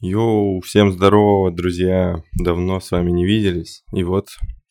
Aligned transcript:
Йоу, 0.00 0.60
всем 0.60 0.92
здорово, 0.92 1.50
друзья. 1.50 2.22
Давно 2.38 2.78
с 2.78 2.92
вами 2.92 3.10
не 3.10 3.26
виделись. 3.26 3.82
И 3.92 4.04
вот 4.04 4.28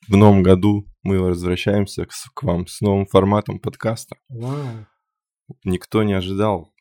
в 0.07 0.15
новом 0.15 0.41
году 0.41 0.87
мы 1.03 1.19
возвращаемся 1.19 2.05
к, 2.05 2.13
к 2.33 2.43
вам 2.43 2.65
с 2.65 2.79
новым 2.79 3.07
форматом 3.07 3.59
подкаста. 3.59 4.15
Вау. 4.29 4.87
Никто 5.65 6.03
не 6.03 6.13
ожидал, 6.13 6.73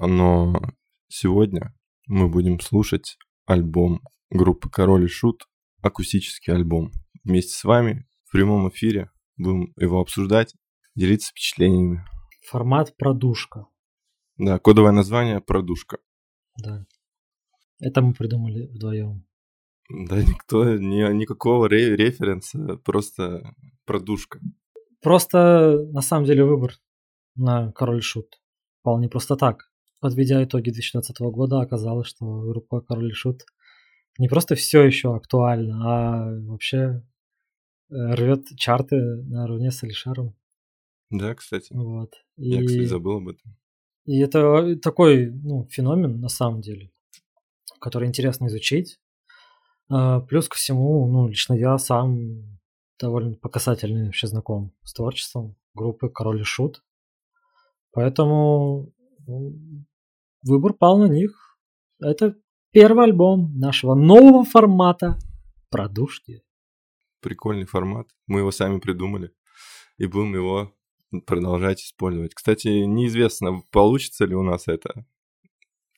но 0.00 0.60
сегодня 1.06 1.76
мы 2.08 2.28
будем 2.28 2.58
слушать 2.58 3.18
альбом 3.46 4.00
группы 4.30 4.68
Король 4.68 5.04
и 5.04 5.08
Шут, 5.08 5.46
акустический 5.80 6.52
альбом. 6.52 6.90
Вместе 7.22 7.52
с 7.52 7.62
вами 7.62 8.08
в 8.24 8.32
прямом 8.32 8.68
эфире 8.68 9.12
будем 9.36 9.72
его 9.76 10.00
обсуждать, 10.00 10.56
делиться 10.96 11.30
впечатлениями. 11.30 12.04
Формат 12.50 12.96
продушка. 12.96 13.66
Да, 14.38 14.58
кодовое 14.58 14.90
название 14.90 15.40
продушка. 15.40 15.98
Да. 16.60 16.84
Это 17.82 18.00
мы 18.00 18.14
придумали 18.14 18.66
вдвоем. 18.66 19.26
Да 19.90 20.22
никто, 20.22 20.76
ни, 20.76 21.12
никакого 21.12 21.68
ре- 21.68 21.96
референса, 21.96 22.76
просто 22.84 23.54
продушка. 23.84 24.38
Просто, 25.00 25.84
на 25.92 26.00
самом 26.00 26.24
деле, 26.26 26.44
выбор 26.44 26.74
на 27.34 27.72
Король 27.72 27.98
и 27.98 28.00
Шут 28.00 28.40
пал 28.82 29.00
не 29.00 29.08
просто 29.08 29.36
так. 29.36 29.70
Подведя 30.00 30.42
итоги 30.44 30.70
2020 30.70 31.18
года, 31.32 31.60
оказалось, 31.60 32.06
что 32.06 32.24
группа 32.42 32.80
Король 32.82 33.10
и 33.10 33.14
Шут 33.14 33.42
не 34.18 34.28
просто 34.28 34.54
все 34.54 34.82
еще 34.82 35.16
актуальна, 35.16 35.80
а 35.82 36.40
вообще 36.46 37.02
э, 37.90 38.14
рвет 38.14 38.46
чарты 38.56 38.96
наравне 39.24 39.72
с 39.72 39.82
Алишером. 39.82 40.36
Да, 41.10 41.34
кстати. 41.34 41.72
Вот. 41.72 42.12
Я, 42.36 42.64
кстати, 42.64 42.84
забыл 42.84 43.16
об 43.16 43.28
этом. 43.28 43.56
И 44.04 44.18
это 44.20 44.76
такой 44.76 45.30
ну, 45.30 45.66
феномен 45.68 46.20
на 46.20 46.28
самом 46.28 46.60
деле, 46.60 46.92
который 47.82 48.08
интересно 48.08 48.46
изучить. 48.46 49.00
А, 49.90 50.20
Плюс 50.20 50.48
ко 50.48 50.56
всему, 50.56 51.06
ну, 51.08 51.28
лично 51.28 51.54
я 51.54 51.76
сам 51.78 52.60
довольно 52.98 53.34
показательный 53.34 54.06
вообще 54.06 54.28
знаком 54.28 54.72
с 54.84 54.94
творчеством 54.94 55.56
группы 55.74 56.08
Король 56.08 56.40
и 56.40 56.44
Шут. 56.44 56.82
Поэтому 57.90 58.92
ну, 59.26 59.84
выбор 60.42 60.72
пал 60.74 60.98
на 60.98 61.08
них. 61.08 61.58
Это 62.00 62.36
первый 62.70 63.04
альбом 63.06 63.58
нашего 63.58 63.94
нового 63.94 64.44
формата 64.44 65.18
продушки. 65.68 66.44
Прикольный 67.20 67.66
формат. 67.66 68.06
Мы 68.28 68.40
его 68.40 68.52
сами 68.52 68.78
придумали. 68.78 69.32
И 69.98 70.06
будем 70.06 70.34
его 70.34 70.72
продолжать 71.26 71.82
использовать. 71.82 72.34
Кстати, 72.34 72.68
неизвестно, 72.68 73.62
получится 73.72 74.24
ли 74.24 74.34
у 74.34 74.42
нас 74.42 74.68
это 74.68 75.04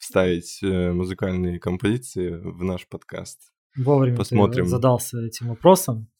вставить 0.04 0.62
э, 0.62 0.92
музыкальные 0.92 1.58
композиции 1.58 2.30
в 2.30 2.62
наш 2.62 2.86
подкаст. 2.86 3.40
Вовремя 3.76 4.16
Посмотрим. 4.18 4.64
ты 4.64 4.70
задался 4.70 5.18
этим 5.20 5.48
вопросом. 5.48 6.10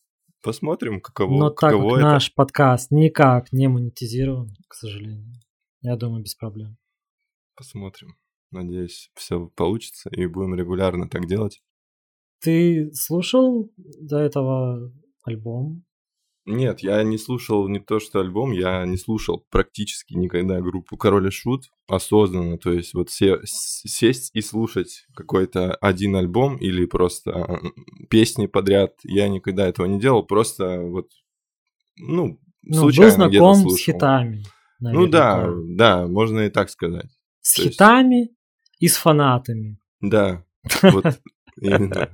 Посмотрим, 0.43 1.01
каково, 1.01 1.39
Но 1.39 1.51
так 1.51 1.59
каково 1.59 1.91
как 1.91 1.99
это. 1.99 2.07
наш 2.09 2.35
подкаст 2.35 2.91
никак 2.91 3.53
не 3.53 3.69
монетизирован, 3.69 4.55
к 4.69 4.75
сожалению, 4.75 5.35
я 5.83 5.97
думаю, 5.97 6.23
без 6.23 6.35
проблем. 6.35 6.77
Посмотрим. 7.57 8.17
Надеюсь, 8.51 9.11
все 9.15 9.49
получится, 9.55 10.09
и 10.11 10.27
будем 10.27 10.55
регулярно 10.55 11.09
так 11.09 11.27
делать. 11.27 11.63
Ты 12.41 12.91
слушал 12.93 13.71
до 13.77 14.19
этого 14.19 14.93
альбом? 15.25 15.85
Нет, 16.47 16.81
я 16.81 17.03
не 17.03 17.17
слушал 17.17 17.69
не 17.69 17.79
то 17.81 17.99
что 18.01 18.21
альбом, 18.21 18.53
я 18.53 18.85
не 18.85 18.99
слушал 18.99 19.47
практически 19.51 20.13
никогда 20.15 20.61
группу 20.61 20.97
Король 20.99 21.29
и 21.29 21.31
Шут 21.31 21.71
осознанно. 21.89 22.59
То 22.59 22.71
есть 22.73 22.93
вот 22.93 23.11
се- 23.11 23.41
с- 23.45 23.83
сесть 23.89 24.31
и 24.35 24.43
слушать 24.43 25.07
какой-то 25.17 25.75
один 25.77 26.17
альбом 26.17 26.57
или 26.59 26.85
просто 26.85 27.61
песни 28.11 28.47
подряд, 28.47 28.93
я 29.05 29.29
никогда 29.29 29.67
этого 29.67 29.87
не 29.87 29.99
делал. 29.99 30.23
Просто 30.23 30.81
вот, 30.83 31.09
ну, 31.97 32.39
Ну, 32.63 32.75
случайно 32.79 33.25
был 33.27 33.31
знаком 33.33 33.55
слушал. 33.57 33.77
с 33.77 33.81
хитами. 33.81 34.43
Ну 34.81 35.07
да, 35.07 35.49
да, 35.77 36.07
можно 36.07 36.41
и 36.41 36.51
так 36.51 36.69
сказать. 36.69 37.09
С 37.41 37.55
то 37.55 37.63
есть- 37.63 37.73
хитами 37.75 38.29
и 38.81 38.89
с 38.89 38.97
фанатами. 38.97 39.79
Да, 40.03 40.45
вот 40.83 41.05
именно. 41.57 42.11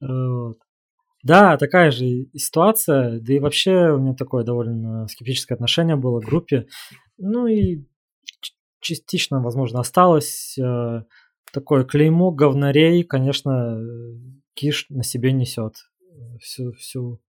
Вот. 0.00 0.58
Да, 1.24 1.56
такая 1.56 1.90
же 1.90 2.26
ситуация. 2.36 3.18
Да 3.20 3.32
и 3.32 3.38
вообще 3.40 3.90
у 3.92 3.98
меня 3.98 4.14
такое 4.14 4.44
довольно 4.44 5.08
скептическое 5.08 5.56
отношение 5.56 5.96
было 5.96 6.20
к 6.20 6.24
группе. 6.26 6.66
Ну 7.18 7.46
и 7.46 7.86
частично, 8.80 9.40
возможно, 9.42 9.80
осталось. 9.80 10.56
э, 10.58 11.02
Такое 11.52 11.84
клеймо 11.84 12.32
говнарей, 12.32 13.04
конечно, 13.04 13.78
э, 13.80 14.14
Киш 14.54 14.86
на 14.90 15.04
себе 15.04 15.32
несет 15.32 15.76
всю, 16.40 16.72
всю 16.72 17.20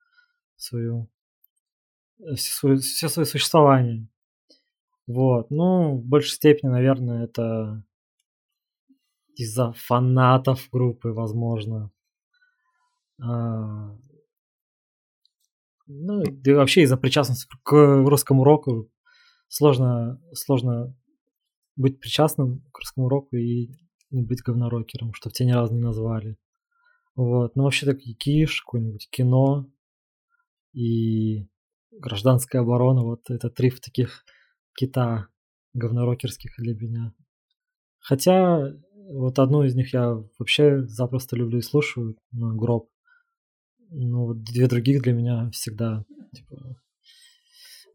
свою 0.57 1.09
э, 2.19 2.35
всю 2.35 2.51
свою- 2.53 2.77
все 2.79 3.09
свое 3.09 3.25
существование. 3.25 4.07
Вот. 5.07 5.51
Ну, 5.51 5.97
в 5.97 6.05
большей 6.05 6.31
степени, 6.31 6.69
наверное, 6.71 7.25
это 7.25 7.83
из-за 9.35 9.71
фанатов 9.73 10.67
группы, 10.71 11.09
возможно. 11.09 11.91
А, 13.21 13.95
Ну, 15.87 16.23
да 16.23 16.51
и 16.51 16.53
вообще 16.55 16.81
из-за 16.81 16.97
причастности 16.97 17.47
к 17.63 17.71
русскому 18.07 18.43
року 18.43 18.89
сложно, 19.47 20.19
сложно 20.33 20.95
быть 21.75 21.99
причастным 21.99 22.63
к 22.71 22.79
русскому 22.79 23.09
року 23.09 23.35
и 23.35 23.69
не 24.09 24.23
быть 24.23 24.41
говнорокером, 24.41 25.13
что 25.13 25.29
тебя 25.29 25.49
ни 25.49 25.51
разу 25.51 25.75
не 25.75 25.81
назвали. 25.81 26.37
Вот. 27.15 27.55
Ну, 27.55 27.63
вообще 27.63 27.85
так 27.85 27.99
и 28.01 28.13
Киш, 28.13 28.61
какое-нибудь 28.61 29.09
кино 29.09 29.69
и 30.73 31.47
гражданская 31.91 32.61
оборона, 32.61 33.03
вот 33.03 33.29
это 33.29 33.49
три 33.49 33.69
в 33.69 33.79
таких 33.79 34.25
кита 34.77 35.27
говнорокерских 35.73 36.55
для 36.57 36.75
меня. 36.75 37.13
Хотя 37.99 38.73
вот 39.09 39.39
одну 39.39 39.63
из 39.63 39.75
них 39.75 39.93
я 39.93 40.21
вообще 40.39 40.85
запросто 40.87 41.35
люблю 41.35 41.59
и 41.59 41.61
слушаю, 41.61 42.17
гроб. 42.31 42.89
Ну, 43.89 44.33
две 44.33 44.67
других 44.67 45.01
для 45.03 45.13
меня 45.13 45.49
всегда, 45.51 46.03
типа, 46.33 46.77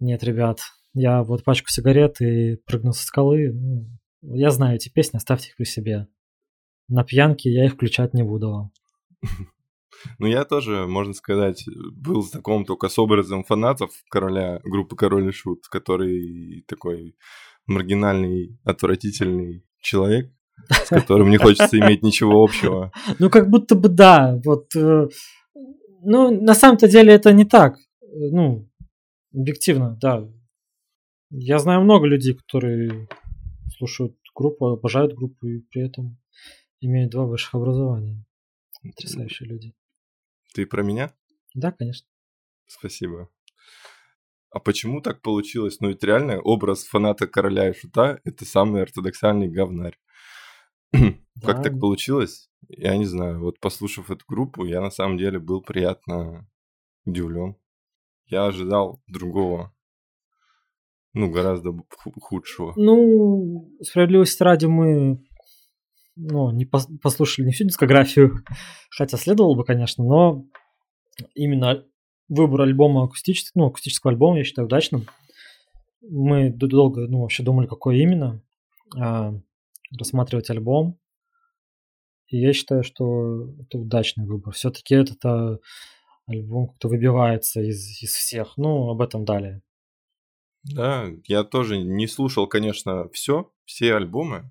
нет, 0.00 0.22
ребят, 0.24 0.60
я 0.94 1.22
вот 1.22 1.44
пачку 1.44 1.68
сигарет 1.68 2.20
и 2.20 2.56
прыгну 2.66 2.92
со 2.92 3.04
скалы, 3.04 3.52
ну, 3.52 3.86
я 4.22 4.50
знаю 4.50 4.76
эти 4.76 4.88
песни, 4.88 5.16
оставьте 5.16 5.48
их 5.48 5.56
при 5.56 5.64
себе. 5.64 6.06
На 6.88 7.04
пьянке 7.04 7.50
я 7.50 7.66
их 7.66 7.74
включать 7.74 8.14
не 8.14 8.22
буду 8.22 8.50
вам. 8.50 8.72
Ну, 10.18 10.26
я 10.26 10.44
тоже, 10.44 10.86
можно 10.86 11.12
сказать, 11.12 11.64
был 11.92 12.22
знаком 12.22 12.64
только 12.64 12.88
с 12.88 12.98
образом 12.98 13.44
фанатов 13.44 13.90
короля, 14.08 14.60
группы 14.64 14.96
Король 14.96 15.28
и 15.28 15.32
Шут, 15.32 15.66
который 15.68 16.64
такой 16.66 17.16
маргинальный, 17.66 18.58
отвратительный 18.64 19.64
человек, 19.80 20.32
с 20.68 20.88
которым 20.88 21.30
не 21.30 21.36
хочется 21.36 21.78
иметь 21.78 22.02
ничего 22.02 22.42
общего. 22.42 22.92
Ну, 23.18 23.30
как 23.30 23.50
будто 23.50 23.74
бы 23.74 23.88
да, 23.88 24.40
вот, 24.44 24.74
э, 24.74 25.08
ну, 26.02 26.30
на 26.30 26.54
самом-то 26.54 26.88
деле 26.88 27.12
это 27.12 27.32
не 27.32 27.44
так, 27.44 27.78
ну, 28.00 28.68
объективно, 29.32 29.96
да. 30.00 30.28
Я 31.30 31.58
знаю 31.58 31.82
много 31.82 32.06
людей, 32.06 32.34
которые 32.34 33.08
слушают 33.76 34.16
группу, 34.34 34.66
обожают 34.66 35.14
группу 35.14 35.46
и 35.46 35.60
при 35.60 35.82
этом 35.86 36.18
имеют 36.80 37.12
два 37.12 37.24
высших 37.24 37.54
образования. 37.54 38.24
Потрясающие 38.82 39.48
люди. 39.48 39.74
Ты 40.54 40.66
про 40.66 40.82
меня? 40.82 41.14
Да, 41.54 41.70
конечно. 41.70 42.08
Спасибо. 42.66 43.28
А 44.50 44.58
почему 44.58 45.00
так 45.00 45.22
получилось? 45.22 45.78
Ну, 45.80 45.88
ведь 45.88 46.02
реально 46.02 46.40
образ 46.40 46.84
фаната 46.84 47.28
короля 47.28 47.70
и 47.70 47.74
шута– 47.74 48.20
это 48.24 48.44
самый 48.44 48.82
ортодоксальный 48.82 49.48
говнарь. 49.48 49.98
Как 51.42 51.56
Да. 51.56 51.62
так 51.62 51.80
получилось? 51.80 52.50
Я 52.68 52.96
не 52.96 53.04
знаю. 53.04 53.40
Вот 53.40 53.58
послушав 53.60 54.10
эту 54.10 54.24
группу, 54.28 54.64
я 54.64 54.80
на 54.80 54.90
самом 54.90 55.18
деле 55.18 55.38
был 55.38 55.62
приятно 55.62 56.48
удивлен. 57.04 57.56
Я 58.26 58.46
ожидал 58.46 59.00
другого, 59.08 59.74
ну, 61.14 61.30
гораздо 61.30 61.72
худшего. 62.20 62.72
Ну, 62.76 63.70
справедливости 63.82 64.42
ради 64.42 64.66
мы 64.66 65.20
ну, 66.16 66.50
не 66.52 66.64
пос- 66.64 66.98
послушали 67.02 67.46
не 67.46 67.52
всю 67.52 67.64
дискографию, 67.64 68.44
хотя 68.90 69.16
следовало 69.16 69.54
бы, 69.56 69.64
конечно, 69.64 70.04
но 70.04 70.44
именно 71.34 71.84
выбор 72.28 72.62
альбома 72.62 73.04
акустического, 73.04 73.62
ну, 73.62 73.66
акустического 73.68 74.12
альбома 74.12 74.38
я 74.38 74.44
считаю 74.44 74.66
удачным. 74.66 75.06
Мы 76.02 76.50
долго, 76.50 77.08
ну, 77.08 77.22
вообще 77.22 77.42
думали, 77.42 77.66
какой 77.66 77.98
именно 77.98 78.42
а, 78.96 79.34
рассматривать 79.98 80.50
альбом. 80.50 80.98
И 82.28 82.38
я 82.38 82.52
считаю, 82.52 82.84
что 82.84 83.48
это 83.60 83.78
удачный 83.78 84.24
выбор. 84.24 84.54
Все-таки 84.54 84.94
этот 84.94 85.24
а, 85.24 85.58
альбом 86.26 86.68
как-то 86.68 86.88
выбивается 86.88 87.60
из, 87.60 88.02
из 88.02 88.12
всех. 88.12 88.56
Ну, 88.56 88.90
об 88.90 89.00
этом 89.00 89.24
далее. 89.24 89.62
Да, 90.62 91.08
я 91.26 91.42
тоже 91.42 91.78
не 91.78 92.06
слушал, 92.06 92.46
конечно, 92.46 93.08
все, 93.10 93.50
все 93.64 93.94
альбомы 93.94 94.50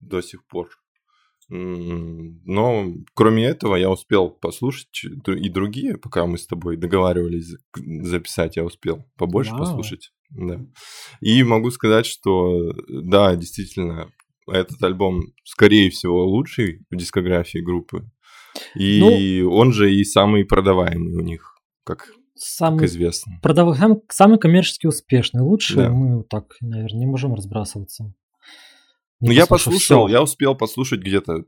до 0.00 0.22
сих 0.22 0.46
пор. 0.46 0.70
Но 1.48 2.92
кроме 3.14 3.44
этого 3.44 3.76
я 3.76 3.88
успел 3.88 4.30
послушать 4.30 5.04
и 5.04 5.48
другие, 5.48 5.96
пока 5.96 6.26
мы 6.26 6.38
с 6.38 6.46
тобой 6.46 6.76
договаривались 6.76 7.54
записать, 7.74 8.56
я 8.56 8.64
успел 8.64 9.04
побольше 9.16 9.52
Вау. 9.52 9.60
послушать. 9.60 10.12
Да. 10.30 10.60
И 11.20 11.44
могу 11.44 11.70
сказать, 11.70 12.06
что 12.06 12.72
да, 12.88 13.36
действительно, 13.36 14.10
этот 14.46 14.82
альбом, 14.82 15.22
скорее 15.44 15.90
всего, 15.90 16.24
лучший 16.24 16.84
в 16.90 16.96
дискографии 16.96 17.58
группы. 17.58 18.08
И 18.74 19.40
ну, 19.42 19.50
он 19.50 19.72
же 19.72 19.92
и 19.92 20.04
самый 20.04 20.44
продаваемый 20.44 21.14
у 21.14 21.20
них, 21.20 21.56
как, 21.84 22.08
самый 22.34 22.80
как 22.80 22.88
известно. 22.88 23.38
Продаваемый, 23.42 24.00
самый 24.08 24.38
коммерчески 24.38 24.86
успешный. 24.86 25.42
Лучше 25.42 25.76
да. 25.76 25.90
мы 25.90 26.24
так, 26.24 26.56
наверное, 26.60 27.00
не 27.00 27.06
можем 27.06 27.34
разбрасываться. 27.34 28.14
Не 29.20 29.28
ну, 29.28 29.32
я 29.32 29.46
послушал, 29.46 30.06
всё. 30.06 30.12
я 30.12 30.22
успел 30.22 30.54
послушать 30.54 31.00
где-то 31.00 31.44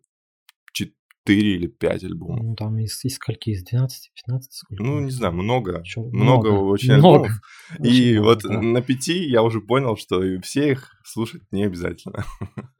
4 0.72 0.96
или 1.28 1.66
5 1.66 2.04
альбомов. 2.04 2.42
Ну, 2.42 2.54
там 2.54 2.78
из, 2.78 3.04
из 3.04 3.16
скольки? 3.16 3.50
Из 3.50 3.62
12, 3.64 4.10
15? 4.14 4.52
Сколько? 4.52 4.82
Ну, 4.82 5.00
не 5.00 5.10
знаю, 5.10 5.34
много. 5.34 5.82
Чё? 5.84 6.02
Много, 6.04 6.50
много 6.50 6.70
очень 6.70 6.94
много. 6.94 7.24
альбомов. 7.24 7.40
Очень 7.78 7.92
и 7.92 8.12
много, 8.12 8.24
вот 8.24 8.42
да. 8.42 8.60
на 8.62 8.80
пяти 8.80 9.28
я 9.28 9.42
уже 9.42 9.60
понял, 9.60 9.98
что 9.98 10.22
все 10.40 10.72
их 10.72 10.90
слушать 11.04 11.42
не 11.50 11.64
обязательно. 11.64 12.24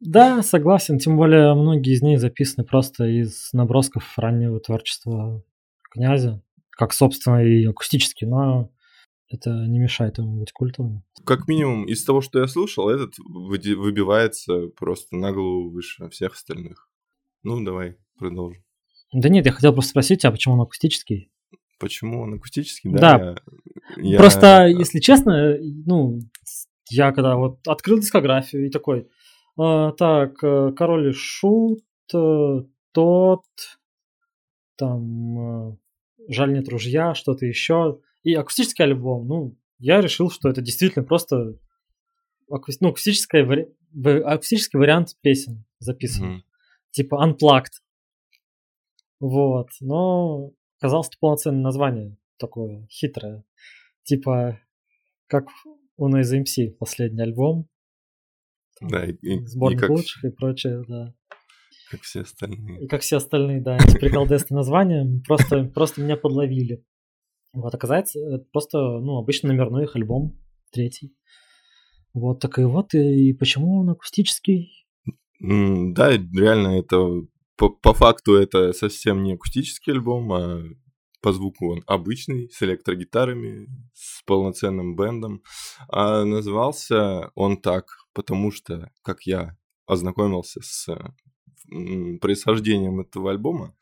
Да, 0.00 0.42
согласен. 0.42 0.98
Тем 0.98 1.16
более 1.16 1.54
многие 1.54 1.94
из 1.94 2.02
них 2.02 2.20
записаны 2.20 2.64
просто 2.64 3.04
из 3.04 3.52
набросков 3.52 4.18
раннего 4.18 4.60
творчества 4.60 5.42
князя. 5.90 6.42
Как, 6.70 6.92
собственно, 6.92 7.42
и 7.42 7.64
акустически, 7.64 8.26
но 8.26 8.70
это 9.28 9.50
не 9.50 9.78
мешает 9.78 10.18
ему 10.18 10.38
быть 10.38 10.52
культовым. 10.52 11.02
Как 11.24 11.48
минимум, 11.48 11.86
из 11.86 12.04
того, 12.04 12.20
что 12.20 12.38
я 12.38 12.46
слушал, 12.46 12.88
этот 12.88 13.14
выбивается 13.18 14.68
просто 14.76 15.16
на 15.16 15.32
голову 15.32 15.70
выше 15.70 16.08
всех 16.10 16.34
остальных. 16.34 16.88
Ну, 17.42 17.64
давай, 17.64 17.96
продолжим. 18.18 18.62
Да 19.12 19.28
нет, 19.28 19.46
я 19.46 19.52
хотел 19.52 19.72
просто 19.72 19.90
спросить, 19.90 20.24
а 20.24 20.30
почему 20.30 20.54
он 20.54 20.60
акустический? 20.60 21.30
Почему 21.78 22.22
он 22.22 22.34
акустический? 22.34 22.90
Да. 22.90 23.18
да 23.18 23.36
я, 23.96 24.18
просто, 24.18 24.46
я... 24.46 24.66
если 24.66 25.00
честно, 25.00 25.56
ну, 25.60 26.20
я 26.90 27.12
когда 27.12 27.36
вот 27.36 27.66
открыл 27.66 27.98
дискографию 27.98 28.66
и 28.66 28.70
такой, 28.70 29.00
э, 29.00 29.06
так, 29.56 30.42
э, 30.42 30.72
Король 30.76 31.10
и 31.10 31.12
Шут, 31.12 31.84
э, 32.14 32.62
тот, 32.92 33.44
там, 34.76 35.70
э, 35.70 35.76
Жаль 36.28 36.52
нет 36.52 36.68
ружья, 36.68 37.14
что-то 37.14 37.46
еще 37.46 38.00
и 38.26 38.34
акустический 38.34 38.84
альбом, 38.84 39.28
ну, 39.28 39.56
я 39.78 40.00
решил, 40.00 40.30
что 40.30 40.48
это 40.48 40.60
действительно 40.60 41.04
просто 41.04 41.54
аку... 42.50 42.72
ну, 42.80 42.88
акустический, 42.88 43.42
вари... 43.42 43.68
акустический 44.24 44.78
вариант 44.78 45.16
песен 45.20 45.64
записан. 45.78 46.26
Mm-hmm. 46.26 46.42
Типа 46.90 47.24
Unplugged. 47.24 47.80
Вот. 49.20 49.68
Но 49.80 50.52
оказалось 50.78 51.08
это 51.08 51.18
полноценное 51.20 51.62
название 51.62 52.16
такое 52.38 52.86
хитрое. 52.90 53.44
Типа 54.02 54.60
как 55.28 55.46
у 55.96 56.08
Noise 56.08 56.42
MC 56.42 56.72
последний 56.72 57.22
альбом. 57.22 57.68
Да, 58.80 59.04
и, 59.04 59.46
Сборник 59.46 59.78
и 59.78 59.80
как... 59.80 59.90
лучших 59.90 60.24
и 60.24 60.30
прочее, 60.30 60.84
да. 60.88 61.14
Как 61.90 62.02
все 62.02 62.22
остальные. 62.22 62.84
И 62.84 62.88
как 62.88 63.02
все 63.02 63.16
остальные, 63.16 63.62
да. 63.62 63.76
Эти 63.76 63.98
приколдесные 63.98 64.56
названия 64.56 65.22
просто, 65.26 65.64
просто 65.64 66.02
меня 66.02 66.16
подловили. 66.16 66.84
Вот, 67.52 67.74
оказывается, 67.74 68.18
это 68.18 68.44
просто, 68.52 68.78
ну, 68.78 69.18
обычно 69.18 69.48
номерной 69.48 69.84
их 69.84 69.96
альбом, 69.96 70.38
третий. 70.72 71.14
Вот, 72.12 72.40
так 72.40 72.58
и 72.58 72.64
вот, 72.64 72.94
и, 72.94 73.30
и 73.30 73.32
почему 73.32 73.80
он 73.80 73.90
акустический? 73.90 74.86
Mm, 75.42 75.92
да, 75.92 76.10
реально, 76.10 76.78
это 76.78 77.22
по, 77.56 77.70
по 77.70 77.94
факту 77.94 78.34
это 78.34 78.72
совсем 78.72 79.22
не 79.22 79.34
акустический 79.34 79.92
альбом, 79.92 80.32
а 80.32 80.62
по 81.22 81.32
звуку 81.32 81.72
он 81.72 81.82
обычный, 81.86 82.50
с 82.50 82.62
электрогитарами, 82.62 83.68
с 83.94 84.22
полноценным 84.24 84.96
бендом. 84.96 85.42
А 85.88 86.24
назывался 86.24 87.30
он 87.34 87.56
так, 87.56 87.86
потому 88.16 88.50
что, 88.50 88.90
как 89.02 89.26
я 89.26 89.58
ознакомился 89.86 90.60
с 90.62 90.88
происхождением 92.22 93.00
этого 93.00 93.30
альбома, 93.30 93.76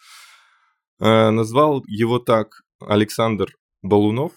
э, 0.99 1.31
назвал 1.31 1.85
его 1.87 2.19
так 2.19 2.63
Александр 2.81 3.57
Балунов, 3.83 4.33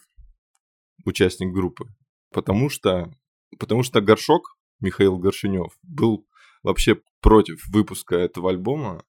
участник 1.04 1.52
группы, 1.52 1.86
потому 2.32 2.70
что, 2.70 3.12
потому 3.58 3.82
что 3.82 4.00
Горшок, 4.00 4.60
Михаил 4.80 5.18
Горшинев, 5.18 5.76
был 5.82 6.28
вообще 6.62 7.02
против 7.20 7.66
выпуска 7.68 8.16
этого 8.18 8.52
альбома 8.52 9.04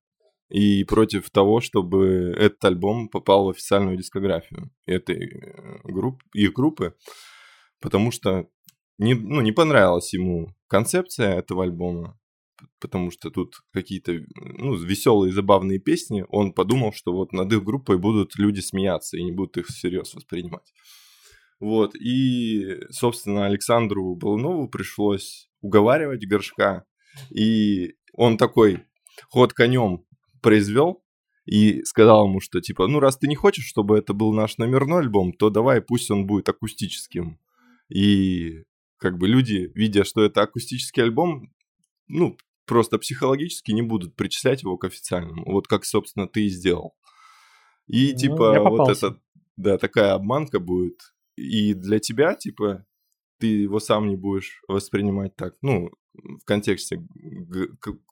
и 0.49 0.85
против 0.85 1.29
того, 1.29 1.61
чтобы 1.61 2.35
этот 2.35 2.65
альбом 2.65 3.11
попал 3.11 3.45
в 3.45 3.51
официальную 3.51 3.99
дискографию 3.99 4.71
этой 4.87 5.35
э, 5.35 5.81
группы, 5.85 6.25
их 6.33 6.55
группы, 6.55 6.97
потому 7.79 8.11
что 8.11 8.49
не, 8.99 9.15
ну, 9.15 9.41
не 9.41 9.53
понравилась 9.53 10.13
ему 10.13 10.55
концепция 10.67 11.39
этого 11.39 11.65
альбома, 11.65 12.19
потому 12.81 13.11
что 13.11 13.31
тут 13.31 13.55
какие-то 13.73 14.21
ну, 14.35 14.75
веселые, 14.75 15.33
забавные 15.33 15.79
песни, 15.79 16.25
он 16.29 16.53
подумал, 16.53 16.93
что 16.93 17.13
вот 17.13 17.33
над 17.33 17.53
их 17.53 17.65
группой 17.65 17.99
будут 17.99 18.37
люди 18.37 18.61
смеяться 18.61 19.17
и 19.17 19.25
не 19.25 19.33
будут 19.33 19.57
их 19.57 19.67
всерьез 19.67 20.15
воспринимать. 20.15 20.73
Вот, 21.61 21.95
и, 21.97 22.79
собственно, 22.91 23.47
Александру 23.47 24.15
Балунову 24.15 24.69
пришлось 24.69 25.49
уговаривать 25.61 26.27
Горшка, 26.27 26.85
и 27.31 27.95
он 28.13 28.37
такой 28.37 28.85
ход 29.29 29.53
конем 29.55 30.05
произвел, 30.41 31.03
и 31.47 31.83
сказал 31.85 32.27
ему, 32.27 32.41
что 32.41 32.61
типа, 32.61 32.87
ну 32.89 33.01
раз 33.01 33.17
ты 33.17 33.27
не 33.27 33.35
хочешь, 33.35 33.65
чтобы 33.65 33.99
это 33.99 34.13
был 34.13 34.35
наш 34.35 34.59
номерной 34.59 35.01
альбом, 35.01 35.33
то 35.33 35.49
давай 35.49 35.81
пусть 35.81 36.11
он 36.11 36.27
будет 36.27 36.49
акустическим. 36.49 37.41
И 37.89 38.65
как 38.99 39.19
бы 39.19 39.29
люди, 39.29 39.71
видя, 39.75 40.05
что 40.05 40.23
это 40.23 40.43
акустический 40.43 41.03
альбом, 41.03 41.53
ну, 42.09 42.37
просто 42.67 42.99
психологически 42.99 43.73
не 43.73 43.83
будут 43.83 44.15
причислять 44.15 44.63
его 44.63 44.77
к 44.77 44.85
официальному. 44.85 45.45
Вот 45.47 45.67
как, 45.67 45.85
собственно, 45.85 46.29
ты 46.29 46.47
и 46.47 46.49
сделал. 46.49 46.95
И, 47.87 48.13
ну, 48.13 48.19
типа, 48.19 48.61
вот 48.61 48.91
это, 48.91 49.19
да, 49.57 49.79
такая 49.79 50.13
обманка 50.13 50.61
будет. 50.61 50.99
И 51.37 51.75
для 51.75 51.99
тебя, 51.99 52.35
типа, 52.35 52.85
ты 53.39 53.47
его 53.47 53.81
сам 53.81 54.09
не 54.09 54.17
будешь 54.17 54.61
воспринимать 54.69 55.37
так. 55.37 55.55
Ну, 55.63 55.91
в 56.13 56.45
контексте 56.45 57.01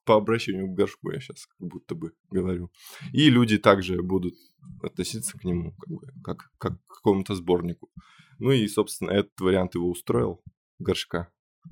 по 0.05 0.17
обращению 0.17 0.69
к 0.69 0.77
горшку 0.77 1.11
я 1.11 1.21
сейчас 1.21 1.47
как 1.47 1.69
будто 1.69 1.95
бы 1.95 2.13
говорю. 2.31 2.71
И 3.13 3.29
люди 3.29 3.59
также 3.59 4.03
будут 4.03 4.35
относиться 4.83 5.37
к 5.37 5.45
нему 5.45 5.73
как, 5.73 5.91
бы, 5.91 6.01
как, 6.23 6.51
как 6.59 6.73
к 6.87 6.97
какому-то 6.97 7.35
сборнику. 7.35 7.91
Ну 8.39 8.53
и, 8.53 8.67
собственно, 8.69 9.11
этот 9.11 9.39
вариант 9.41 9.75
его 9.75 9.91
устроил, 9.91 10.43
горшка. 10.79 11.29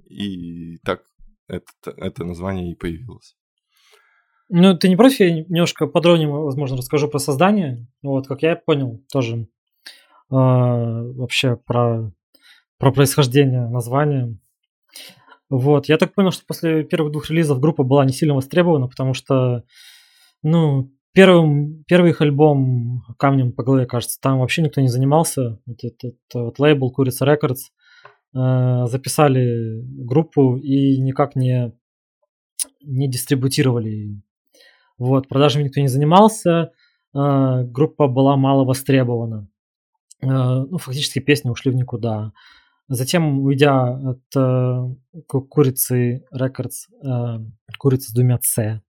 И 0.09 0.79
так 0.79 1.03
это, 1.49 1.91
это 1.97 2.25
название 2.25 2.73
и 2.73 2.75
появилось. 2.75 3.37
Ну, 4.49 4.77
ты 4.77 4.89
не 4.89 4.97
против, 4.97 5.21
я 5.21 5.33
немножко 5.35 5.87
подробнее, 5.87 6.29
возможно, 6.29 6.77
расскажу 6.77 7.09
про 7.09 7.19
создание. 7.19 7.87
Вот, 8.03 8.27
как 8.27 8.43
я 8.43 8.57
понял, 8.57 9.03
тоже 9.11 9.37
э, 9.37 9.45
вообще 10.31 11.57
про, 11.57 12.13
про 12.79 12.93
происхождение 12.93 13.69
названия. 13.69 14.39
Вот, 15.49 15.87
я 15.87 15.97
так 15.97 16.15
понял, 16.15 16.31
что 16.31 16.45
после 16.47 16.85
первых 16.85 17.13
двух 17.13 17.31
релизов 17.31 17.61
группа 17.61 17.85
была 17.85 18.05
не 18.05 18.13
сильно 18.13 18.35
востребована, 18.35 18.87
потому 18.89 19.15
что, 19.15 19.65
ну, 20.43 20.93
первым, 21.13 21.85
первый 21.85 22.11
их 22.11 22.21
альбом 22.21 23.03
«Камнем 23.19 23.53
по 23.53 23.63
голове», 23.63 23.87
кажется, 23.87 24.21
там 24.21 24.41
вообще 24.41 24.63
никто 24.63 24.81
не 24.81 24.89
занимался. 24.89 25.61
Вот 25.65 25.83
этот 25.83 26.17
вот 26.35 26.59
лейбл 26.59 26.91
«Курица 26.91 27.25
Рекордс», 27.25 27.71
записали 28.35 29.81
группу 30.05 30.57
и 30.57 31.01
никак 31.01 31.37
не, 31.37 31.73
не 32.83 33.09
дистрибутировали 33.09 33.89
ее. 33.89 34.23
Вот, 34.99 35.29
продажами 35.29 35.65
никто 35.65 35.81
не 35.81 35.89
занимался, 35.89 36.73
э, 37.15 37.63
группа 37.65 38.09
была 38.09 38.37
мало 38.37 38.65
востребована. 38.65 39.49
Э, 40.21 40.27
ну, 40.27 40.79
фактически 40.79 41.21
песни 41.21 41.51
ушли 41.51 41.71
в 41.71 41.77
никуда. 41.77 42.33
Затем, 42.89 43.41
уйдя 43.41 43.97
от 43.97 44.21
Курицы 45.27 46.27
Records, 46.35 46.91
Курица 47.79 48.11
с 48.11 48.15
двумя 48.15 48.39
С, 48.43 48.83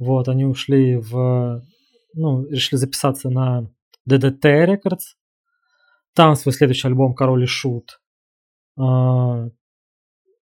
вот, 0.00 0.28
они 0.28 0.46
ушли 0.46 0.96
в, 0.96 1.62
ну, 2.14 2.44
решили 2.46 2.78
записаться 2.78 3.30
на 3.30 3.70
DDT 4.08 4.66
Records. 4.66 5.14
Там 6.14 6.34
свой 6.34 6.54
следующий 6.54 6.88
альбом 6.88 7.14
«Король 7.14 7.44
и 7.44 7.46
Шут» 7.46 8.00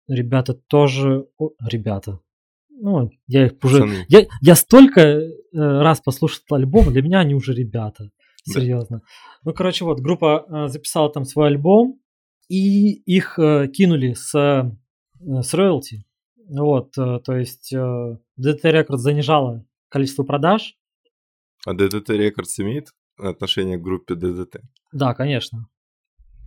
ребята 0.09 0.55
тоже... 0.55 1.27
О, 1.39 1.51
ребята. 1.61 2.21
Ну, 2.69 3.11
я 3.27 3.47
их 3.47 3.53
уже... 3.63 4.05
Я, 4.09 4.27
я 4.41 4.55
столько 4.55 5.01
э, 5.01 5.29
раз 5.53 6.01
послушал 6.01 6.43
альбом, 6.51 6.93
для 6.93 7.03
меня 7.03 7.21
они 7.21 7.35
уже 7.35 7.55
ребята. 7.55 8.11
Серьезно. 8.45 8.99
Да. 8.99 9.05
Ну, 9.45 9.53
короче, 9.55 9.85
вот, 9.85 10.01
группа 10.01 10.45
э, 10.47 10.69
записала 10.69 11.11
там 11.11 11.25
свой 11.25 11.49
альбом, 11.49 12.01
и 12.49 12.93
их 12.93 13.39
э, 13.39 13.69
кинули 13.69 14.13
с, 14.13 14.33
с 15.21 15.55
роялти. 15.55 16.05
Вот, 16.47 16.93
то 16.93 17.33
есть 17.33 17.73
DDT 17.75 18.63
Records 18.65 18.99
занижала 18.99 19.65
количество 19.89 20.25
продаж. 20.25 20.77
А 21.65 21.73
DDT 21.73 22.09
Records 22.09 22.59
имеет 22.59 22.89
отношение 23.17 23.79
к 23.79 23.83
группе 23.83 24.13
DDT? 24.13 24.61
Да, 24.93 25.15
конечно. 25.15 25.69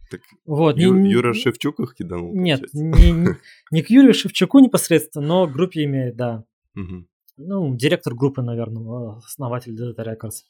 Так 0.10 0.22
Вот, 0.46 0.78
Ю- 0.78 0.94
не- 0.96 1.12
Юра 1.12 1.34
Шевчук 1.34 1.80
их 1.80 1.96
киданул? 1.96 2.34
Нет, 2.34 2.64
не, 2.74 3.36
не- 3.72 3.82
к 3.82 3.90
Юрию 3.90 4.14
Шевчуку 4.14 4.60
непосредственно, 4.60 5.26
но 5.28 5.48
к 5.48 5.52
группе 5.52 5.84
имеет, 5.84 6.16
да. 6.16 6.44
Ну, 7.40 7.76
директор 7.76 8.16
группы, 8.16 8.42
наверное, 8.42 9.18
основатель 9.18 9.74
DDT 9.76 9.98
Records. 10.04 10.44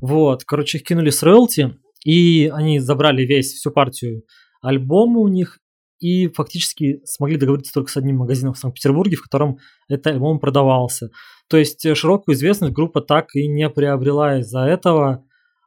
Вот, 0.00 0.44
короче, 0.44 0.78
их 0.78 0.84
кинули 0.84 1.10
с 1.10 1.22
роялти, 1.22 1.78
и 2.04 2.50
они 2.52 2.80
забрали 2.80 3.22
весь, 3.22 3.52
всю 3.52 3.70
партию 3.70 4.24
альбома 4.60 5.20
у 5.20 5.28
них, 5.28 5.58
и 6.00 6.26
фактически 6.28 7.00
смогли 7.04 7.36
договориться 7.36 7.72
только 7.72 7.90
с 7.90 7.96
одним 7.96 8.16
магазином 8.16 8.54
в 8.54 8.58
Санкт-Петербурге, 8.58 9.16
в 9.16 9.22
котором 9.22 9.58
этот 9.88 10.08
альбом 10.08 10.38
продавался. 10.40 11.10
То 11.48 11.56
есть 11.56 11.86
э, 11.86 11.94
широкую 11.94 12.34
известность 12.34 12.72
группа 12.74 13.00
так 13.00 13.34
и 13.34 13.46
не 13.46 13.70
приобрела 13.70 14.40
из-за 14.40 14.60
этого. 14.64 15.24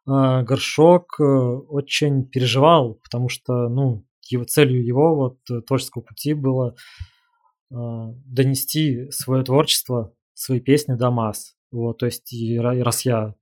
Э, 0.08 0.44
Горшок 0.44 1.20
э, 1.20 1.24
очень 1.24 2.26
переживал, 2.28 2.96
потому 2.96 3.30
что, 3.30 3.70
ну, 3.70 4.06
его 4.28 4.44
целью 4.44 4.84
его 4.84 5.16
вот 5.16 5.40
э, 5.52 5.62
творческого 5.62 6.02
пути 6.02 6.34
было 6.34 6.76
э, 7.72 7.76
донести 8.26 9.10
свое 9.12 9.44
творчество, 9.44 10.14
свои 10.34 10.60
песни 10.60 10.94
до 10.96 11.12
масс. 11.12 11.56
Вот, 11.72 11.98
то 12.00 12.06
есть, 12.06 12.32
и 12.34 12.58
ра- 12.58 12.78
и 12.78 12.82
раз 12.82 13.06
я 13.06 13.36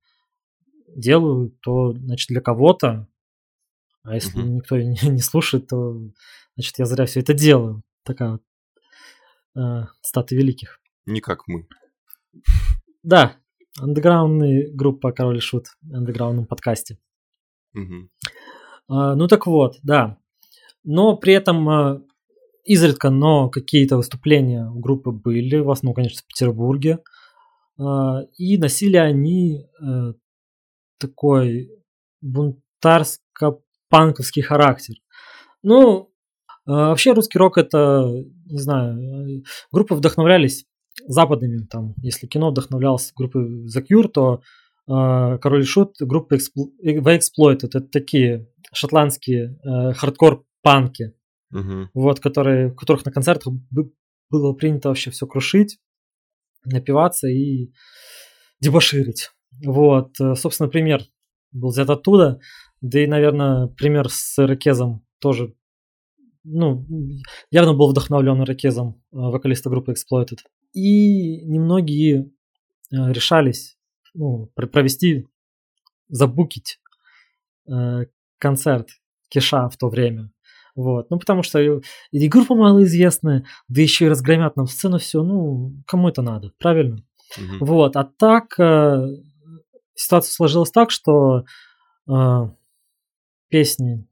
делаю, 0.94 1.50
то, 1.62 1.92
значит, 1.92 2.28
для 2.28 2.40
кого-то, 2.40 3.08
а 4.02 4.14
если 4.14 4.38
Мгм. 4.38 4.56
никто 4.56 4.76
не, 4.76 4.96
не 5.10 5.20
слушает, 5.20 5.68
то, 5.68 5.98
значит, 6.56 6.78
я 6.78 6.84
зря 6.84 7.06
все 7.06 7.20
это 7.20 7.32
делаю. 7.34 7.82
Такая 8.04 8.32
вот 8.32 8.42
э, 9.56 9.86
цитата 10.02 10.34
великих. 10.34 10.80
Не 11.06 11.20
как 11.20 11.48
мы. 11.48 11.66
Да, 13.02 13.36
андеграундная 13.80 14.70
группа 14.72 15.12
Король 15.12 15.38
и 15.38 15.40
Шут, 15.40 15.66
в 15.82 15.94
андеграундном 15.94 16.46
подкасте. 16.46 16.98
Мгм. 17.72 18.10
А, 18.88 19.14
Ну 19.14 19.28
так 19.28 19.46
вот, 19.46 19.76
да. 19.82 20.18
Но 20.84 21.16
при 21.16 21.34
этом 21.34 21.68
а, 21.68 22.02
изредка, 22.64 23.10
но 23.10 23.48
какие-то 23.48 23.96
выступления 23.96 24.68
у 24.68 24.78
группы 24.80 25.10
были, 25.10 25.58
в 25.58 25.70
основном, 25.70 25.94
конечно, 25.94 26.22
в 26.22 26.26
Петербурге. 26.26 27.00
А, 27.78 28.22
И 28.38 28.58
носили 28.58 28.96
они 28.96 29.66
э, 29.82 30.12
такой 30.98 31.70
бунтарско-панковский 32.22 34.42
характер. 34.42 34.94
Ну, 35.62 36.10
а, 36.66 36.90
вообще 36.90 37.12
русский 37.12 37.38
рок 37.38 37.58
это, 37.58 38.08
не 38.46 38.58
знаю, 38.58 39.38
э, 39.38 39.42
группы 39.72 39.94
вдохновлялись 39.94 40.66
западными, 41.06 41.66
там, 41.66 41.94
если 42.02 42.26
кино 42.26 42.50
вдохновлялось 42.50 43.12
группой 43.14 43.66
The 43.66 43.84
Cure, 43.90 44.08
то 44.08 44.42
э, 44.86 45.38
Король 45.38 45.62
и 45.62 45.64
Шут 45.64 45.96
группа 46.00 46.34
Explo- 46.34 46.70
The 46.84 47.18
Exploited, 47.18 47.68
это 47.68 47.80
такие 47.80 48.48
шотландские 48.72 49.58
э, 49.64 49.92
хардкор-панки, 49.94 51.14
Мгм. 51.50 51.90
вот, 51.94 52.20
которые, 52.20 52.70
которых 52.72 53.04
на 53.04 53.12
концертах 53.12 53.52
бы- 53.70 53.92
было 54.30 54.52
принято 54.52 54.88
вообще 54.88 55.10
все 55.10 55.26
крушить, 55.26 55.78
напиваться 56.64 57.28
и 57.28 57.72
дебоширить. 58.60 59.30
Вот, 59.64 60.18
э, 60.20 60.34
собственно, 60.34 60.68
пример 60.68 61.02
был 61.52 61.68
взят 61.68 61.90
оттуда, 61.90 62.40
да 62.80 63.00
и, 63.02 63.06
наверное, 63.06 63.68
пример 63.68 64.08
с 64.10 64.38
Ирокезом 64.42 65.04
тоже, 65.20 65.54
ну, 66.42 66.86
явно 67.50 67.74
был 67.74 67.88
вдохновлен 67.90 68.42
Ирокезом, 68.42 69.02
э, 69.12 69.16
вокалиста 69.16 69.70
группы 69.70 69.92
Exploited. 69.92 70.38
И 70.74 71.40
немногие 71.44 72.30
э, 72.92 73.12
решались 73.12 73.78
ну, 74.12 74.50
пр- 74.54 74.68
провести, 74.68 75.26
забукить 76.08 76.80
э, 77.68 78.06
концерт 78.38 78.88
Киша 79.28 79.68
в 79.68 79.76
то 79.76 79.88
время. 79.88 80.30
Вот. 80.74 81.08
Ну, 81.10 81.18
потому 81.18 81.42
что 81.42 81.60
и 82.10 82.28
группа 82.28 82.54
малоизвестная, 82.54 83.46
да 83.68 83.80
еще 83.80 84.06
и 84.06 84.08
разгромят 84.08 84.56
нам 84.56 84.66
сцену, 84.66 84.98
все, 84.98 85.22
ну, 85.22 85.72
кому 85.86 86.08
это 86.08 86.22
надо, 86.22 86.52
правильно? 86.58 87.04
Мгм. 87.38 87.58
Вот, 87.60 87.96
а 87.96 88.04
так 88.04 88.58
э, 88.58 89.06
ситуация 89.94 90.32
сложилась 90.32 90.70
так, 90.70 90.90
что 90.90 91.44
э, 92.08 92.48
песни, 93.48 94.06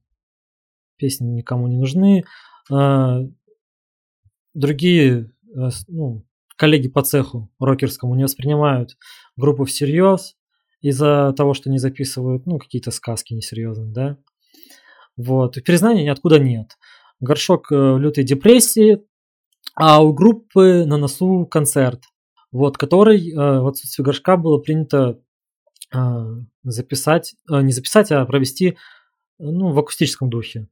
песни 0.97 1.26
никому 1.26 1.66
не 1.66 1.76
нужны, 1.76 2.25
э, 2.71 3.28
другие 4.54 5.33
э, 5.54 5.69
ну, 5.88 6.25
коллеги 6.56 6.88
по 6.88 7.02
цеху 7.02 7.50
рокерскому 7.59 8.14
не 8.14 8.25
воспринимают 8.25 8.97
группу 9.37 9.64
всерьез 9.64 10.37
из-за 10.80 11.32
того, 11.37 11.54
что 11.54 11.71
не 11.71 11.78
записывают 11.78 12.47
ну, 12.47 12.59
какие-то 12.59 12.90
сказки 12.90 13.35
несерьезные, 13.35 13.92
да. 13.92 14.18
Вот, 15.16 15.56
и 15.56 15.61
признания 15.61 16.04
ниоткуда 16.04 16.38
нет. 16.38 16.78
Горшок 17.21 17.71
э, 17.71 17.99
лютой 17.99 18.25
депрессии, 18.25 19.02
а 19.75 20.02
у 20.02 20.12
группы 20.12 20.85
на 20.85 20.97
носу 20.97 21.47
концерт, 21.47 22.02
вот, 22.50 22.78
который 22.78 23.30
э, 23.30 23.35
в 23.35 23.66
отсутствие 23.68 24.04
горшка 24.04 24.37
было 24.37 24.59
принято 24.59 25.21
э, 25.94 25.99
записать, 26.64 27.35
э, 27.50 27.62
не 27.62 27.73
записать, 27.73 28.11
а 28.11 28.25
провести 28.26 28.76
ну, 29.38 29.73
в 29.73 29.78
акустическом 29.78 30.30
духе. 30.30 30.68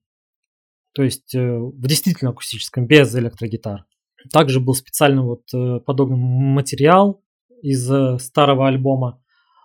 То 0.92 1.02
есть 1.02 1.34
э, 1.34 1.58
в 1.58 1.86
действительно 1.86 2.30
акустическом, 2.30 2.86
без 2.86 3.14
электрогитар. 3.14 3.84
Также 4.32 4.60
был 4.60 4.74
специально 4.74 5.22
вот 5.22 5.42
э, 5.54 5.80
подобный 5.80 6.16
материал 6.18 7.22
из 7.62 7.90
э, 7.90 8.18
старого 8.18 8.68
альбома 8.68 9.22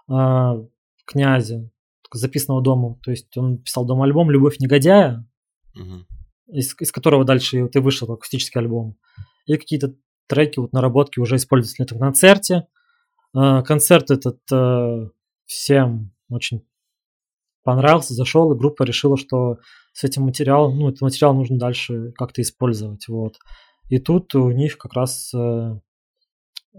э, 0.09 0.65
князя, 1.05 1.69
записанного 2.13 2.61
дома. 2.61 2.97
То 3.03 3.11
есть 3.11 3.35
он 3.37 3.57
писал 3.57 3.85
дом 3.85 4.01
альбом 4.01 4.31
«Любовь 4.31 4.59
негодяя», 4.59 5.27
Мгм. 5.73 6.07
из, 6.47 6.73
из 6.79 6.91
которого 6.91 7.25
дальше 7.25 7.63
вот 7.63 7.75
и 7.75 7.79
вышел 7.79 8.09
акустический 8.11 8.61
альбом. 8.61 8.95
И 9.45 9.57
какие-то 9.57 9.93
треки, 10.27 10.59
вот 10.59 10.71
наработки 10.71 11.19
уже 11.19 11.35
используются 11.35 11.81
на 11.81 11.85
этом 11.85 11.99
концерте. 11.99 12.67
Э, 13.35 13.61
Концерт 13.63 14.09
этот 14.11 14.39
э, 14.51 15.09
всем 15.45 16.13
очень 16.29 16.65
понравился, 17.63 18.13
зашел, 18.13 18.53
и 18.53 18.57
группа 18.57 18.83
решила, 18.83 19.17
что 19.17 19.57
с 19.91 20.03
этим 20.03 20.23
материалом, 20.23 20.77
ну, 20.79 20.89
этот 20.89 21.01
материал 21.01 21.33
нужно 21.33 21.57
дальше 21.57 22.11
как-то 22.15 22.41
использовать, 22.41 23.07
вот. 23.07 23.37
И 23.89 23.99
тут 23.99 24.33
у 24.35 24.49
них 24.51 24.77
как 24.77 24.93
раз 24.93 25.33
э, 25.33 25.79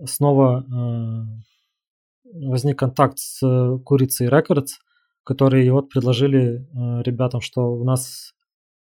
снова 0.04 0.64
э, 0.64 2.38
возник 2.48 2.78
контакт 2.78 3.18
с 3.18 3.42
э, 3.46 3.78
Курицей 3.84 4.28
Records, 4.28 4.78
которые 5.25 5.72
вот 5.72 5.88
предложили 5.88 6.66
ребятам, 7.02 7.40
что 7.40 7.72
у 7.72 7.84
нас 7.84 8.32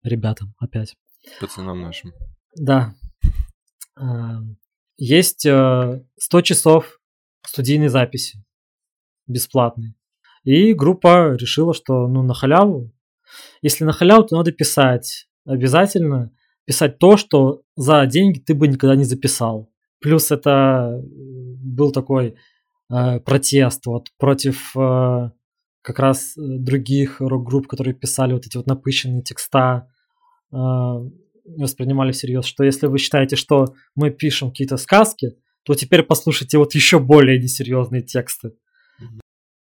ребятам 0.02 0.54
опять. 0.58 0.96
Пацанам 1.38 1.82
нашим. 1.82 2.12
Да. 2.56 2.94
Есть 4.96 5.44
э, 5.44 6.04
100 6.18 6.40
часов 6.42 7.00
студийной 7.46 7.88
записи 7.88 8.42
бесплатной. 9.26 9.94
И 10.44 10.72
группа 10.72 11.34
решила, 11.34 11.74
что 11.74 12.06
ну 12.08 12.22
на 12.22 12.34
халяву, 12.34 12.90
если 13.62 13.84
на 13.84 13.92
халяву, 13.92 14.24
то 14.24 14.36
надо 14.36 14.52
писать. 14.52 15.28
Обязательно 15.44 16.32
писать 16.70 16.98
то, 16.98 17.16
что 17.16 17.62
за 17.74 18.06
деньги 18.06 18.38
ты 18.38 18.54
бы 18.54 18.68
никогда 18.68 18.94
не 18.94 19.02
записал. 19.02 19.68
Плюс 19.98 20.30
это 20.30 20.50
э, 20.50 21.02
был 21.02 21.90
такой 21.90 22.36
э, 22.88 23.18
протест 23.18 23.86
вот 23.86 24.06
против 24.18 24.76
э, 24.76 25.30
как 25.82 25.98
раз 25.98 26.36
э, 26.38 26.42
других 26.58 27.20
рок-групп, 27.20 27.66
которые 27.66 27.94
писали 27.94 28.34
вот 28.34 28.46
эти 28.46 28.56
вот 28.56 28.68
напыщенные 28.68 29.24
текста, 29.24 29.88
э, 30.52 30.56
воспринимали 30.56 32.12
всерьез, 32.12 32.44
что 32.44 32.62
если 32.62 32.86
вы 32.86 32.98
считаете, 32.98 33.34
что 33.34 33.74
мы 33.96 34.10
пишем 34.12 34.50
какие-то 34.50 34.76
сказки, 34.76 35.30
то 35.64 35.74
теперь 35.74 36.04
послушайте 36.04 36.58
вот 36.58 36.76
еще 36.76 37.00
более 37.00 37.40
несерьезные 37.40 38.02
тексты. 38.02 38.52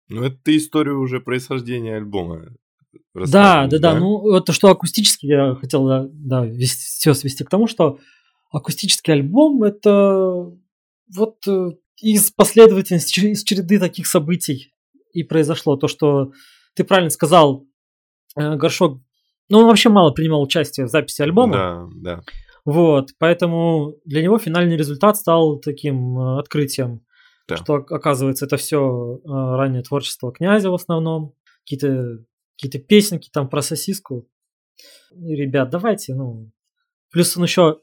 Ну, 0.09 0.23
это 0.23 0.37
ты 0.45 0.57
историю 0.57 1.01
уже 1.01 1.19
происхождения 1.19 1.97
альбома 1.97 2.55
Да, 3.15 3.67
да, 3.67 3.79
да. 3.79 3.95
Ну, 3.99 4.35
это 4.37 4.53
что 4.53 4.69
акустически 4.69 5.27
я 5.27 5.55
хотел 5.55 5.87
да, 5.87 6.07
да, 6.13 6.47
все 6.67 7.15
свести 7.15 7.45
к 7.45 7.51
тому, 7.51 7.67
что 7.67 7.99
акустический 8.51 9.13
альбом 9.13 9.63
это 9.63 10.51
вот 11.15 11.37
э, 11.47 11.71
из 12.01 12.31
последовательности, 12.31 13.21
из 13.21 13.43
череды 13.45 13.79
таких 13.79 14.07
событий 14.07 14.73
и 15.13 15.23
произошло 15.23 15.77
то, 15.77 15.89
что 15.89 16.33
ты 16.75 16.85
правильно 16.85 17.11
сказал, 17.11 17.67
э, 18.37 18.57
Горшок, 18.57 19.01
ну, 19.49 19.59
он 19.59 19.67
вообще 19.67 19.89
мало 19.89 20.11
принимал 20.11 20.43
участие 20.43 20.87
в 20.87 20.91
записи 20.91 21.23
альбома. 21.23 21.53
Да, 21.53 21.89
да. 22.17 22.21
Вот, 22.65 23.11
поэтому 23.19 23.97
для 24.05 24.23
него 24.23 24.39
финальный 24.39 24.77
результат 24.77 25.17
стал 25.17 25.59
таким 25.59 26.19
э, 26.19 26.39
открытием, 26.39 27.01
Да. 27.49 27.57
что 27.57 27.75
ок- 27.75 27.93
оказывается 27.93 28.47
это 28.47 28.57
все 28.57 29.21
раннее 29.25 29.83
творчество 29.83 30.33
князя 30.33 30.71
в 30.71 30.75
основном, 30.75 31.35
какие-то 31.65 32.19
какие 32.61 32.81
песенки 32.81 33.31
там 33.33 33.49
про 33.49 33.63
сосиску. 33.63 34.29
И, 35.13 35.35
ребят, 35.35 35.71
давайте, 35.71 36.15
ну. 36.15 36.51
Плюс 37.11 37.37
он 37.37 37.45
еще 37.45 37.83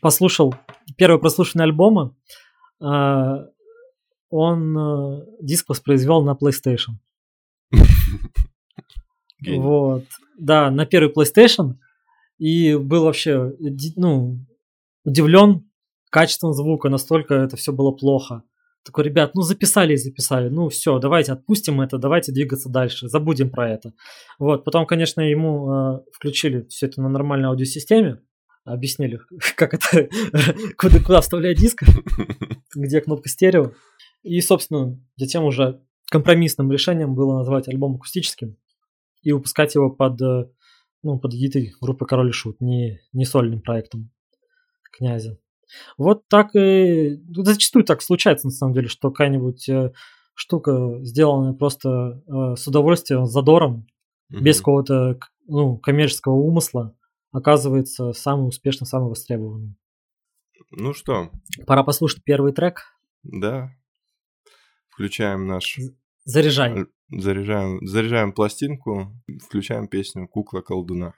послушал 0.00 0.54
первое 0.96 1.18
прослушивание 1.18 1.64
альбома, 1.64 2.16
э, 2.80 2.84
он 4.30 4.78
э, 4.78 5.26
диск 5.40 5.68
воспроизвел 5.68 6.22
на 6.22 6.32
PlayStation. 6.32 6.98
Вот. 9.46 10.04
Да, 10.38 10.70
на 10.70 10.86
первый 10.86 11.12
PlayStation. 11.12 11.74
И 12.38 12.74
был 12.74 13.04
вообще, 13.04 13.52
ну, 13.96 14.38
удивлен 15.04 15.70
качеством 16.10 16.52
звука, 16.52 16.88
настолько 16.88 17.34
это 17.34 17.56
все 17.56 17.72
было 17.72 17.90
плохо. 17.92 18.42
Такой, 18.84 19.04
ребят, 19.04 19.34
ну 19.34 19.42
записали 19.42 19.92
и 19.92 19.96
записали, 19.96 20.48
ну 20.48 20.68
все, 20.68 20.98
давайте 20.98 21.32
отпустим 21.32 21.80
это, 21.80 21.98
давайте 21.98 22.32
двигаться 22.32 22.68
дальше, 22.68 23.08
забудем 23.08 23.50
про 23.50 23.70
это. 23.70 23.92
Вот, 24.40 24.64
потом, 24.64 24.86
конечно, 24.86 25.20
ему 25.20 25.72
э, 25.72 26.00
включили 26.12 26.66
все 26.68 26.86
это 26.86 27.00
на 27.00 27.08
нормальной 27.08 27.48
аудиосистеме, 27.48 28.20
объяснили, 28.64 29.20
как 29.56 29.74
это, 29.74 30.08
куда, 30.76 30.98
куда 30.98 31.20
вставлять 31.20 31.58
диск, 31.58 31.84
где 32.74 33.00
кнопка 33.00 33.28
стерео. 33.28 33.72
И, 34.24 34.40
собственно, 34.40 35.00
затем 35.16 35.44
уже 35.44 35.82
компромиссным 36.10 36.70
решением 36.70 37.14
было 37.14 37.38
назвать 37.38 37.68
альбом 37.68 37.96
акустическим 37.96 38.56
и 39.22 39.32
выпускать 39.32 39.76
его 39.76 39.90
под, 39.90 40.20
э, 40.20 40.50
ну, 41.04 41.20
под 41.20 41.34
эгидой 41.34 41.72
группы 41.80 42.04
Король 42.04 42.30
и 42.30 42.32
Шут, 42.32 42.60
не, 42.60 43.00
не 43.12 43.24
сольным 43.24 43.60
проектом 43.60 44.10
князя. 44.92 45.38
Вот 45.98 46.26
так 46.28 46.54
и 46.54 47.20
ну, 47.28 47.44
зачастую 47.44 47.84
так 47.84 48.02
случается, 48.02 48.46
на 48.46 48.52
самом 48.52 48.74
деле, 48.74 48.88
что 48.88 49.10
какая-нибудь 49.10 49.68
э, 49.68 49.92
штука, 50.34 50.98
сделанная 51.02 51.52
просто 51.52 52.22
э, 52.26 52.56
с 52.56 52.66
удовольствием, 52.66 53.26
с 53.26 53.32
задором, 53.32 53.86
mm-hmm. 54.32 54.40
без 54.40 54.58
какого-то 54.58 55.18
ну, 55.46 55.78
коммерческого 55.78 56.34
умысла, 56.34 56.94
оказывается 57.32 58.12
самым 58.12 58.46
успешным, 58.46 58.86
самым 58.86 59.08
востребованным. 59.08 59.76
Ну 60.70 60.94
что? 60.94 61.30
Пора 61.66 61.82
послушать 61.82 62.24
первый 62.24 62.52
трек. 62.52 62.84
Да. 63.22 63.70
Включаем 64.90 65.46
наш... 65.46 65.78
Заряжай. 66.24 66.86
Заряжаем, 67.10 67.84
заряжаем 67.84 68.32
пластинку, 68.32 69.12
включаем 69.46 69.86
песню 69.86 70.28
«Кукла 70.28 70.60
колдуна». 70.60 71.14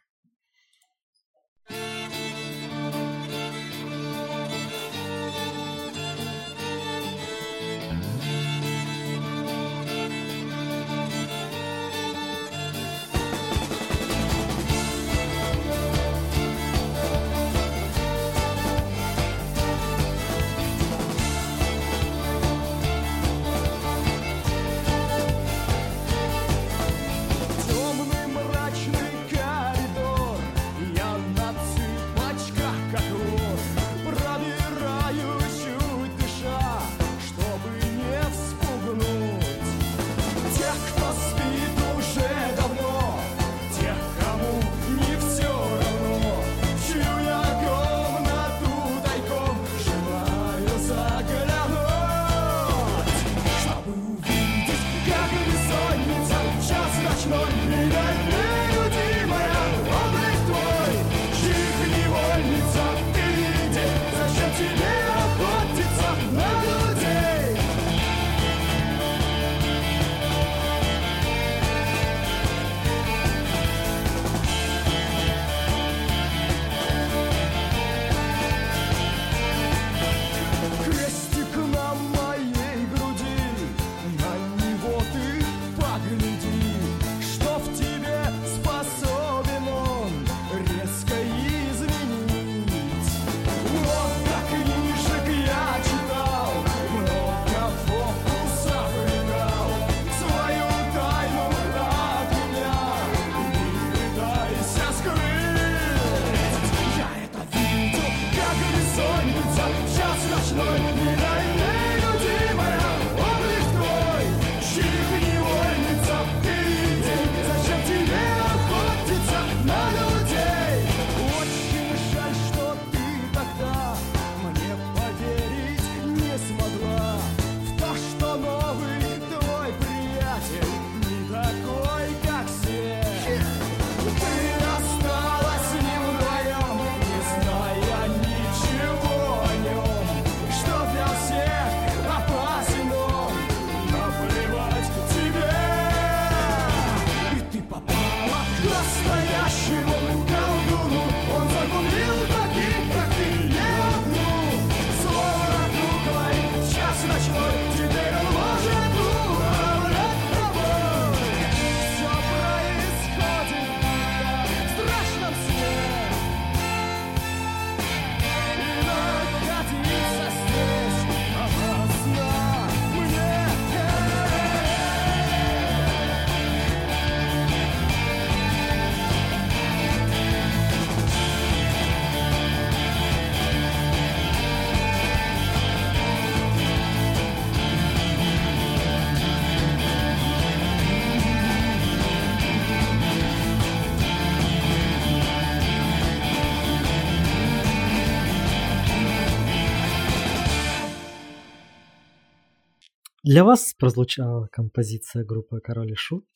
Для 203.25 203.43
вас 203.43 203.73
прозвучала 203.79 204.49
композиция 204.53 205.25
группы 205.25 205.59
Король 205.59 205.93
и 205.93 205.95
Шут 205.95 206.27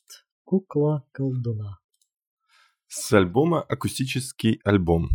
«Кукла 0.45 1.05
колдуна». 1.13 1.81
С 2.87 3.13
альбома 3.13 3.61
«Акустический 3.61 4.59
альбом». 4.65 5.11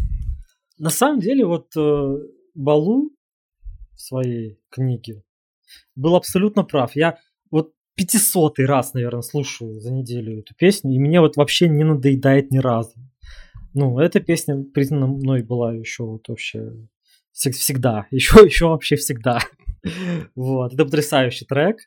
На 0.77 0.91
самом 0.91 1.19
деле, 1.19 1.47
вот 1.47 1.75
э, 1.75 2.17
Балу 2.53 3.09
в 3.95 3.99
своей 3.99 4.59
книге 4.69 5.23
был 5.95 6.15
абсолютно 6.15 6.63
прав. 6.63 6.95
Я 6.95 7.17
вот 7.49 7.73
пятисотый 7.95 8.67
раз, 8.67 8.93
наверное, 8.93 9.23
слушаю 9.23 9.79
за 9.79 9.91
неделю 9.91 10.41
эту 10.41 10.53
песню, 10.53 10.93
и 10.93 10.99
мне 10.99 11.21
вот 11.21 11.37
вообще 11.37 11.67
не 11.67 11.83
надоедает 11.83 12.51
ни 12.51 12.59
разу. 12.59 12.93
Ну, 13.73 13.97
эта 13.97 14.19
песня 14.19 14.63
признана 14.63 15.07
мной 15.07 15.41
была 15.41 15.73
еще 15.73 16.03
вот 16.03 16.27
вообще 16.27 16.71
Всегда. 17.33 18.05
Еще, 18.11 18.45
еще 18.45 18.67
вообще 18.67 18.95
всегда. 18.95 19.39
Вот. 20.35 20.73
Это 20.73 20.85
потрясающий 20.85 21.45
трек 21.45 21.77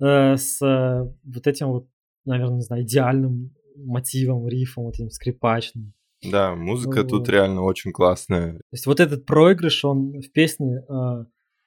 э, 0.00 0.36
с 0.36 0.60
э, 0.62 1.14
вот 1.24 1.46
этим 1.46 1.68
вот, 1.68 1.86
наверное, 2.24 2.56
не 2.56 2.62
знаю, 2.62 2.82
идеальным 2.82 3.54
мотивом, 3.76 4.48
рифом, 4.48 4.84
вот 4.84 4.94
этим 4.94 5.10
скрипачным. 5.10 5.92
Да, 6.22 6.54
музыка 6.54 7.02
вот. 7.02 7.08
тут 7.08 7.28
реально 7.28 7.62
очень 7.62 7.92
классная. 7.92 8.54
То 8.54 8.72
есть 8.72 8.86
вот 8.86 9.00
этот 9.00 9.26
проигрыш, 9.26 9.84
он 9.84 10.20
в 10.20 10.32
песне 10.32 10.82
э, 10.88 11.24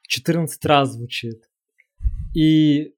14 0.07 0.65
раз 0.65 0.93
звучит. 0.93 1.43
И 2.35 2.93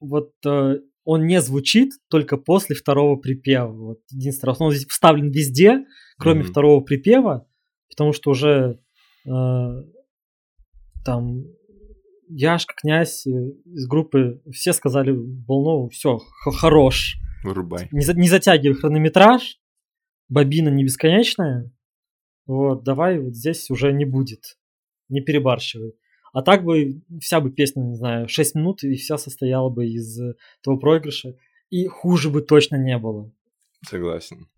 вот 0.00 0.32
э, 0.44 0.80
он 1.04 1.26
не 1.26 1.40
звучит 1.40 1.92
только 2.08 2.36
после 2.36 2.74
второго 2.74 3.16
припева. 3.16 3.72
Вот 3.72 4.00
единственный 4.10 4.48
раз. 4.50 4.60
Он 4.60 4.72
здесь 4.72 4.86
вставлен 4.86 5.30
везде, 5.30 5.84
кроме 6.18 6.40
mm-hmm. 6.42 6.50
второго 6.50 6.80
припева, 6.80 7.46
потому 7.88 8.12
что 8.12 8.30
уже 8.30 8.80
э, 9.24 9.82
там 11.04 11.44
Яшка, 12.28 12.74
князь 12.76 13.26
э, 13.26 13.30
из 13.64 13.86
группы, 13.86 14.42
все 14.52 14.72
сказали, 14.72 15.12
волну, 15.12 15.88
все, 15.88 16.18
хорош. 16.44 17.16
Вырубай. 17.44 17.88
Не, 17.92 18.04
не 18.14 18.28
затягивай 18.28 18.76
хронометраж, 18.76 19.60
бобина 20.28 20.68
не 20.68 20.84
бесконечная. 20.84 21.72
Вот, 22.46 22.84
давай 22.84 23.18
вот 23.18 23.34
здесь 23.34 23.70
уже 23.70 23.92
не 23.92 24.04
будет. 24.04 24.58
Не 25.08 25.20
перебарщивай. 25.20 25.94
А 26.32 26.42
так 26.42 26.64
бы 26.64 27.02
вся 27.20 27.40
бы 27.40 27.50
песня, 27.50 27.82
не 27.82 27.94
знаю, 27.94 28.28
6 28.28 28.54
минут, 28.56 28.84
и 28.84 28.94
вся 28.96 29.16
состояла 29.18 29.70
бы 29.70 29.86
из 29.86 30.18
того 30.62 30.78
проигрыша. 30.78 31.34
И 31.70 31.86
хуже 31.86 32.30
бы 32.30 32.42
точно 32.42 32.76
не 32.76 32.98
было. 32.98 33.32
Согласен. 33.88 34.48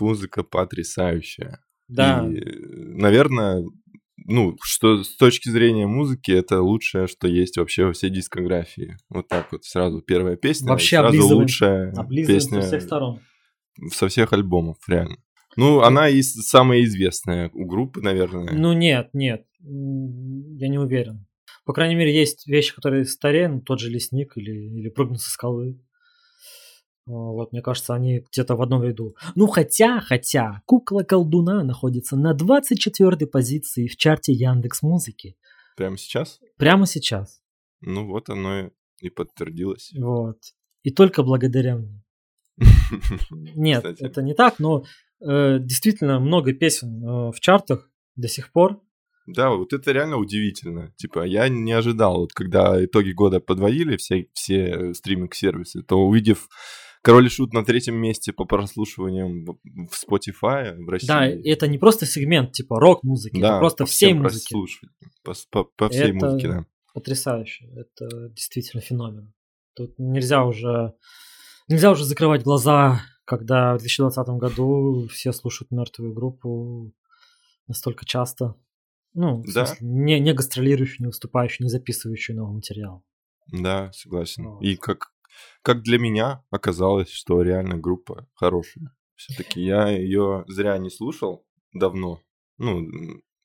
Музыка 0.00 0.42
потрясающая. 0.42 1.60
Да. 1.88 2.26
И, 2.26 2.40
наверное, 2.40 3.64
ну, 4.16 4.56
что 4.62 5.02
с 5.02 5.16
точки 5.16 5.48
зрения 5.48 5.86
музыки, 5.86 6.30
это 6.30 6.62
лучшее, 6.62 7.06
что 7.06 7.26
есть 7.28 7.56
вообще 7.56 7.86
во 7.86 7.92
всей 7.92 8.10
дискографии. 8.10 8.96
Вот 9.08 9.28
так 9.28 9.50
вот 9.52 9.64
сразу 9.64 10.00
первая 10.00 10.36
песня, 10.36 10.68
вообще 10.68 10.98
сразу 10.98 11.36
лучшая 11.36 11.92
песня 12.08 12.62
со 12.62 12.68
всех 12.68 12.82
сторон. 12.82 13.20
Со 13.90 14.08
всех 14.08 14.32
альбомов, 14.32 14.76
реально. 14.86 15.16
Ну, 15.56 15.80
она 15.80 16.08
и 16.08 16.22
самая 16.22 16.82
известная 16.84 17.50
у 17.52 17.66
группы, 17.66 18.00
наверное. 18.00 18.52
Ну, 18.52 18.72
нет, 18.72 19.10
нет. 19.12 19.46
Я 19.60 20.68
не 20.68 20.78
уверен. 20.78 21.26
По 21.64 21.72
крайней 21.72 21.94
мере, 21.94 22.14
есть 22.14 22.46
вещи, 22.46 22.74
которые 22.74 23.04
старее, 23.04 23.48
ну, 23.48 23.60
тот 23.60 23.80
же 23.80 23.88
лесник 23.88 24.36
или, 24.36 24.52
или 24.52 24.88
прыгнуть 24.90 25.22
со 25.22 25.30
скалы. 25.30 25.80
Вот, 27.06 27.52
мне 27.52 27.60
кажется, 27.60 27.94
они 27.94 28.24
где-то 28.32 28.56
в 28.56 28.62
одном 28.62 28.82
ряду. 28.82 29.14
Ну, 29.34 29.46
хотя, 29.46 30.00
хотя, 30.00 30.62
кукла 30.64 31.02
колдуна 31.02 31.62
находится 31.62 32.16
на 32.16 32.32
24 32.32 33.26
позиции 33.26 33.88
в 33.88 33.96
чарте 33.96 34.32
Яндекс 34.32 34.82
Музыки. 34.82 35.36
Прямо 35.76 35.98
сейчас? 35.98 36.40
Прямо 36.56 36.86
сейчас. 36.86 37.42
Ну, 37.82 38.06
вот 38.06 38.30
оно 38.30 38.70
и 39.00 39.10
подтвердилось. 39.10 39.92
Вот. 39.98 40.38
И 40.82 40.90
только 40.90 41.22
благодаря 41.22 41.76
мне. 41.76 42.02
Нет, 43.30 43.84
это 43.84 44.22
не 44.22 44.32
так, 44.32 44.58
но 44.58 44.84
э, 45.20 45.58
действительно 45.58 46.20
много 46.20 46.52
песен 46.52 47.02
э, 47.02 47.32
в 47.32 47.40
чартах 47.40 47.90
до 48.16 48.28
сих 48.28 48.52
пор. 48.52 48.80
Да, 49.26 49.50
вот 49.50 49.72
это 49.72 49.92
реально 49.92 50.18
удивительно. 50.18 50.92
Типа, 50.96 51.24
я 51.24 51.48
не 51.48 51.72
ожидал, 51.72 52.20
вот 52.20 52.32
когда 52.32 52.82
итоги 52.84 53.12
года 53.12 53.40
подводили 53.40 53.96
все, 53.96 54.28
все 54.34 54.92
стриминг-сервисы, 54.92 55.82
то 55.82 55.98
увидев 56.06 56.48
Король 57.04 57.26
и 57.26 57.28
Шут 57.28 57.52
на 57.52 57.62
третьем 57.62 57.96
месте 57.96 58.32
по 58.32 58.46
прослушиваниям 58.46 59.44
в 59.44 59.92
Spotify 59.92 60.74
в 60.74 60.88
России. 60.88 61.06
Да, 61.06 61.26
это 61.26 61.68
не 61.68 61.76
просто 61.76 62.06
сегмент 62.06 62.52
типа 62.52 62.80
рок-музыки, 62.80 63.38
да, 63.38 63.48
это 63.48 63.58
просто 63.58 63.84
всей 63.84 64.14
музыки. 64.14 64.54
По, 65.22 65.34
по, 65.50 65.64
по 65.64 65.90
всей 65.90 66.16
это 66.16 66.26
музыке, 66.26 66.48
да. 66.48 66.66
Потрясающе. 66.94 67.66
Это 67.76 68.30
действительно 68.30 68.80
феномен. 68.80 69.34
Тут 69.74 69.98
нельзя 69.98 70.46
уже 70.46 70.94
нельзя 71.68 71.90
уже 71.90 72.06
закрывать 72.06 72.42
глаза, 72.42 73.02
когда 73.26 73.74
в 73.74 73.80
2020 73.80 74.28
году 74.38 75.06
все 75.08 75.32
слушают 75.32 75.70
мертвую 75.72 76.14
группу 76.14 76.94
настолько 77.66 78.06
часто. 78.06 78.54
Ну, 79.12 79.44
да. 79.54 79.66
смысле, 79.66 79.86
не, 79.86 80.20
не 80.20 80.32
гастролирующую, 80.32 81.02
не 81.02 81.06
выступающую, 81.08 81.66
не 81.66 81.70
записывающую 81.70 82.34
новый 82.34 82.56
материал. 82.56 83.04
Да, 83.52 83.92
согласен. 83.92 84.48
Вот. 84.48 84.62
И 84.62 84.76
как, 84.76 85.12
как 85.62 85.82
для 85.82 85.98
меня 85.98 86.44
оказалось, 86.50 87.10
что 87.10 87.42
реально 87.42 87.76
группа 87.76 88.28
хорошая. 88.34 88.94
Все-таки 89.16 89.60
я 89.62 89.88
ее 89.88 90.44
зря 90.48 90.76
не 90.78 90.90
слушал 90.90 91.46
давно. 91.72 92.20
Ну, 92.58 92.86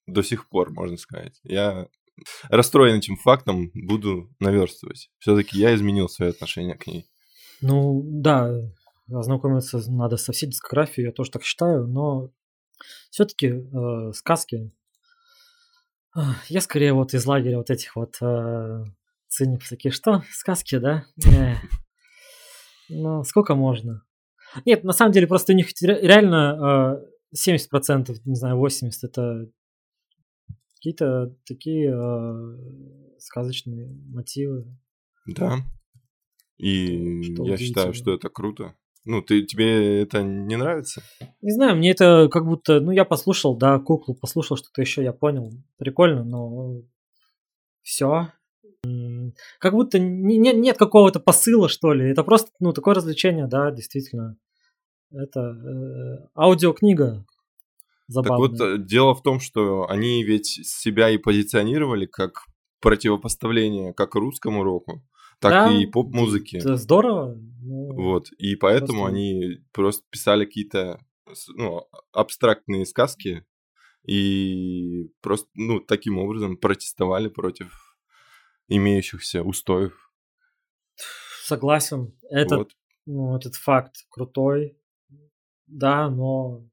до 0.07 0.23
сих 0.23 0.49
пор, 0.49 0.71
можно 0.71 0.97
сказать. 0.97 1.39
Я 1.43 1.87
расстроен 2.49 2.97
этим 2.97 3.15
фактом, 3.15 3.71
буду 3.73 4.29
наверстывать. 4.39 5.09
Все-таки 5.19 5.57
я 5.57 5.73
изменил 5.75 6.09
свое 6.09 6.31
отношение 6.31 6.75
к 6.75 6.87
ней. 6.87 7.09
Ну, 7.61 8.01
да, 8.05 8.51
ознакомиться 9.11 9.79
надо 9.91 10.17
со 10.17 10.31
всей 10.31 10.47
дискографией, 10.47 11.07
я 11.07 11.13
тоже 11.13 11.31
так 11.31 11.43
считаю, 11.43 11.87
но 11.87 12.31
все-таки 13.09 13.47
э, 13.47 14.11
сказки 14.13 14.71
я 16.47 16.61
скорее 16.61 16.93
вот 16.93 17.13
из 17.13 17.25
лагеря 17.25 17.57
вот 17.57 17.69
этих 17.69 17.95
вот 17.95 18.17
э, 18.21 18.83
циников 19.29 19.69
таких, 19.69 19.93
что, 19.93 20.23
сказки, 20.31 20.77
да? 20.77 21.05
Э, 21.25 21.55
ну, 22.89 23.23
сколько 23.23 23.55
можно? 23.55 24.03
Нет, 24.65 24.83
на 24.83 24.93
самом 24.93 25.11
деле 25.11 25.27
просто 25.27 25.53
у 25.53 25.55
них 25.55 25.67
реально 25.81 26.99
э, 27.33 27.49
70%, 27.49 28.17
не 28.25 28.35
знаю, 28.35 28.57
80% 28.63 28.89
это 29.03 29.49
какие-то 30.75 31.35
такие 31.45 31.93
э, 31.93 33.17
сказочные 33.19 33.89
мотивы. 34.07 34.65
Да. 35.27 35.59
И 36.57 37.33
что 37.33 37.45
я 37.45 37.57
считаю, 37.57 37.93
что 37.93 38.13
это 38.13 38.29
круто. 38.29 38.75
Ну, 39.05 39.21
ты, 39.21 39.43
тебе 39.43 40.01
это 40.01 40.23
не 40.23 40.55
нравится? 40.55 41.01
Не 41.41 41.51
знаю, 41.51 41.77
мне 41.77 41.91
это 41.91 42.27
как 42.29 42.45
будто, 42.45 42.79
ну, 42.79 42.91
я 42.91 43.05
послушал, 43.05 43.57
да, 43.57 43.79
куклу, 43.79 44.13
послушал 44.13 44.57
что-то 44.57 44.81
еще, 44.81 45.03
я 45.03 45.13
понял, 45.13 45.51
прикольно, 45.77 46.23
но 46.23 46.81
все. 47.81 48.31
Как 49.59 49.73
будто 49.73 49.99
не, 49.99 50.37
нет 50.37 50.77
какого-то 50.77 51.19
посыла, 51.19 51.69
что 51.69 51.93
ли. 51.93 52.09
Это 52.09 52.23
просто, 52.23 52.51
ну, 52.59 52.73
такое 52.73 52.95
развлечение, 52.95 53.47
да, 53.47 53.71
действительно. 53.71 54.37
Это 55.11 55.39
э, 55.39 56.27
аудиокнига 56.35 57.25
забавная. 58.09 58.49
Так 58.49 58.59
вот, 58.59 58.67
э, 58.67 58.77
дело 58.77 59.15
в 59.15 59.23
том, 59.23 59.39
что 59.39 59.89
они 59.89 60.23
ведь 60.23 60.47
себя 60.47 61.09
и 61.09 61.17
позиционировали 61.17 62.05
как 62.05 62.45
противопоставление 62.81 63.93
как 63.93 64.15
русскому 64.15 64.63
року, 64.63 65.01
так 65.39 65.51
да, 65.51 65.73
и 65.73 65.85
поп-музыки. 65.85 66.57
Это 66.57 66.75
здорово. 66.75 67.35
Ну, 67.61 67.93
вот, 67.93 68.31
и 68.37 68.55
поэтому 68.55 69.03
просто... 69.03 69.15
они 69.15 69.57
просто 69.71 70.03
писали 70.09 70.45
какие-то 70.45 70.99
ну, 71.55 71.83
абстрактные 72.11 72.85
сказки 72.85 73.45
и 74.05 75.11
просто, 75.21 75.47
ну, 75.55 75.79
таким 75.79 76.17
образом 76.17 76.57
протестовали 76.57 77.27
против 77.27 77.88
имеющихся 78.69 79.43
устоев. 79.43 80.11
Согласен. 81.43 82.13
Этот, 82.29 82.57
вот. 82.57 82.71
ну, 83.05 83.35
этот 83.35 83.55
факт 83.55 83.95
крутой. 84.09 84.77
Да, 85.67 86.09
но 86.09 86.63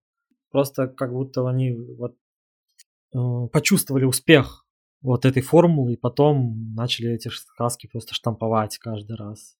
просто 0.50 0.88
как 0.88 1.12
будто 1.12 1.48
они 1.48 1.72
вот 1.72 2.16
э, 3.14 3.48
почувствовали 3.52 4.04
успех 4.04 4.66
вот 5.02 5.24
этой 5.24 5.42
формулы, 5.42 5.94
и 5.94 5.96
потом 5.96 6.74
начали 6.74 7.12
эти 7.12 7.28
сказки 7.28 7.86
просто 7.86 8.14
штамповать 8.14 8.78
каждый 8.78 9.16
раз. 9.16 9.56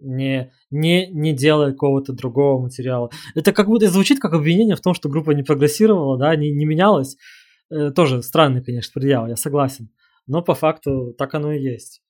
Не, 0.00 0.52
не, 0.70 1.06
не 1.12 1.32
делая 1.32 1.72
какого-то 1.72 2.12
другого 2.12 2.60
материала. 2.60 3.10
Это 3.34 3.52
как 3.52 3.68
будто 3.68 3.88
звучит 3.88 4.18
как 4.18 4.32
обвинение 4.32 4.74
в 4.74 4.80
том, 4.80 4.94
что 4.94 5.08
группа 5.08 5.30
не 5.30 5.44
прогрессировала, 5.44 6.18
да, 6.18 6.34
не, 6.34 6.50
не 6.50 6.64
менялась. 6.64 7.16
Э, 7.70 7.90
тоже 7.90 8.22
странный, 8.22 8.64
конечно, 8.64 8.92
предъяв, 8.92 9.28
я 9.28 9.36
согласен. 9.36 9.90
Но 10.26 10.42
по 10.42 10.54
факту 10.54 11.14
так 11.18 11.34
оно 11.34 11.52
и 11.52 11.62
есть. 11.62 12.02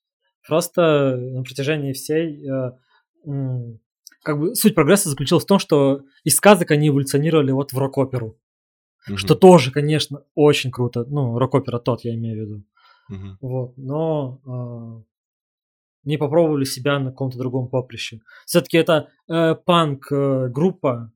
Просто 0.47 1.17
на 1.17 1.43
протяжении 1.43 1.93
всей 1.93 2.45
э, 2.47 2.73
как 4.23 4.39
бы 4.39 4.55
суть 4.55 4.75
прогресса 4.75 5.09
заключалась 5.09 5.45
в 5.45 5.49
том, 5.49 5.59
что 5.59 6.03
из 6.25 6.37
сказок 6.37 6.71
они 6.71 6.89
эволюционировали 6.89 7.53
вот 7.53 7.73
в 7.73 7.79
рок-оперу. 7.79 8.39
Mm-hmm. 9.09 9.17
Что 9.17 9.35
тоже, 9.35 9.71
конечно, 9.73 10.25
очень 10.35 10.71
круто. 10.71 11.05
Ну, 11.09 11.39
рок-опера 11.39 11.79
тот, 11.79 12.05
я 12.05 12.15
имею 12.15 12.37
в 12.37 12.41
виду. 12.47 12.65
Mm-hmm. 13.11 13.37
Вот, 13.41 13.77
но 13.77 14.41
э, 14.47 15.03
не 16.05 16.17
попробовали 16.19 16.65
себя 16.65 16.99
на 16.99 17.11
каком-то 17.11 17.39
другом 17.39 17.69
поприще. 17.69 18.21
Все-таки 18.47 18.77
это 18.77 19.09
э, 19.29 19.55
панк-группа. 19.55 21.13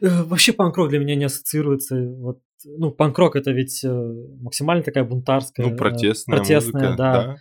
Э, 0.00 0.22
вообще 0.24 0.52
панк-рок 0.52 0.88
для 0.88 0.98
меня 0.98 1.14
не 1.14 1.24
ассоциируется. 1.24 1.96
Вот, 1.96 2.40
ну, 2.64 2.90
панк-рок 2.90 3.36
это 3.36 3.52
ведь 3.52 3.84
э, 3.84 3.88
максимально 4.40 4.82
такая 4.82 5.04
бунтарская. 5.04 5.66
Ну, 5.66 5.76
протестная, 5.76 6.38
протестная 6.38 6.82
музыка, 6.82 6.96
да, 6.96 7.12
да. 7.12 7.36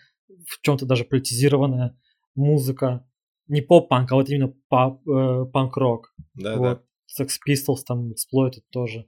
В 0.47 0.61
чем-то 0.61 0.85
даже 0.85 1.05
политизированная 1.05 1.97
музыка. 2.35 3.05
Не 3.47 3.61
поп-панк, 3.61 4.11
а 4.11 4.15
вот 4.15 4.29
именно 4.29 4.53
э, 4.53 5.45
панк-рок. 5.51 6.13
Да, 6.35 6.55
вот. 6.57 6.81
да. 7.17 7.23
Sex 7.23 7.29
Pistols, 7.47 7.83
там, 7.85 8.11
Exploited 8.11 8.63
тоже. 8.71 9.07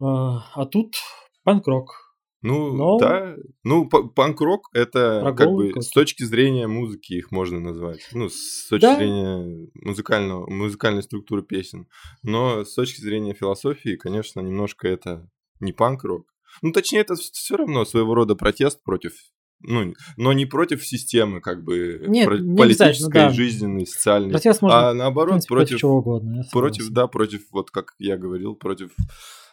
А, 0.00 0.44
а 0.54 0.66
тут 0.66 0.96
панк-рок. 1.42 2.03
Ну, 2.46 2.74
Но- 2.74 2.98
да. 2.98 3.36
Ну, 3.62 3.88
панк-рок 3.88 4.68
это 4.74 5.20
как 5.24 5.48
бы 5.48 5.56
Прогулка. 5.64 5.80
с 5.80 5.88
точки 5.88 6.24
зрения 6.24 6.66
музыки 6.66 7.14
их 7.14 7.30
можно 7.32 7.58
назвать. 7.58 8.06
Ну, 8.12 8.28
с 8.28 8.68
точки 8.68 8.82
Да. 8.84 8.96
зрения 8.96 9.68
музыкального, 9.74 10.46
музыкальной 10.50 11.02
структуры 11.02 11.42
песен. 11.42 11.88
Но 12.22 12.62
с 12.64 12.74
точки 12.74 13.00
зрения 13.00 13.32
философии, 13.32 13.96
конечно, 13.96 14.40
немножко 14.40 14.86
это 14.88 15.26
не 15.60 15.72
панк-рок. 15.72 16.26
Ну, 16.60 16.70
точнее, 16.72 17.00
это 17.00 17.14
все 17.14 17.56
равно 17.56 17.86
своего 17.86 18.14
рода 18.14 18.34
протест 18.36 18.82
против 18.84 19.12
ну, 19.66 19.94
но 20.18 20.34
не 20.34 20.44
против 20.44 20.84
системы, 20.84 21.40
как 21.40 21.64
бы, 21.64 22.04
Нет, 22.06 22.26
про- 22.26 22.36
не 22.38 22.54
политической, 22.54 23.12
да. 23.14 23.30
жизненной, 23.30 23.86
социальной. 23.86 24.32
Протест 24.32 24.60
можно, 24.60 24.90
а 24.90 24.92
наоборот, 24.94 25.30
принципе, 25.30 25.54
против, 25.54 25.68
против 25.70 25.80
чего 25.80 25.96
угодно. 25.96 26.44
против, 26.52 26.88
да, 26.90 27.06
против, 27.06 27.40
вот 27.50 27.70
как 27.70 27.94
я 27.98 28.18
говорил, 28.18 28.56
против 28.56 28.90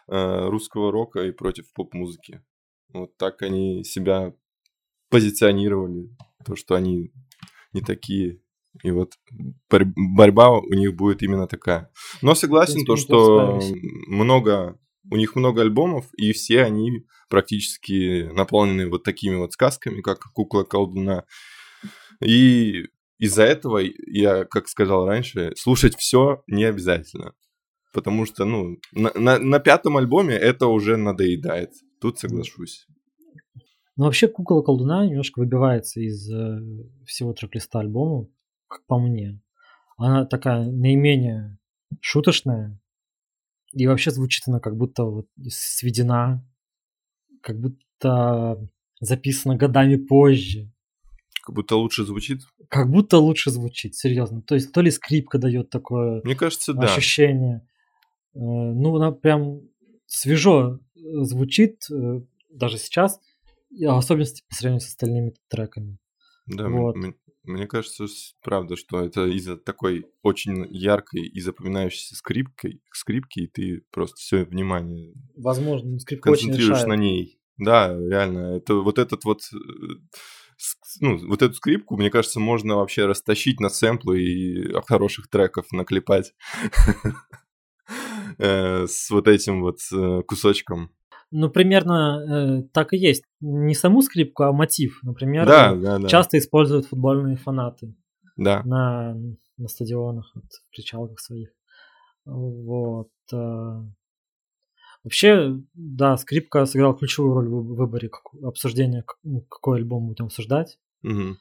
э, 0.09 0.49
русского 0.49 0.91
рока 0.91 1.21
и 1.23 1.31
против 1.31 1.71
поп-музыки. 1.73 2.41
Вот 2.93 3.15
так 3.17 3.41
они 3.41 3.83
себя 3.83 4.33
позиционировали, 5.09 6.09
то, 6.45 6.55
что 6.55 6.75
они 6.75 7.11
не 7.73 7.81
такие. 7.81 8.41
И 8.83 8.91
вот 8.91 9.13
борь- 9.69 9.91
борьба 10.15 10.49
у 10.59 10.73
них 10.73 10.95
будет 10.95 11.21
именно 11.21 11.47
такая. 11.47 11.91
Но 12.21 12.35
согласен, 12.35 12.85
то, 12.85 12.95
что 12.95 13.59
много, 14.07 14.79
у 15.09 15.15
них 15.17 15.35
много 15.35 15.61
альбомов, 15.61 16.05
и 16.15 16.31
все 16.31 16.63
они 16.63 17.05
практически 17.29 18.29
наполнены 18.33 18.89
вот 18.89 19.03
такими 19.03 19.35
вот 19.35 19.53
сказками, 19.53 20.01
как 20.01 20.19
«Кукла 20.33 20.63
колдуна». 20.63 21.25
И 22.23 22.85
из-за 23.19 23.43
этого 23.43 23.81
я, 24.07 24.45
как 24.45 24.67
сказал 24.67 25.05
раньше, 25.05 25.53
слушать 25.57 25.95
все 25.97 26.43
не 26.47 26.63
обязательно. 26.63 27.33
Потому 27.93 28.25
что, 28.25 28.45
ну, 28.45 28.77
на, 28.93 29.11
на- 29.15 29.39
на 29.39 29.59
пятом 29.59 29.97
альбоме 29.97 30.35
это 30.35 30.67
уже 30.67 30.95
надоедает. 30.97 31.71
Тут 32.01 32.17
соглашусь. 32.17 32.87
Ну, 33.95 34.05
вообще, 34.05 34.27
кукла 34.27 34.63
колдуна 34.63 35.05
немножко 35.05 35.39
выбивается 35.39 36.01
из 36.01 36.27
э, 36.31 36.59
всего 37.05 37.33
трек-листа 37.33 37.79
альбома, 37.79 38.27
как 38.67 38.83
по 38.87 38.97
мне. 38.99 39.39
Она 39.97 40.25
такая 40.25 40.65
наименее 40.65 41.59
шуточная. 41.99 42.81
И 43.73 43.85
вообще 43.85 44.09
звучит 44.09 44.47
она 44.47 44.59
как 44.59 44.75
будто 44.75 45.03
вот 45.03 45.27
сведена, 45.47 46.43
как 47.41 47.59
будто 47.59 48.67
записана 48.99 49.55
годами 49.55 49.97
позже. 49.97 50.71
Как 51.43 51.53
будто 51.53 51.75
лучше 51.75 52.03
звучит. 52.03 52.41
Как 52.69 52.89
будто 52.89 53.19
лучше 53.19 53.51
звучит, 53.51 53.95
серьезно. 53.95 54.41
То 54.41 54.55
есть 54.55 54.71
то 54.71 54.81
ли 54.81 54.89
скрипка 54.89 55.37
дает 55.37 55.69
такое 55.69 56.21
Мне 56.23 56.35
кажется, 56.35 56.73
да. 56.73 56.87
ощущение. 56.87 57.67
Э, 58.33 58.39
Ну, 58.39 58.95
она 58.95 59.11
прям 59.11 59.61
свежо 60.11 60.79
э, 60.95 60.99
звучит 61.23 61.83
э, 61.89 62.21
даже 62.49 62.77
сейчас, 62.77 63.19
и 63.69 63.85
особенности 63.85 64.43
по 64.49 64.55
сравнению 64.55 64.81
с 64.81 64.87
остальными 64.87 65.33
треками. 65.47 65.97
Да, 66.47 66.67
Вот. 66.67 66.95
м- 66.97 67.15
мне 67.43 67.65
кажется, 67.65 68.05
правда, 68.43 68.75
что 68.75 68.99
это 68.99 69.25
из-за 69.27 69.57
такой 69.57 70.05
очень 70.21 70.67
яркой 70.69 71.25
и 71.27 71.39
запоминающейся 71.39 72.15
скрипкой, 72.15 72.81
скрипки, 72.91 73.39
и 73.39 73.47
ты 73.47 73.83
просто 73.91 74.17
все 74.17 74.43
внимание 74.43 75.13
Возможно, 75.35 75.91
ну, 75.91 75.99
скрипка 75.99 76.29
очень 76.29 76.47
концентрируешь 76.47 76.79
решает. 76.79 76.87
на 76.89 76.95
ней. 77.01 77.39
Да, 77.57 77.95
реально, 77.95 78.57
это 78.57 78.75
вот 78.75 78.99
этот 78.99 79.23
вот, 79.23 79.41
э, 79.53 79.57
ну, 80.99 81.27
вот 81.27 81.41
эту 81.41 81.53
скрипку, 81.53 81.95
мне 81.95 82.09
кажется, 82.09 82.39
можно 82.39 82.75
вообще 82.75 83.05
растащить 83.05 83.59
на 83.59 83.69
сэмплы 83.69 84.21
и 84.21 84.73
хороших 84.87 85.29
треков 85.29 85.71
наклепать 85.71 86.33
э, 88.41 88.87
с 88.87 89.09
вот 89.11 89.27
этим 89.27 89.61
вот 89.61 89.77
э, 89.93 90.21
кусочком. 90.27 90.89
Ну, 91.31 91.49
примерно 91.49 92.61
э, 92.63 92.63
так 92.73 92.93
и 92.93 92.97
есть. 92.97 93.23
Не 93.39 93.73
саму 93.75 94.01
скрипку, 94.01 94.43
а 94.43 94.51
мотив. 94.51 94.99
Например, 95.03 95.45
Да, 95.47 95.71
э, 95.73 95.75
да, 95.79 95.97
да. 95.99 96.07
часто 96.09 96.37
используют 96.37 96.87
футбольные 96.87 97.37
фанаты 97.37 97.95
Да. 98.37 98.63
на, 98.65 99.15
на 99.57 99.67
стадионах, 99.67 100.31
вот, 100.35 100.43
в 100.45 100.75
причалках 100.75 101.19
своих. 101.19 101.49
Вот. 102.25 103.09
Вообще, 105.03 105.57
да, 105.73 106.15
скрипка 106.17 106.65
сыграла 106.65 106.95
ключевую 106.95 107.33
роль 107.33 107.47
в 107.47 107.51
вы- 107.51 107.75
выборе 107.75 108.09
как- 108.09 108.33
обсуждения, 108.43 109.03
ну, 109.23 109.41
какой 109.41 109.79
альбом 109.79 110.07
будем 110.07 110.25
обсуждать. 110.25 110.77
Мгм. 111.01 111.37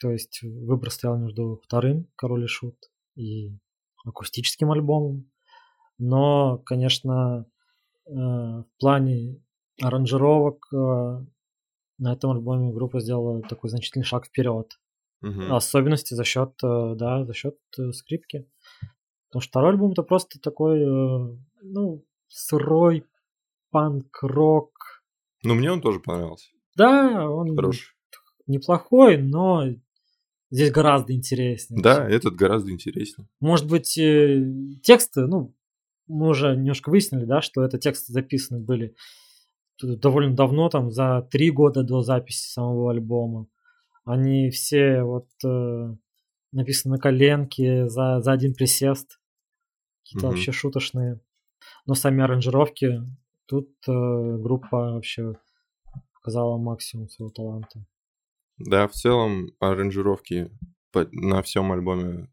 То 0.00 0.10
есть 0.10 0.40
выбор 0.42 0.90
стоял 0.90 1.16
между 1.18 1.60
вторым 1.62 2.08
«Король 2.16 2.44
и 2.44 2.48
Шут» 2.48 2.76
и 3.14 3.56
акустическим 4.04 4.72
альбомом. 4.72 5.30
Но, 5.98 6.58
конечно, 6.58 7.46
э, 8.06 8.10
в 8.12 8.66
плане 8.78 9.40
аранжировок 9.80 10.66
э, 10.72 10.76
на 11.98 12.12
этом 12.12 12.32
альбоме 12.32 12.72
группа 12.72 13.00
сделала 13.00 13.42
такой 13.42 13.70
значительный 13.70 14.04
шаг 14.04 14.26
вперед. 14.26 14.78
Мгм. 15.20 15.52
Особенности 15.52 16.14
за 16.14 16.24
счет, 16.24 16.52
э, 16.62 16.94
да, 16.96 17.24
за 17.24 17.32
счет 17.32 17.56
скрипки. 17.92 18.48
Потому 19.28 19.42
что 19.42 19.50
второй 19.50 19.70
альбом 19.70 19.92
это 19.92 20.02
просто 20.02 20.38
такой, 20.40 20.84
ну, 21.62 22.04
сырой 22.28 23.04
панк-рок. 23.70 24.70
Ну, 25.42 25.54
мне 25.54 25.72
он 25.72 25.80
тоже 25.80 25.98
понравился. 25.98 26.50
Да, 26.76 27.28
он 27.28 27.56
Хороший. 27.56 27.88
неплохой, 28.46 29.16
но 29.18 29.64
здесь 30.50 30.70
гораздо 30.70 31.14
интереснее. 31.14 31.82
Да, 31.82 32.08
этот 32.08 32.34
гораздо 32.34 32.70
интереснее. 32.70 33.28
Может 33.40 33.66
быть, 33.66 33.98
тексты, 34.84 35.26
ну, 35.26 35.54
мы 36.06 36.28
уже 36.28 36.54
немножко 36.56 36.90
выяснили, 36.90 37.24
да, 37.24 37.40
что 37.40 37.62
это 37.62 37.78
тексты 37.78 38.12
записаны 38.12 38.60
были 38.60 38.94
довольно 39.82 40.34
давно, 40.34 40.68
там, 40.68 40.90
за 40.90 41.26
три 41.30 41.50
года 41.50 41.82
до 41.82 42.02
записи 42.02 42.48
самого 42.48 42.90
альбома. 42.90 43.48
Они 44.04 44.50
все 44.50 45.02
вот 45.02 45.28
э, 45.44 45.94
написаны 46.52 46.94
на 46.94 47.00
коленке 47.00 47.88
за, 47.88 48.20
за 48.20 48.32
один 48.32 48.54
присест. 48.54 49.18
Какие-то 50.02 50.26
Мгм. 50.26 50.36
вообще 50.36 50.52
шуточные. 50.52 51.20
Но 51.86 51.94
сами 51.94 52.22
аранжировки, 52.22 53.02
тут 53.46 53.70
э, 53.88 54.36
группа 54.38 54.92
вообще 54.92 55.32
показала 56.14 56.58
максимум 56.58 57.08
своего 57.08 57.30
таланта. 57.30 57.84
Да, 58.58 58.86
в 58.86 58.92
целом 58.92 59.48
аранжировки 59.58 60.50
на 60.92 61.42
всем 61.42 61.72
альбоме 61.72 62.28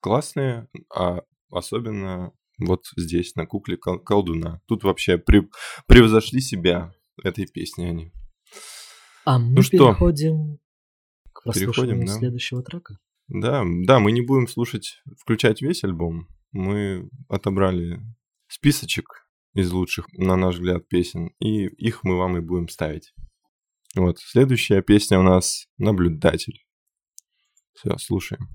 классные, 0.00 0.68
а 0.94 1.22
особенно 1.50 2.32
вот 2.58 2.86
здесь, 2.96 3.34
на 3.34 3.46
кукле 3.46 3.76
кол- 3.76 4.00
колдуна. 4.00 4.60
Тут 4.66 4.84
вообще 4.84 5.18
при- 5.18 5.48
превзошли 5.86 6.40
себя 6.40 6.92
этой 7.22 7.46
песней 7.46 7.90
они. 7.90 8.12
А 9.24 9.38
мы 9.38 9.62
что, 9.62 9.72
переходим 9.72 10.58
к 11.32 11.52
переходим, 11.52 12.04
да. 12.04 12.12
следующего 12.12 12.62
трека. 12.62 12.98
Да, 13.28 13.62
да, 13.84 14.00
мы 14.00 14.12
не 14.12 14.22
будем 14.22 14.48
слушать, 14.48 15.02
включать 15.18 15.60
весь 15.60 15.84
альбом. 15.84 16.28
Мы 16.52 17.10
отобрали 17.28 18.00
списочек 18.48 19.28
из 19.54 19.70
лучших, 19.70 20.06
на 20.12 20.36
наш 20.36 20.56
взгляд, 20.56 20.88
песен, 20.88 21.28
и 21.40 21.66
их 21.66 22.04
мы 22.04 22.16
вам 22.16 22.38
и 22.38 22.40
будем 22.40 22.68
ставить. 22.68 23.12
Вот, 23.94 24.18
следующая 24.18 24.82
песня 24.82 25.18
у 25.18 25.22
нас 25.22 25.66
«Наблюдатель». 25.76 26.64
Все, 27.74 27.96
слушаем. 27.98 28.48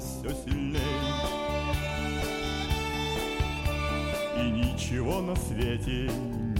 Все 0.00 0.34
сильнее. 0.44 0.80
И 4.36 4.50
ничего 4.50 5.20
на 5.20 5.36
свете 5.36 6.10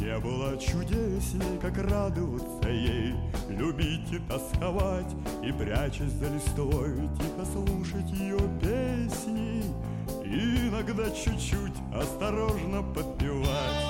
не 0.00 0.18
было 0.18 0.58
чудесней, 0.58 1.58
как 1.60 1.78
радоваться 1.78 2.68
ей, 2.68 3.14
любить 3.48 4.12
и 4.12 4.18
тосковать, 4.18 5.14
и 5.42 5.52
прячась 5.52 6.12
за 6.12 6.26
листвой, 6.34 7.08
тихо 7.18 7.44
слушать 7.52 8.10
ее 8.10 8.38
песни, 8.60 9.62
и 10.24 10.68
иногда 10.68 11.10
чуть-чуть 11.10 11.74
осторожно 11.94 12.82
подпевать. 12.82 13.89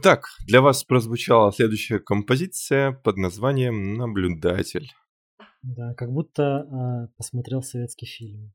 Итак, 0.00 0.28
для 0.46 0.60
вас 0.60 0.84
прозвучала 0.84 1.50
следующая 1.50 1.98
композиция 1.98 2.92
под 2.92 3.16
названием 3.16 3.94
«Наблюдатель». 3.94 4.92
Да, 5.62 5.92
как 5.94 6.12
будто 6.12 6.60
а, 6.60 7.08
посмотрел 7.16 7.62
советский 7.62 8.06
фильм. 8.06 8.52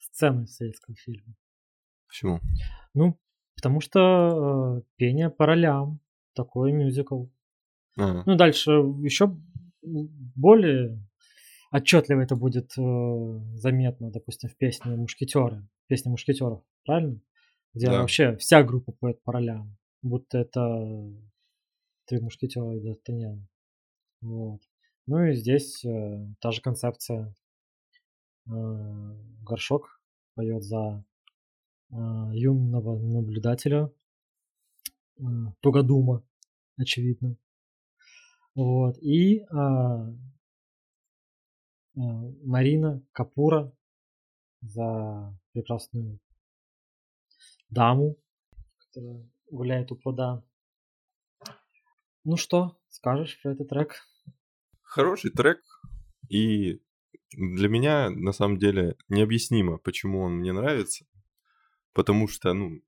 Сцену 0.00 0.42
из 0.42 0.56
советского 0.56 0.96
фильма. 0.96 1.36
Почему? 2.08 2.40
Ну, 2.92 3.16
потому 3.54 3.80
что 3.80 4.78
э, 4.78 4.82
пение 4.96 5.30
по 5.30 5.46
ролям. 5.46 6.00
Такой 6.34 6.72
мюзикл. 6.72 7.26
А, 7.96 8.24
Ну, 8.26 8.34
дальше 8.34 8.72
еще 8.72 9.32
более 9.82 10.98
отчетливо 11.70 12.22
это 12.22 12.34
будет 12.34 12.72
э, 12.76 13.40
заметно, 13.58 14.10
допустим, 14.10 14.48
в 14.48 14.56
песне 14.56 14.96
Мушкетеры. 14.96 15.68
Песня 15.86 16.10
Мушкетеров, 16.10 16.64
правильно? 16.84 17.20
Где 17.74 17.86
Да. 17.86 18.00
вообще 18.00 18.36
вся 18.38 18.64
группа 18.64 18.90
поет 18.90 19.22
по 19.22 19.30
ролям. 19.30 19.76
Будто 20.04 20.36
это 20.36 20.60
три 22.04 22.20
мушкетера 22.20 22.76
и 22.76 22.80
Д'Артаньян. 22.80 23.40
Вот. 24.20 24.60
Ну 25.06 25.24
и 25.24 25.34
здесь 25.34 25.82
э, 25.82 26.26
та 26.40 26.52
же 26.52 26.60
концепция. 26.60 27.34
Э, 28.46 28.50
горшок 29.40 30.02
поет 30.34 30.62
за 30.62 31.02
э, 31.90 31.94
юного 32.34 32.98
наблюдателя, 32.98 33.90
э, 35.16 35.22
тугодума, 35.60 36.22
очевидно. 36.76 37.38
Вот. 38.54 38.98
И 38.98 39.40
а, 39.50 40.06
а, 41.96 42.02
Марина 42.44 43.02
Капура 43.12 43.72
за 44.60 45.34
прекрасную 45.52 46.20
даму, 47.70 48.16
которая 48.78 49.26
гуляет 49.54 49.92
у 49.92 49.96
плода. 49.96 50.42
Ну 52.24 52.36
что, 52.36 52.76
скажешь 52.88 53.38
про 53.42 53.52
этот 53.52 53.68
трек? 53.68 54.02
Хороший 54.82 55.30
трек, 55.30 55.60
и 56.28 56.80
для 57.32 57.68
меня, 57.68 58.10
на 58.10 58.32
самом 58.32 58.58
деле, 58.58 58.96
необъяснимо, 59.08 59.78
почему 59.78 60.22
он 60.22 60.38
мне 60.38 60.52
нравится. 60.52 61.04
Потому 61.92 62.28
что, 62.28 62.52
ну, 62.52 62.80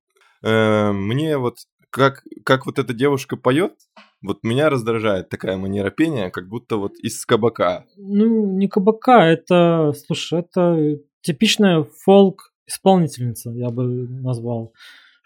э, 0.42 0.92
мне 0.92 1.38
вот, 1.38 1.58
как, 1.90 2.24
как 2.44 2.66
вот 2.66 2.78
эта 2.78 2.94
девушка 2.94 3.36
поет, 3.36 3.74
вот 4.22 4.42
меня 4.42 4.70
раздражает 4.70 5.28
такая 5.28 5.56
манера 5.56 5.90
пения, 5.90 6.30
как 6.30 6.48
будто 6.48 6.76
вот 6.76 6.96
из 6.98 7.24
кабака. 7.26 7.84
Ну, 7.96 8.56
не 8.56 8.68
кабака, 8.68 9.24
это, 9.24 9.92
слушай, 10.06 10.40
это 10.40 10.98
типичная 11.20 11.84
фолк-исполнительница, 12.04 13.50
я 13.50 13.70
бы 13.70 14.08
назвал. 14.08 14.72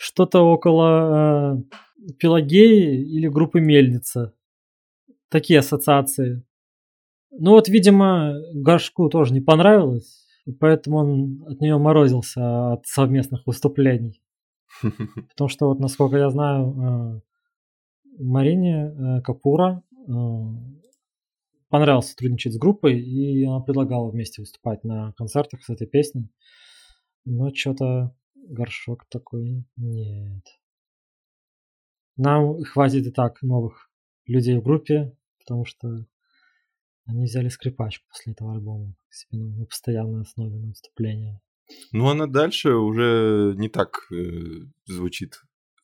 Что-то 0.03 0.41
около 0.41 1.63
э, 2.09 2.13
Пелагеи 2.19 3.05
или 3.05 3.29
группы 3.29 3.61
Мельница. 3.61 4.33
Такие 5.29 5.59
ассоциации. 5.59 6.43
Ну 7.31 7.51
вот, 7.51 7.69
видимо, 7.69 8.33
Горшку 8.55 9.11
тоже 9.11 9.35
не 9.35 9.43
понравилось, 9.43 10.27
и 10.47 10.53
поэтому 10.53 10.97
он 10.97 11.45
от 11.47 11.61
нее 11.61 11.77
морозился 11.77 12.73
от 12.73 12.87
совместных 12.87 13.47
выступлений. 13.47 14.23
Потому 14.83 15.49
что 15.49 15.67
вот, 15.67 15.81
насколько 15.81 16.17
я 16.17 16.31
знаю, 16.31 17.21
э, 18.17 18.23
Марине 18.23 18.87
э, 18.87 19.21
Капура 19.21 19.83
э, 19.93 20.13
понравилось 21.69 22.09
сотрудничать 22.09 22.55
с 22.55 22.59
группой, 22.59 22.99
и 22.99 23.45
она 23.45 23.61
предлагала 23.61 24.11
вместе 24.11 24.41
выступать 24.41 24.83
на 24.83 25.13
концертах 25.19 25.63
с 25.63 25.69
этой 25.69 25.87
песней. 25.87 26.31
Но 27.27 27.55
что-то 27.55 28.15
горшок 28.51 29.07
такой 29.09 29.65
нет. 29.77 30.45
Нам 32.17 32.63
хватит 32.65 33.07
и 33.07 33.11
так 33.11 33.41
новых 33.43 33.91
людей 34.27 34.59
в 34.59 34.63
группе, 34.63 35.17
потому 35.39 35.65
что 35.65 36.07
они 37.07 37.25
взяли 37.25 37.49
скрипачку 37.49 38.07
после 38.09 38.33
этого 38.33 38.53
альбома 38.53 38.95
себе 39.11 39.43
на, 39.43 39.57
на 39.57 39.65
постоянной 39.67 40.23
основе 40.23 40.57
на 40.59 40.69
выступление. 40.69 41.41
Ну, 41.93 42.09
она 42.09 42.27
дальше 42.27 42.75
уже 42.75 43.55
не 43.57 43.69
так 43.69 44.07
э, 44.13 44.67
звучит. 44.87 45.43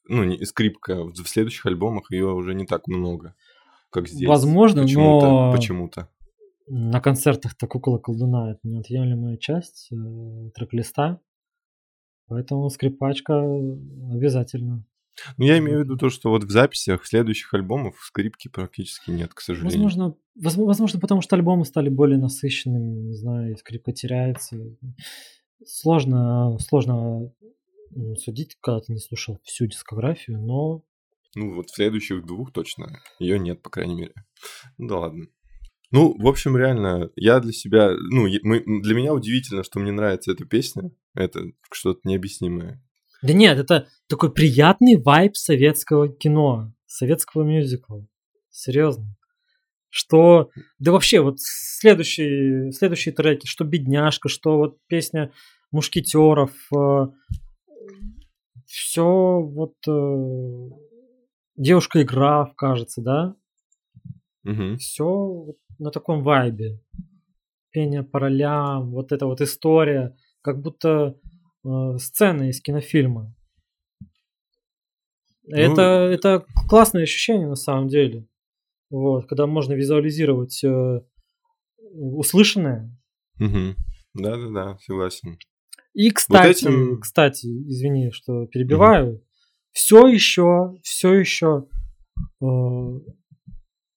Ну, 0.09 0.25
не, 0.25 0.45
скрипка. 0.45 1.05
В 1.05 1.13
в 1.13 1.29
следующих 1.29 1.67
альбомах 1.67 2.11
ее 2.11 2.27
уже 2.33 2.55
не 2.55 2.67
так 2.67 2.87
много, 2.87 3.35
как 3.91 4.09
здесь. 4.09 4.29
Возможно, 4.29 4.83
почему-то, 4.83 5.27
но 5.27 5.53
Почему-то. 5.53 6.09
на 6.69 7.01
концертах-то 7.01 7.67
кукола 7.67 7.99
колдуна 7.99 8.53
это 8.53 8.61
неотъемлемая 8.65 9.37
часть 9.37 9.89
э, 9.93 10.51
трек-листа. 10.55 11.21
Поэтому 12.29 12.69
скрипачка 12.71 13.41
обязательно. 14.13 14.85
Ну, 15.39 15.47
я 15.47 15.59
имею 15.59 15.79
в 15.81 15.85
виду 15.85 15.97
то, 15.97 16.11
что 16.11 16.31
вот 16.31 16.45
в 16.45 16.51
записях 16.51 17.07
следующих 17.07 17.55
альбомов 17.55 17.97
скрипки 18.03 18.49
практически 18.49 19.11
нет, 19.11 19.33
к 19.33 19.41
сожалению. 19.41 19.85
Возможно, 19.85 20.17
возможно, 20.67 21.01
потому 21.01 21.23
что 21.23 21.37
альбомы 21.37 21.65
стали 21.65 21.89
более 21.89 22.19
насыщенными, 22.19 23.01
не 23.09 23.15
знаю, 23.15 23.53
и 23.53 23.57
скрипка 23.57 23.93
теряется. 23.93 24.57
Сложно, 25.65 26.59
сложно 26.59 27.33
м, 27.95 28.17
судить, 28.17 28.57
когда 28.61 28.81
ты 28.81 28.93
не 28.93 28.99
слушал 28.99 29.41
всю 29.43 29.67
дискографию, 29.67 30.39
но 30.41 30.83
Ну, 31.35 31.55
вот 31.55 31.71
в 31.71 31.75
следующих 31.75 32.27
двух 32.27 32.53
точно 32.53 33.01
ее 33.19 33.39
нет, 33.39 33.63
по 33.63 33.71
крайней 33.71 33.95
мере. 33.95 34.13
Ну 34.77 34.89
да 34.89 34.99
ладно. 34.99 35.27
Ну, 35.93 36.15
в 36.19 36.27
общем, 36.27 36.57
реально, 36.57 37.11
я 37.17 37.41
для 37.41 37.53
себя, 37.53 37.93
ну, 37.93 38.27
мы, 38.43 38.83
для 38.83 38.95
меня 38.95 39.15
удивительно, 39.15 39.63
что 39.63 39.79
мне 39.79 39.93
нравится 39.93 40.33
эта 40.33 40.45
песня. 40.45 40.91
Это 41.17 41.41
что-то 41.73 42.01
необъяснимое. 42.05 42.81
Да 43.23 43.33
нет, 43.33 43.59
это 43.59 43.89
такой 44.07 44.33
приятный 44.33 44.97
вайб 44.97 45.35
советского 45.35 46.09
кино, 46.09 46.73
советского 46.87 47.43
мюзикла. 47.43 48.07
Серьезно. 48.51 49.17
Что, 49.89 50.51
да 50.79 50.93
вообще, 50.93 51.21
вот 51.21 51.37
следующие, 51.39 52.71
следующие 52.73 53.15
треки, 53.15 53.47
что 53.47 53.65
«Бедняжка», 53.65 54.29
что 54.29 54.59
вот 54.59 54.79
песня 54.89 55.33
«Мушкетеров», 55.73 56.53
все 58.67 59.41
вот 59.41 59.75
э, 59.89 60.71
«Девушка 61.57 62.03
игра», 62.03 62.53
кажется, 62.57 63.01
да? 63.01 63.37
Мгм. 64.43 64.77
Все 64.77 65.55
на 65.79 65.91
таком 65.91 66.23
вайбе. 66.23 66.81
Пение 67.71 68.03
по 68.03 68.19
ролям, 68.19 68.91
вот 68.91 69.13
эта 69.13 69.27
вот 69.27 69.41
история, 69.41 70.15
как 70.47 70.61
будто 70.63 71.19
э, 71.65 71.99
сцена 71.99 72.49
из 72.49 72.63
кинофильма. 72.63 73.35
Это, 75.49 75.83
это 75.83 76.47
классное 76.69 77.03
ощущение 77.03 77.49
на 77.49 77.57
самом 77.57 77.89
деле. 77.89 78.29
Вот, 78.91 79.27
когда 79.27 79.47
можно 79.49 79.73
визуализировать 79.75 80.63
э, 80.63 81.01
услышанное. 81.93 82.97
Мгм. 83.41 83.75
Да-да-да, 84.15 84.79
согласен. 84.79 85.37
И, 85.95 86.11
кстати, 86.11 86.63
этим- 86.65 87.01
кстати, 87.01 87.47
извини, 87.47 88.13
что 88.13 88.47
перебиваю, 88.47 89.25
все 89.73 90.07
еще, 90.07 90.77
все 90.85 91.13
еще 91.15 91.67
э, 92.41 92.47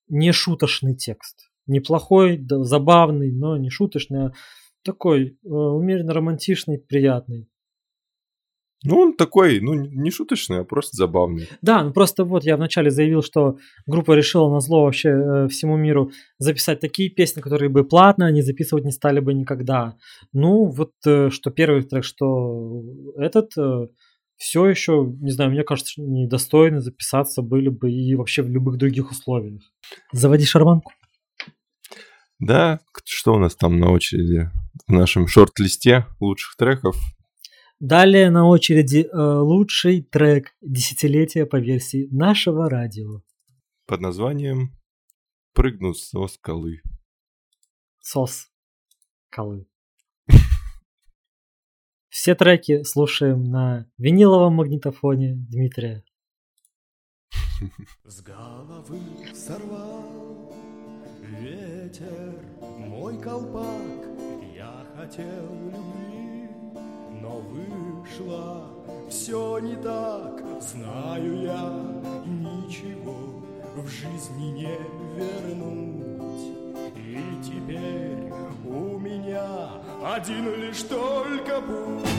не 0.07 0.31
шуточный 0.31 0.95
текст. 0.95 1.51
Неплохой, 1.67 2.37
да, 2.37 2.63
забавный, 2.63 3.31
но 3.31 3.55
не 3.55 3.69
шуточный, 3.69 4.27
а 4.27 4.33
такой 4.83 5.27
э, 5.27 5.47
умеренно 5.47 6.13
романтичный, 6.13 6.79
приятный. 6.79 7.49
Ну, 8.85 8.97
он 8.97 9.13
такой, 9.17 9.59
ну, 9.59 9.73
не 9.73 10.09
шуточный, 10.09 10.59
а 10.59 10.63
просто 10.63 10.95
забавный. 10.95 11.49
Да, 11.61 11.83
ну 11.83 11.91
просто 11.91 12.23
вот 12.23 12.45
я 12.45 12.55
вначале 12.55 12.89
заявил, 12.89 13.21
что 13.21 13.57
группа 13.85 14.13
решила 14.13 14.49
на 14.49 14.61
зло 14.61 14.85
вообще 14.85 15.09
э, 15.09 15.47
всему 15.49 15.75
миру 15.75 16.11
записать 16.37 16.79
такие 16.79 17.09
песни, 17.09 17.41
которые 17.41 17.69
бы 17.69 17.83
платно 17.83 18.27
они 18.27 18.41
записывать 18.41 18.85
не 18.85 18.91
стали 18.91 19.19
бы 19.19 19.33
никогда. 19.33 19.97
Ну, 20.31 20.65
вот 20.65 20.93
э, 21.05 21.29
что 21.29 21.51
первый 21.51 21.83
трек, 21.83 22.05
что 22.05 22.83
этот 23.17 23.51
все 24.37 24.65
еще, 24.67 25.13
не 25.19 25.31
знаю, 25.31 25.51
мне 25.51 25.63
кажется, 25.63 26.01
недостойны 26.01 26.79
записаться 26.79 27.41
были 27.41 27.67
бы 27.67 27.91
и 27.91 28.15
вообще 28.15 28.41
в 28.41 28.49
любых 28.49 28.77
других 28.77 29.11
условиях. 29.11 29.61
Заводи 30.13 30.45
шарманку. 30.45 30.93
Да, 32.39 32.79
что 33.03 33.33
у 33.33 33.37
нас 33.37 33.55
там 33.55 33.79
на 33.79 33.91
очереди 33.91 34.49
в 34.87 34.91
нашем 34.93 35.27
шорт-листе 35.27 36.05
лучших 36.21 36.55
треков? 36.55 36.95
Далее 37.81 38.29
на 38.29 38.47
очереди 38.47 39.07
э, 39.11 39.17
лучший 39.17 40.01
трек 40.03 40.53
десятилетия 40.61 41.45
по 41.45 41.57
версии 41.57 42.07
нашего 42.11 42.69
радио. 42.69 43.21
под 43.85 44.01
названием 44.01 44.77
«Прыгну 45.53 45.93
со 45.93 46.27
скалы». 46.27 46.81
Сос. 47.99 48.47
Колы. 49.29 49.67
Все 52.09 52.35
треки 52.35 52.83
слушаем 52.83 53.43
на 53.43 53.89
виниловом 53.97 54.55
магнитофоне 54.55 55.35
Дмитрия. 55.49 56.03
С 58.03 58.21
головы 58.21 58.99
сорвал 59.33 60.28
ветер 61.29 62.33
мой 62.59 63.17
колпак 63.21 64.07
Я 64.55 64.85
хотел 64.97 65.25
любви, 65.65 66.49
но 67.21 67.39
вышло 67.39 68.67
все 69.09 69.59
не 69.59 69.75
так. 69.75 70.43
Знаю 70.61 71.41
я, 71.41 71.61
ничего 72.25 73.43
в 73.75 73.87
жизни 73.87 74.51
не 74.51 74.77
вернуть. 75.15 76.09
И 76.95 77.19
теперь 77.43 78.31
у 78.65 78.99
меня 78.99 79.69
один 80.05 80.53
лишь 80.55 80.83
только 80.83 81.61
путь. 81.61 82.09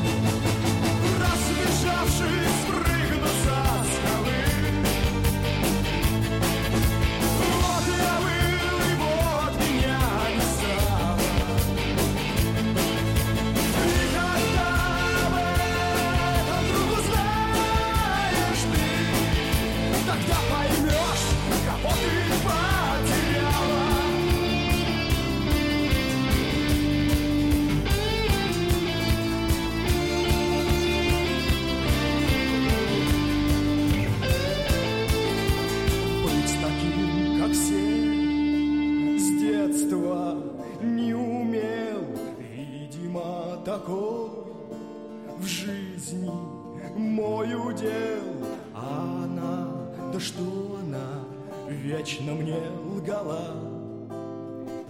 Разбежавшись, 1.20 2.89
такой 43.90 44.30
в 45.38 45.46
жизни 45.46 46.30
мой 46.96 47.54
удел. 47.54 48.22
А 48.74 49.24
она, 49.24 49.68
да 50.12 50.20
что 50.20 50.78
она, 50.82 51.24
вечно 51.68 52.32
мне 52.32 52.58
лгала, 52.84 53.56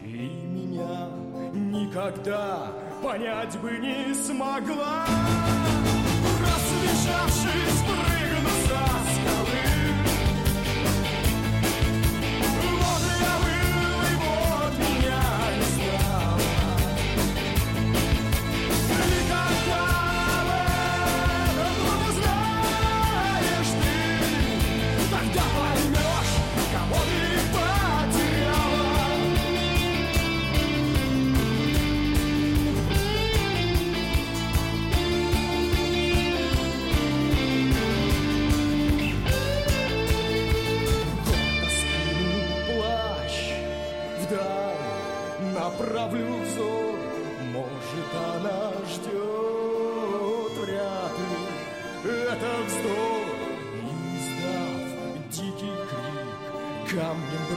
и 0.03 0.29
меня 0.47 1.09
никогда 1.53 2.73
понять 3.03 3.59
бы 3.61 3.71
не 3.79 4.15
смогла. 4.15 5.07
Разбежавшись, 6.41 8.00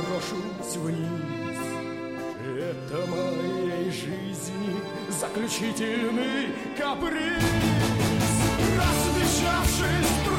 брошусь 0.07 0.75
вниз. 0.75 1.59
Это 2.59 3.05
моей 3.07 3.91
жизни 3.91 4.75
за 5.09 5.19
заключительный 5.19 6.49
каприз. 6.77 7.43
Рассмешавшись, 8.77 10.32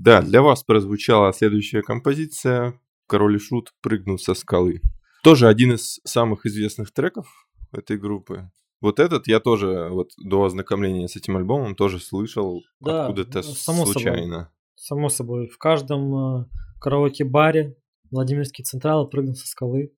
да, 0.00 0.22
для 0.22 0.40
вас 0.40 0.62
прозвучала 0.62 1.30
следующая 1.32 1.82
композиция 1.82 2.80
«Король 3.06 3.36
и 3.36 3.38
Шут 3.38 3.74
прыгнут 3.82 4.22
со 4.22 4.32
скалы». 4.32 4.80
Тоже 5.22 5.46
один 5.46 5.74
из 5.74 6.00
самых 6.04 6.46
известных 6.46 6.90
треков 6.90 7.46
этой 7.70 7.98
группы. 7.98 8.50
Вот 8.80 8.98
этот 8.98 9.28
я 9.28 9.40
тоже 9.40 9.88
вот 9.90 10.12
до 10.16 10.44
ознакомления 10.44 11.06
с 11.06 11.16
этим 11.16 11.36
альбомом 11.36 11.74
тоже 11.74 12.00
слышал 12.00 12.62
Да, 12.80 13.02
откуда-то 13.02 13.42
само 13.42 13.84
собой. 13.84 13.92
случайно. 13.92 14.50
Само 14.74 15.10
собой, 15.10 15.48
в 15.48 15.58
каждом 15.58 16.14
э, 16.14 16.46
караоке-баре 16.80 17.76
Владимирский 18.10 18.64
Централ 18.64 19.06
прыгнул 19.06 19.34
со 19.34 19.46
скалы. 19.46 19.92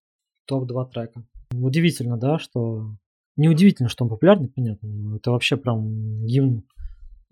Топ-2 0.47 0.91
трека. 0.91 1.25
Удивительно, 1.53 2.17
да, 2.17 2.41
что... 2.41 2.97
Неудивительно, 3.37 3.89
что 3.89 4.05
он 4.05 4.11
популярный, 4.11 4.49
понятно. 4.49 4.89
но 4.89 5.17
Это 5.17 5.31
вообще 5.31 5.57
прям 5.57 6.27
гимн 6.27 6.65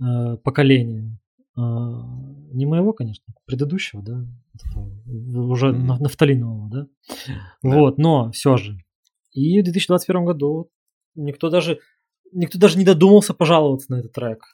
э, 0.01 0.37
поколения. 0.37 1.19
Э, 1.61 2.55
не 2.55 2.67
моего, 2.67 2.93
конечно, 2.93 3.25
предыдущего, 3.47 4.03
да, 4.03 4.25
уже 5.35 5.73
на- 5.73 5.99
нафталинового, 5.99 6.69
да? 6.71 6.87
Да. 7.63 7.77
Вот, 7.79 7.99
но 7.99 8.31
все 8.33 8.57
же. 8.57 8.79
И 9.33 9.61
в 9.61 9.65
2021 9.65 10.25
году 10.25 10.71
никто 11.15 11.51
даже, 11.51 11.79
никто 12.33 12.59
даже 12.59 12.79
не 12.79 12.85
додумался 12.85 13.35
пожаловаться 13.35 13.93
на 13.93 13.97
этот 14.01 14.13
трек. 14.13 14.45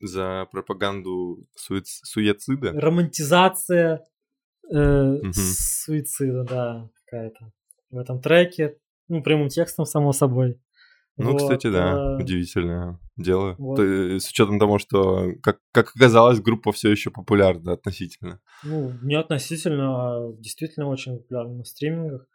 За 0.00 0.46
пропаганду 0.50 1.46
суиц- 1.56 2.00
суицида. 2.04 2.72
романтизация 2.72 4.04
э, 4.72 5.12
Мгм. 5.22 5.32
суицида, 5.34 6.44
да, 6.44 6.90
какая-то 7.04 7.52
в 7.90 7.98
этом 7.98 8.20
треке, 8.20 8.78
ну, 9.08 9.22
прямым 9.22 9.48
текстом, 9.48 9.84
само 9.86 10.12
собой. 10.12 10.58
Ну, 11.16 11.32
Вот, 11.32 11.42
кстати, 11.42 11.70
да, 11.70 12.16
э, 12.16 12.22
удивительное 12.22 12.98
дело. 13.16 13.54
вот. 13.58 13.76
То 13.76 13.82
С 14.18 14.28
учетом 14.28 14.58
того, 14.58 14.78
что, 14.78 15.32
как, 15.42 15.60
как 15.72 15.92
оказалось, 15.94 16.40
группа 16.40 16.72
все 16.72 16.90
еще 16.90 17.10
популярна 17.10 17.72
относительно. 17.72 18.40
Ну, 18.64 18.92
не 19.02 19.14
относительно, 19.14 20.28
а 20.28 20.32
действительно 20.32 20.88
очень 20.88 21.18
популярна 21.18 21.58
на 21.58 21.64
стримингах. 21.64 22.26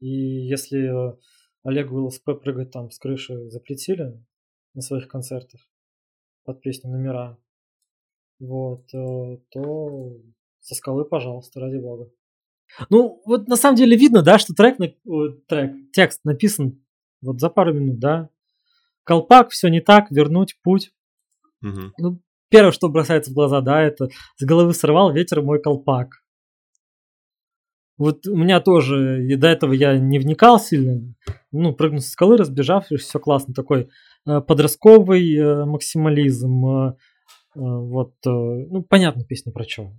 И 0.00 0.08
если 0.08 1.10
э, 1.10 1.16
Олегу 1.64 2.06
ЛСП 2.06 2.30
прыгать 2.42 2.70
там 2.70 2.90
с 2.90 2.98
крыши 2.98 3.50
запретили 3.50 4.24
на 4.74 4.80
своих 4.80 5.08
концертах 5.08 5.60
под 6.44 6.60
песню 6.62 6.90
«Номера», 6.90 7.38
вот, 8.38 8.84
э, 8.94 9.38
то 9.50 10.16
со 10.60 10.74
скалы, 10.74 11.04
пожалуйста, 11.04 11.60
ради 11.60 11.76
бога. 11.76 12.10
Ну, 12.88 13.22
вот 13.26 13.48
на 13.48 13.56
самом 13.56 13.76
деле 13.76 13.96
видно, 13.96 14.22
да, 14.22 14.38
что 14.38 14.54
трек, 14.54 14.78
на- 14.78 14.94
о, 15.06 15.28
трек 15.46 15.72
текст 15.92 16.20
написан 16.24 16.83
вот 17.24 17.40
за 17.40 17.48
пару 17.48 17.72
минут, 17.72 17.98
да. 17.98 18.28
Колпак, 19.04 19.50
все 19.50 19.68
не 19.68 19.80
так, 19.80 20.10
вернуть 20.10 20.58
путь. 20.62 20.92
Мгм. 21.60 21.92
Ну, 21.98 22.20
первое, 22.48 22.72
что 22.72 22.88
бросается 22.88 23.30
в 23.30 23.34
глаза, 23.34 23.60
да, 23.60 23.82
это 23.82 24.08
с 24.36 24.44
головы 24.44 24.74
сорвал 24.74 25.12
ветер 25.12 25.42
мой 25.42 25.60
колпак. 25.60 26.22
Вот 27.96 28.26
у 28.26 28.36
меня 28.36 28.60
тоже, 28.60 29.24
и 29.24 29.36
до 29.36 29.46
этого 29.46 29.72
я 29.72 29.98
не 29.98 30.18
вникал 30.18 30.58
сильно, 30.58 31.14
ну, 31.52 31.72
прыгнул 31.72 32.00
со 32.00 32.10
скалы, 32.10 32.36
разбежавшись, 32.36 33.02
все 33.02 33.20
классно, 33.20 33.54
такой 33.54 33.88
э, 34.26 34.40
подростковый 34.40 35.32
э, 35.36 35.64
максимализм, 35.64 36.66
э, 36.66 36.96
вот, 37.54 38.14
ну, 38.24 38.82
понятно, 38.82 39.24
песня 39.24 39.52
про 39.52 39.62
что. 39.62 39.92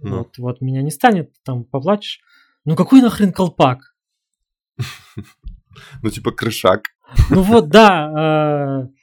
Ну. 0.00 0.18
Вот, 0.18 0.38
вот 0.38 0.60
меня 0.60 0.82
не 0.82 0.90
станет, 0.90 1.32
там 1.44 1.64
поплачешь. 1.64 2.20
Ну 2.64 2.76
какой 2.76 3.00
нахрен 3.00 3.32
колпак? 3.32 3.94
Ну, 6.02 6.10
типа 6.10 6.32
крышак. 6.32 6.82
Ну 7.30 7.42
вот, 7.42 7.68
да. 7.68 8.84
э, 8.84 8.98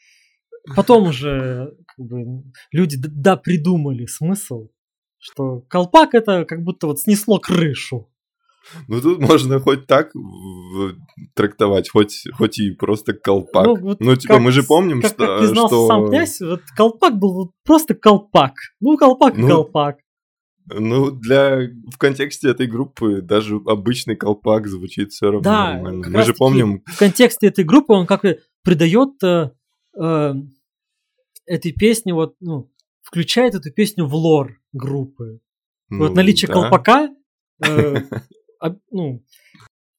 Потом 0.75 1.07
уже 1.07 1.73
как 1.95 2.05
бы, 2.05 2.43
люди 2.71 2.97
да 2.99 3.37
придумали 3.37 4.05
смысл, 4.05 4.69
что 5.19 5.61
колпак 5.69 6.15
это 6.15 6.45
как 6.45 6.63
будто 6.63 6.87
вот 6.87 6.99
снесло 6.99 7.39
крышу. 7.39 8.09
Ну, 8.87 8.99
тут 8.99 9.19
можно 9.19 9.59
хоть 9.59 9.85
так 9.85 10.11
трактовать, 11.35 11.89
хоть, 11.89 12.23
хоть 12.33 12.57
и 12.57 12.71
просто 12.71 13.13
колпак. 13.13 13.65
Ну, 13.67 13.75
вот 13.75 13.99
типа, 13.99 14.33
как 14.33 14.41
мы 14.41 14.51
же 14.51 14.63
помним, 14.63 15.01
как, 15.01 15.11
что... 15.11 15.25
как 15.27 15.39
признался 15.39 15.75
что- 15.75 15.87
сам 15.87 16.07
князь, 16.07 16.41
вот 16.41 16.61
колпак 16.75 17.19
был 17.19 17.53
просто 17.63 17.93
колпак. 17.93 18.53
Ну, 18.79 18.97
колпак 18.97 19.37
Ну, 19.37 19.47
колпак. 19.47 19.97
Ну, 20.67 21.11
для... 21.11 21.69
В 21.91 21.97
контексте 21.97 22.49
этой 22.49 22.67
группы 22.67 23.21
даже 23.21 23.57
обычный 23.65 24.15
колпак 24.15 24.67
звучит 24.67 25.11
все 25.11 25.27
равно 25.27 25.41
Да, 25.41 25.73
нормально. 25.73 26.09
Мы 26.09 26.23
же 26.23 26.33
помним... 26.33 26.83
В 26.85 26.97
контексте 26.97 27.47
этой 27.47 27.63
группы 27.63 27.93
он 27.93 28.07
как 28.07 28.23
бы 28.23 28.39
придает 28.63 29.23
э, 29.23 29.51
э, 29.99 30.33
этой 31.45 31.71
песне, 31.71 32.13
вот, 32.13 32.35
ну, 32.39 32.71
включает 33.03 33.53
эту 33.53 33.71
песню 33.71 34.05
в 34.05 34.15
лор 34.15 34.59
группы. 34.73 35.39
вот 35.89 36.09
ну, 36.09 36.15
наличие 36.15 36.47
да. 36.47 36.55
колпака, 36.55 37.09
э, 37.63 37.95
об- 38.59 38.79
ну, 38.91 39.23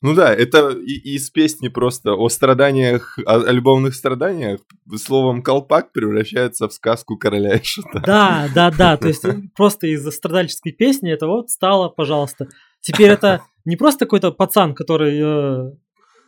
Ну 0.03 0.15
да, 0.15 0.33
это 0.33 0.71
из 0.71 1.31
песни 1.31 1.69
просто 1.69 2.15
о 2.15 2.29
страданиях, 2.29 3.19
о 3.25 3.41
альбомных 3.41 3.95
страданиях 3.95 4.61
словом 4.97 5.43
колпак 5.43 5.93
превращается 5.93 6.69
в 6.69 6.73
сказку 6.73 7.17
короля 7.17 7.57
и 7.57 7.63
шута. 7.63 8.01
да, 8.07 8.49
да, 8.55 8.71
да, 8.71 8.97
то 8.99 9.09
есть 9.09 9.25
э, 9.25 9.35
просто 9.57 9.87
из-за 9.89 10.11
страдальческой 10.11 10.73
песни 10.73 11.11
это 11.11 11.27
вот 11.27 11.51
стало, 11.51 11.89
пожалуйста. 11.89 12.49
Теперь 12.81 13.11
это 13.11 13.43
не 13.65 13.77
просто 13.77 14.05
какой-то 14.05 14.33
пацан, 14.33 14.75
который, 14.75 15.19
э, 15.19 15.73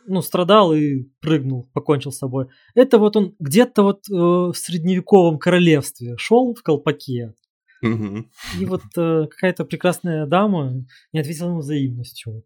ну, 0.07 0.21
страдал 0.23 0.73
и 0.73 1.03
прыгнул, 1.21 1.69
покончил 1.73 2.11
с 2.11 2.17
собой. 2.17 2.47
Это 2.73 2.97
вот 2.97 3.15
он 3.15 3.35
где-то 3.39 3.83
вот 3.83 4.09
э, 4.09 4.13
в 4.13 4.53
средневековом 4.55 5.37
королевстве 5.37 6.17
шел 6.17 6.55
в 6.55 6.63
колпаке, 6.63 7.35
Мгм. 7.81 8.29
И 8.59 8.65
вот 8.65 8.81
э, 8.97 9.27
какая-то 9.29 9.63
прекрасная 9.63 10.25
дама 10.25 10.85
не 11.13 11.19
ответила 11.19 11.47
ему 11.47 11.59
взаимностью. 11.59 12.43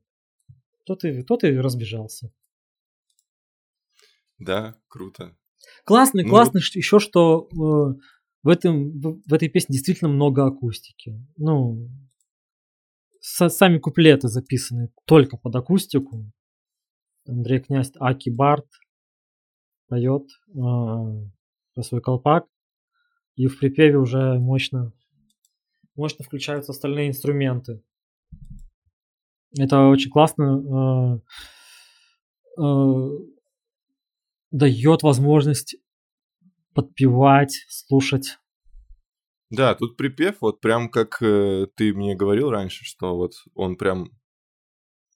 Тот 0.86 1.04
и, 1.04 1.22
тот 1.24 1.44
и 1.44 1.58
разбежался. 1.58 2.32
Да, 4.38 4.76
круто. 4.88 5.38
Классно, 5.86 6.24
Ну 6.24 6.30
классно 6.30 6.58
еще, 6.58 7.00
что 7.00 7.48
э, 7.52 8.02
в, 8.44 8.50
этом, 8.50 9.00
в, 9.00 9.22
в 9.26 9.34
этой 9.34 9.50
песне 9.50 9.74
действительно 9.74 10.10
много 10.10 10.46
акустики. 10.46 11.26
Ну, 11.38 11.90
са- 13.22 13.50
сами 13.50 13.78
куплеты 13.80 14.28
записаны 14.28 14.92
только 15.06 15.38
под 15.38 15.56
акустику. 15.56 16.32
Андрей 17.26 17.60
Князь 17.60 17.92
Аки 18.00 18.30
Барт 18.30 18.68
поет 19.88 20.28
э, 20.50 20.54
про 20.54 21.84
свой 21.84 22.02
колпак. 22.02 22.48
И 23.36 23.48
в 23.48 23.58
припеве 23.58 23.98
уже 23.98 24.38
мощно, 24.38 24.94
мощно 25.96 26.24
включаются 26.24 26.72
остальные 26.72 27.10
инструменты. 27.10 27.82
Это 29.58 29.88
очень 29.88 30.10
классно 30.10 31.22
э, 32.58 32.62
э, 32.62 33.10
дает 34.52 35.04
возможность 35.04 35.76
подпевать, 36.74 37.66
слушать. 37.70 38.40
Да, 39.50 39.76
тут 39.76 39.98
припев, 39.98 40.38
вот 40.42 40.60
прям 40.62 40.90
как 40.90 41.22
э, 41.22 41.68
ты 41.76 41.94
мне 41.94 42.16
говорил 42.16 42.50
раньше, 42.50 42.84
что 42.86 43.16
вот 43.16 43.34
он 43.54 43.76
прям 43.78 44.10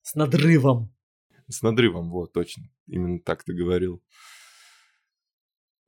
С 0.03 0.13
надрывом. 0.13 0.93
с 1.49 1.63
надрывом, 1.63 2.11
вот, 2.11 2.33
точно. 2.33 2.63
Именно 2.85 3.19
так 3.19 3.43
ты 3.43 3.53
говорил. 3.53 4.03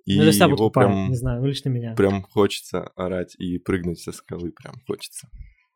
И 0.05 0.17
Ну, 0.17 0.23
его 0.23 0.71
прям, 0.71 1.09
не 1.09 1.15
знаю, 1.15 1.45
лично 1.45 1.69
меня. 1.69 1.93
прям 1.93 2.23
хочется 2.23 2.87
орать 2.95 3.35
и 3.35 3.59
прыгнуть 3.59 3.99
со 3.99 4.11
скалы, 4.11 4.51
прям 4.51 4.73
хочется. 4.87 5.29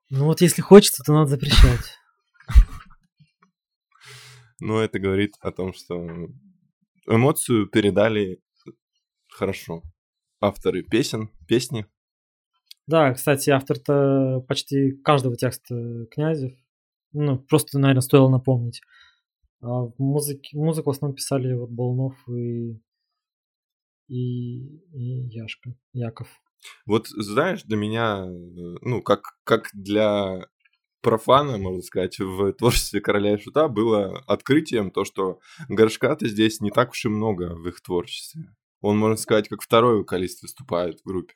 Ну 0.09 0.25
вот 0.25 0.41
если 0.41 0.63
хочется, 0.63 1.03
то 1.03 1.13
надо 1.13 1.27
запрещать. 1.29 1.92
Но 4.63 4.79
это 4.79 4.97
говорит 4.97 5.33
о 5.41 5.51
том, 5.51 5.73
что 5.73 6.07
эмоцию 7.05 7.67
передали 7.67 8.39
хорошо. 9.29 9.83
авторы 10.39 10.83
песен, 10.83 11.31
песни. 11.49 11.85
Да, 12.87 13.13
кстати, 13.13 13.49
автор-то 13.49 14.39
почти 14.47 14.93
каждого 15.03 15.35
текста 15.35 16.05
Князев. 16.11 16.53
Ну, 17.11 17.39
просто, 17.39 17.77
наверное, 17.77 17.99
стоило 17.99 18.29
напомнить. 18.29 18.81
А 19.59 19.81
в 19.81 19.95
музыке, 19.99 20.57
музыку 20.57 20.91
в 20.91 20.95
основном 20.95 21.17
писали 21.17 21.53
вот 21.53 21.69
Болнов 21.69 22.15
и, 22.29 22.81
и, 24.07 24.77
и 24.93 25.27
Яшка, 25.27 25.75
Яков. 25.91 26.29
Вот 26.85 27.09
знаешь, 27.09 27.63
для 27.63 27.75
меня, 27.75 28.25
э, 28.25 28.77
ну, 28.79 29.01
как, 29.01 29.23
как 29.43 29.71
для 29.73 30.47
профана, 31.03 31.57
можно 31.59 31.81
сказать, 31.83 32.17
в 32.17 32.53
творчестве 32.53 33.01
Короля 33.01 33.35
и 33.35 33.37
Шута 33.37 33.67
было 33.67 34.17
открытием 34.25 34.89
то, 34.89 35.05
что 35.05 35.39
горшка-то 35.69 36.27
здесь 36.27 36.61
не 36.61 36.71
так 36.71 36.91
уж 36.91 37.05
и 37.05 37.09
много 37.09 37.53
в 37.55 37.67
их 37.67 37.81
творчестве. 37.81 38.49
Он, 38.81 38.97
можно 38.97 39.17
сказать, 39.17 39.47
как 39.47 39.61
второй 39.61 39.99
вокалист 39.99 40.41
выступает 40.41 40.99
в 40.99 41.03
группе. 41.07 41.35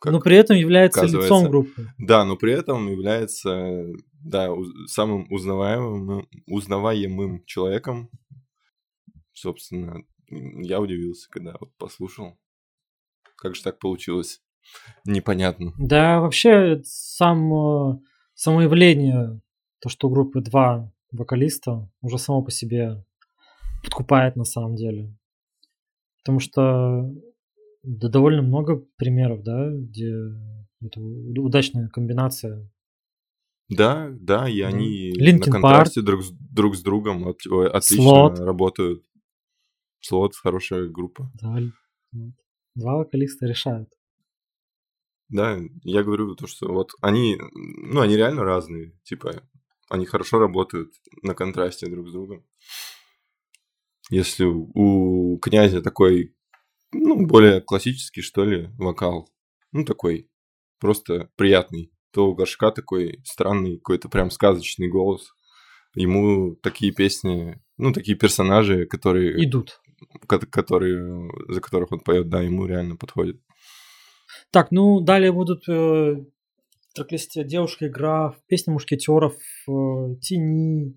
Как- 0.00 0.12
Но 0.12 0.20
при 0.20 0.36
этом 0.36 0.56
является 0.56 1.00
оказывается. 1.00 1.34
лицом 1.34 1.50
группы. 1.50 1.88
Да, 1.98 2.24
но 2.24 2.36
при 2.36 2.52
этом 2.52 2.90
является 2.90 3.86
да, 4.20 4.50
самым 4.86 5.26
узнаваемым, 5.32 6.28
узнаваемым 6.46 7.44
человеком. 7.46 8.10
Собственно, 9.32 10.02
я 10.28 10.80
удивился, 10.80 11.28
когда 11.30 11.56
вот 11.58 11.74
послушал. 11.78 12.38
Как 13.36 13.54
же 13.56 13.62
так 13.62 13.78
получилось? 13.78 14.40
Непонятно. 15.04 15.72
Да, 15.78 16.20
вообще 16.20 16.80
сам, 16.84 18.00
э, 18.34 18.36
само 18.36 18.62
явление, 18.62 19.40
то, 19.80 19.88
что 19.88 20.08
у 20.08 20.10
группы 20.10 20.40
два 20.40 20.92
вокалиста, 21.12 21.90
уже 22.02 22.18
само 22.18 22.42
по 22.42 22.50
себе 22.50 23.04
подкупает 23.82 24.36
на 24.36 24.44
самом 24.44 24.76
деле. 24.76 25.16
Потому 26.18 26.40
что 26.40 27.10
да, 27.82 28.08
довольно 28.08 28.42
много 28.42 28.82
примеров, 28.96 29.42
да, 29.42 29.70
где 29.70 30.14
это 30.82 31.00
удачная 31.00 31.88
комбинация. 31.88 32.70
Да, 33.68 34.10
да, 34.12 34.48
и 34.48 34.60
они 34.60 35.12
Linkin 35.12 35.46
на 35.46 35.52
контрасте 35.52 36.02
друг 36.02 36.22
с, 36.22 36.30
друг 36.30 36.76
с 36.76 36.82
другом 36.82 37.26
от- 37.28 37.46
отлично 37.46 38.04
Слот. 38.04 38.38
работают. 38.40 39.04
Слот 40.00 40.34
хорошая 40.34 40.88
группа. 40.88 41.30
Да. 41.40 41.58
Два 42.74 42.96
вокалиста 42.96 43.46
решают. 43.46 43.88
Да, 45.34 45.58
я 45.82 46.04
говорю 46.04 46.36
то, 46.36 46.46
что 46.46 46.72
вот 46.72 46.92
они, 47.00 47.36
ну, 47.54 48.00
они 48.00 48.16
реально 48.16 48.44
разные. 48.44 48.92
Типа, 49.02 49.42
они 49.90 50.06
хорошо 50.06 50.38
работают 50.38 50.92
на 51.22 51.34
контрасте 51.34 51.88
друг 51.88 52.08
с 52.08 52.12
другом. 52.12 52.44
Если 54.10 54.44
у 54.44 55.36
князя 55.38 55.82
такой, 55.82 56.36
ну, 56.92 57.26
более 57.26 57.60
классический, 57.60 58.20
что 58.22 58.44
ли, 58.44 58.68
вокал, 58.78 59.28
ну, 59.72 59.84
такой 59.84 60.30
просто 60.78 61.32
приятный, 61.34 61.90
то 62.12 62.28
у 62.28 62.34
горшка 62.36 62.70
такой 62.70 63.20
странный, 63.24 63.78
какой-то 63.78 64.08
прям 64.08 64.30
сказочный 64.30 64.86
голос. 64.86 65.32
Ему 65.96 66.54
такие 66.62 66.92
песни, 66.92 67.60
ну, 67.76 67.92
такие 67.92 68.16
персонажи, 68.16 68.86
которые, 68.86 69.44
Идут. 69.44 69.80
ко- 70.28 70.46
которые, 70.46 71.28
за 71.48 71.60
которых 71.60 71.90
он 71.90 71.98
поет, 71.98 72.28
да, 72.28 72.40
ему 72.40 72.66
реально 72.66 72.94
подходит. 72.94 73.40
Так, 74.50 74.70
ну 74.70 75.00
далее 75.00 75.32
будут 75.32 75.68
э, 75.68 76.16
трек-листе 76.94 77.44
девушка 77.44 77.86
игра, 77.88 78.34
песня 78.46 78.72
мушкетеров, 78.72 79.34
э, 79.68 80.16
тени. 80.20 80.96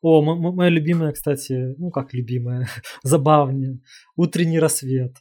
О, 0.00 0.22
мо- 0.22 0.36
мо- 0.36 0.52
моя 0.52 0.70
любимая, 0.70 1.12
кстати, 1.12 1.74
ну 1.78 1.90
как 1.90 2.14
любимая, 2.14 2.68
забавнее. 3.02 3.80
Утренний 4.16 4.60
рассвет. 4.60 5.16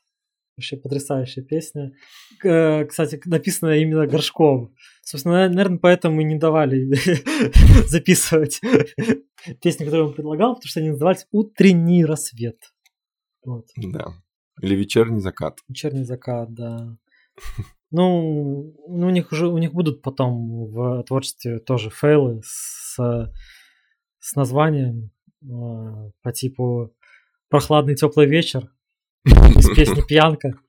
Вообще 0.56 0.76
потрясающая 0.78 1.44
песня. 1.44 1.92
К- 2.40 2.86
Кстати, 2.90 3.22
написана 3.26 3.78
именно 3.78 4.08
Горшков. 4.08 4.72
Собственно, 5.04 5.48
наверное, 5.50 5.78
поэтому 5.78 6.22
и 6.22 6.24
не 6.24 6.36
давали 6.38 6.90
записывать 7.88 8.60
песни, 9.62 9.86
которые 9.86 10.08
он 10.08 10.14
предлагал, 10.14 10.56
потому 10.56 10.68
что 10.68 10.80
они 10.80 10.90
назывались 10.90 11.28
«Утренний 11.32 12.06
рассвет». 12.06 12.58
Вот. 13.46 13.68
Да. 13.78 14.08
Или 14.62 14.76
вечерний 14.76 15.20
закат. 15.22 15.60
Вечерний 15.70 16.04
закат, 16.04 16.54
да. 16.54 16.98
Ну, 17.90 18.76
ну, 18.90 19.08
у 19.08 19.10
них 19.10 19.32
уже 19.32 19.48
у 19.48 19.58
них 19.58 19.72
будут 19.74 20.02
потом 20.02 20.66
в 20.68 21.04
творчестве 21.04 21.60
тоже 21.60 21.90
фейлы 21.90 22.42
с, 22.44 22.98
с 24.20 24.36
названием 24.36 25.12
э, 25.42 26.12
по 26.22 26.32
типу 26.34 26.94
Прохладный 27.50 27.96
теплый 27.96 28.28
вечер 28.28 28.70
из 29.24 29.74
песни 29.74 30.02
Пьянка. 30.08 30.60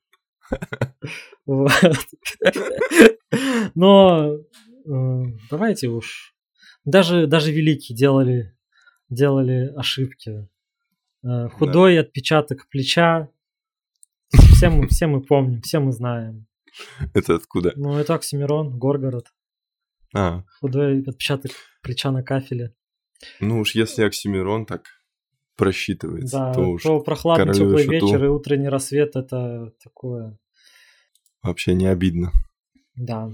Но 3.74 4.32
э, 4.32 5.24
давайте 5.50 5.88
уж. 5.88 6.36
Даже, 6.84 7.26
даже 7.26 7.52
великие 7.52 7.96
делали, 7.96 8.56
делали 9.10 9.72
ошибки. 9.76 10.48
Э, 11.24 11.48
Худой 11.48 11.98
отпечаток 11.98 12.68
плеча. 12.68 13.28
Все 14.28 14.68
мы, 14.68 14.86
все 14.86 15.06
мы 15.08 15.20
помним, 15.20 15.62
все 15.62 15.80
мы 15.80 15.90
знаем. 15.90 16.47
Это 17.14 17.34
откуда? 17.36 17.72
Ну, 17.76 17.96
это 17.96 18.14
Оксимирон, 18.14 18.78
Горгород. 18.78 19.26
А, 20.14 20.44
Худой 20.60 21.02
отпечаток 21.02 21.52
плеча 21.82 22.10
на 22.10 22.22
кафеле. 22.22 22.74
ну 23.40 23.60
уж 23.60 23.74
если 23.74 24.04
Оксимирон 24.04 24.64
так 24.64 24.84
просчитывается, 25.56 26.38
Да, 26.38 26.54
то 26.54 26.60
уж 26.70 26.82
то 26.82 27.00
прохладный 27.00 27.52
теплый 27.52 27.84
шуту. 27.84 27.92
вечер 27.92 28.24
и 28.24 28.28
утренний 28.28 28.68
рассвет 28.68 29.16
это 29.16 29.72
такое. 29.82 30.38
вообще 31.42 31.74
не 31.74 31.86
обидно. 31.86 32.32
Да. 32.94 33.30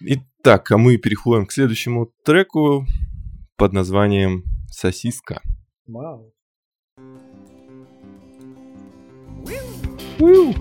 Итак, 0.00 0.70
а 0.70 0.78
мы 0.78 0.96
переходим 0.98 1.46
к 1.46 1.52
следующему 1.52 2.12
треку 2.24 2.86
под 3.56 3.72
названием 3.72 4.44
«Сосиска». 4.70 5.42
Вау. 5.86 6.32
Первым 10.18 10.54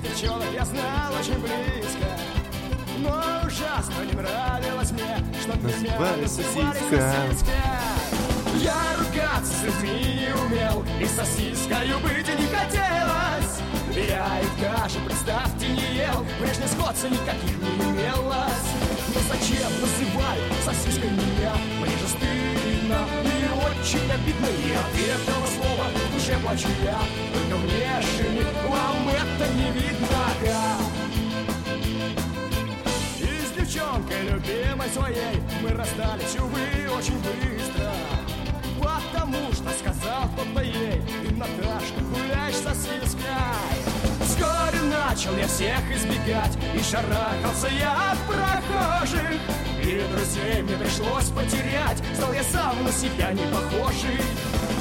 Всех 0.00 0.12
девчонок 0.12 0.48
я 0.54 0.64
знал 0.64 1.12
очень 1.18 1.38
близко. 1.40 2.06
Но 2.98 3.46
ужасно 3.46 4.02
не 4.04 4.12
нравилось 4.12 4.90
мне 4.92 5.16
Что 5.40 5.56
меня 5.58 5.98
Называли 5.98 6.22
называли 6.22 6.78
сосиска. 6.90 7.52
Я 8.56 8.76
ругаться 8.98 9.52
с 9.52 9.62
людьми 9.62 10.20
не 10.20 10.34
умел 10.34 10.84
И 11.00 11.06
сосискою 11.06 11.98
быть 12.00 12.28
и 12.28 12.32
не 12.32 12.46
хотелось. 12.48 13.60
Я 13.94 14.40
их 14.40 14.60
даже, 14.60 14.98
представьте, 15.00 15.68
не 15.68 15.96
ел 15.96 16.24
Прежде 16.40 16.66
сходца 16.68 17.08
никаких 17.08 17.58
не 17.58 17.90
имелось. 17.90 18.68
Но 19.14 19.20
зачем 19.28 19.70
называют 19.80 20.52
сосиской 20.64 21.10
меня? 21.10 21.54
Мне 21.78 21.96
же 21.96 22.08
стыдно 22.08 22.59
и 23.24 23.48
очень 23.68 24.10
обидно 24.10 24.46
И 24.46 24.72
от 24.72 25.18
этого 25.18 25.46
слова 25.46 25.86
в 25.94 26.14
душе 26.14 26.38
плачу 26.42 26.68
я. 26.84 26.98
Только 27.32 27.56
внешне 27.56 28.44
вам 28.68 29.08
это 29.08 29.52
не 29.54 29.70
видно. 29.72 30.08
И 33.18 33.46
с 33.46 33.50
девчонкой 33.56 34.22
любимой 34.22 34.88
своей 34.88 35.40
Мы 35.62 35.70
расстались, 35.70 36.36
увы, 36.38 36.96
очень 36.96 37.18
быстро. 37.18 37.92
Потому 38.78 39.52
что 39.52 39.70
сказал 39.78 40.28
кто-то 40.34 40.62
ей 40.64 41.02
Ты, 41.22 41.34
Наташка, 41.34 42.00
гуляешь 42.00 42.56
со 42.56 42.70
Вскоре 42.70 43.89
начал 44.82 45.36
я 45.36 45.46
всех 45.46 45.80
избегать. 45.94 46.56
И 46.74 46.82
шарахался 46.82 47.68
я 47.68 48.12
от 48.12 48.18
прохожих. 48.26 49.40
И 49.82 50.02
друзей 50.12 50.62
мне 50.62 50.76
пришлось 50.76 51.28
потерять. 51.30 51.98
Стал 52.14 52.32
я 52.32 52.42
сам 52.44 52.84
на 52.84 52.92
себя 52.92 53.32
не 53.32 53.42
похожий. 53.52 54.20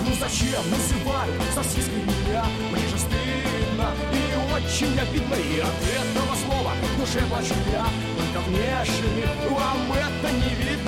Ну 0.06 0.12
зачем 0.20 0.64
называют 0.70 1.41
сосиской 1.54 2.02
меня? 2.04 2.45
Мне 2.72 2.88
же 2.88 2.97
стыдно? 2.97 3.91
И 4.12 4.54
очень 4.54 5.00
обидно 5.00 5.36
И 5.36 5.60
от 5.60 5.80
этого 6.00 6.36
слова 6.45 6.74
в 6.82 7.00
душе 7.00 7.22
плачу 7.28 7.54
я. 7.72 7.86
Только 8.18 8.39
внешне 8.47 9.28
вам 9.50 9.91
это 9.93 10.32
не 10.32 10.56
видно. 10.56 10.80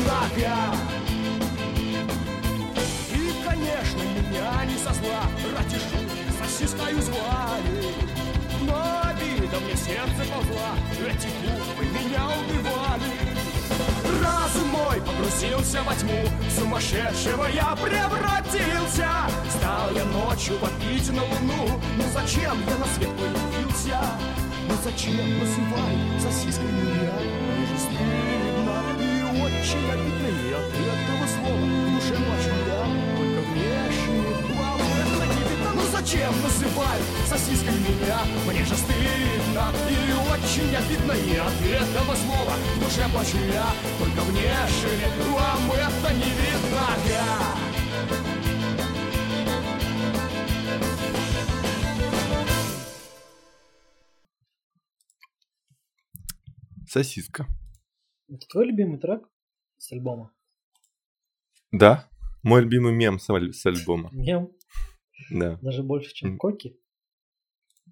И, 3.14 3.34
конечно, 3.45 4.01
меня 4.01 4.66
не 4.66 4.78
со 4.78 4.93
зла 4.93 5.24
Ради 5.55 5.76
шутки 5.76 6.22
сосискою 6.39 7.01
звали 7.01 8.20
Но 8.62 9.01
обида 9.03 9.59
мне 9.59 9.76
сердце 9.76 10.32
ползла 10.32 10.76
Эти 11.09 11.28
буквы 11.41 11.86
меня 11.86 12.28
убивали 12.28 13.12
Разум 14.24 14.68
мой 14.70 15.01
погрузился 15.01 15.82
во 15.84 15.95
тьму 15.95 16.24
Сумасшедшего 16.57 17.45
я 17.47 17.76
превратился 17.76 19.09
Стал 19.49 19.91
я 19.95 20.05
ночью 20.05 20.57
вопить 20.59 21.09
на 21.12 21.24
луну 21.24 21.82
Ну 21.97 22.03
зачем 22.14 22.57
я 22.68 22.78
на 22.78 22.86
свет 22.93 23.09
появился? 23.18 23.99
Ну 24.68 24.76
зачем 24.84 25.39
называют 25.39 26.22
сосиской 26.22 26.66
меня? 26.66 27.14
Мне 27.57 27.66
же 27.66 27.78
стыдно 27.78 28.82
и 28.99 29.24
очень 29.41 29.91
обидно 29.91 30.50
сосиской 37.28 37.74
меня 37.74 38.20
Мне 38.45 38.66
же 38.66 38.76
стыдно 38.76 39.72
и 39.89 40.12
очень 40.34 40.76
обидно 40.76 41.14
И 41.14 41.38
от 41.38 41.62
этого 41.62 42.16
слова 42.16 42.53
в 42.76 42.84
душе 42.84 43.07
плачу 43.14 43.38
я 43.38 43.68
Только 43.97 44.22
внешне 44.28 45.07
вам 45.32 45.72
это 45.72 46.14
не 46.14 46.24
видно 46.24 46.88
Я 47.07 47.72
Сосиска. 56.88 57.47
Это 58.28 58.45
твой 58.49 58.66
любимый 58.66 58.99
трек 58.99 59.24
с 59.78 59.93
альбома? 59.93 60.34
Да, 61.72 62.09
мой 62.43 62.64
любимый 62.64 62.91
мем 62.91 63.18
с, 63.18 63.30
аль- 63.30 63.53
с 63.53 63.66
альбома. 63.66 64.09
Мем? 64.12 64.51
Да. 65.32 65.57
Даже 65.61 65.84
больше, 65.84 66.13
чем. 66.13 66.38
Коки? 66.38 66.77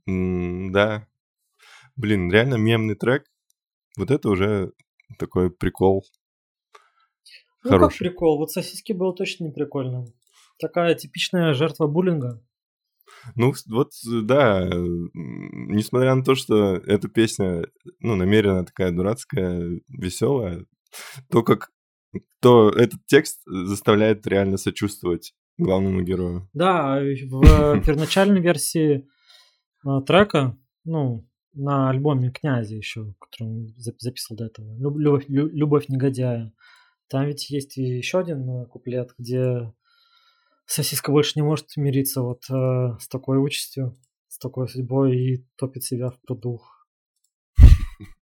Да. 0.05 1.07
Блин, 1.95 2.31
реально 2.31 2.55
мемный 2.55 2.95
трек. 2.95 3.25
Вот 3.97 4.11
это 4.11 4.29
уже 4.29 4.73
такой 5.17 5.51
прикол. 5.51 6.05
Ну 7.63 7.71
как 7.71 7.79
Хороший. 7.79 7.99
прикол, 7.99 8.37
вот 8.37 8.51
сосиски 8.51 8.93
было 8.93 9.13
точно 9.13 9.45
не 9.45 9.51
прикольно. 9.51 10.05
Такая 10.59 10.95
типичная 10.95 11.53
жертва 11.53 11.87
буллинга. 11.87 12.41
Ну, 13.35 13.53
вот, 13.67 13.91
э, 14.07 14.21
да, 14.21 14.65
э, 14.65 14.69
несмотря 15.13 16.15
на 16.15 16.23
то, 16.23 16.35
что 16.35 16.75
эта 16.75 17.09
песня, 17.09 17.65
ну, 17.99 18.15
намеренно 18.15 18.65
такая 18.65 18.91
дурацкая, 18.91 19.81
веселая, 19.89 20.65
то 21.29 21.43
как 21.43 21.71
то 22.39 22.69
этот 22.69 23.05
текст 23.07 23.41
заставляет 23.45 24.25
реально 24.25 24.57
сочувствовать 24.57 25.33
главному 25.63 26.01
герою. 26.01 26.49
Да, 26.53 26.99
в 26.99 27.81
первоначальной 27.85 28.41
версии 28.41 29.07
а, 29.85 30.01
трека, 30.01 30.57
ну, 30.83 31.27
на 31.53 31.89
альбоме 31.89 32.31
Князя 32.31 32.75
еще, 32.75 33.13
который 33.19 33.47
он 33.47 33.65
зап- 33.77 33.97
записывал 33.99 34.37
до 34.37 34.45
этого, 34.45 34.77
«Люб- 34.77 34.97
Любовь, 34.97 35.25
лю- 35.27 35.49
Любовь 35.49 35.87
негодяя, 35.89 36.53
там 37.09 37.25
ведь 37.25 37.49
есть 37.49 37.77
еще 37.77 38.19
один 38.19 38.47
э, 38.49 38.65
куплет, 38.67 39.13
где 39.17 39.73
сосиска 40.65 41.11
больше 41.11 41.33
не 41.35 41.41
может 41.41 41.75
мириться 41.75 42.21
вот 42.21 42.43
э, 42.51 42.97
с 42.99 43.07
такой 43.07 43.39
участью, 43.39 43.97
с 44.27 44.37
такой 44.37 44.69
судьбой 44.69 45.17
и 45.17 45.45
топит 45.57 45.83
себя 45.83 46.11
в 46.11 46.19
пруду. 46.21 46.61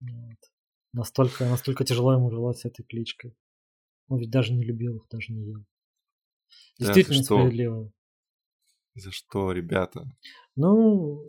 Вот. 0.01 0.39
Настолько, 0.95 1.45
настолько 1.45 1.85
тяжело 1.85 2.15
ему 2.15 2.31
жилось 2.31 2.61
с 2.61 2.65
этой 2.65 2.83
кличкой. 2.83 3.37
Он 4.09 4.19
ведь 4.19 4.31
даже 4.31 4.53
не 4.53 4.65
любил 4.65 4.97
их, 4.97 5.07
даже 5.11 5.33
не 5.33 5.45
ел. 5.51 5.65
Да, 6.79 6.87
Действительно 6.87 7.19
ты 7.19 7.25
что? 7.25 7.37
справедливо. 7.37 7.93
За 8.95 9.11
что, 9.11 9.53
ребята? 9.53 10.05
Ну, 10.57 11.23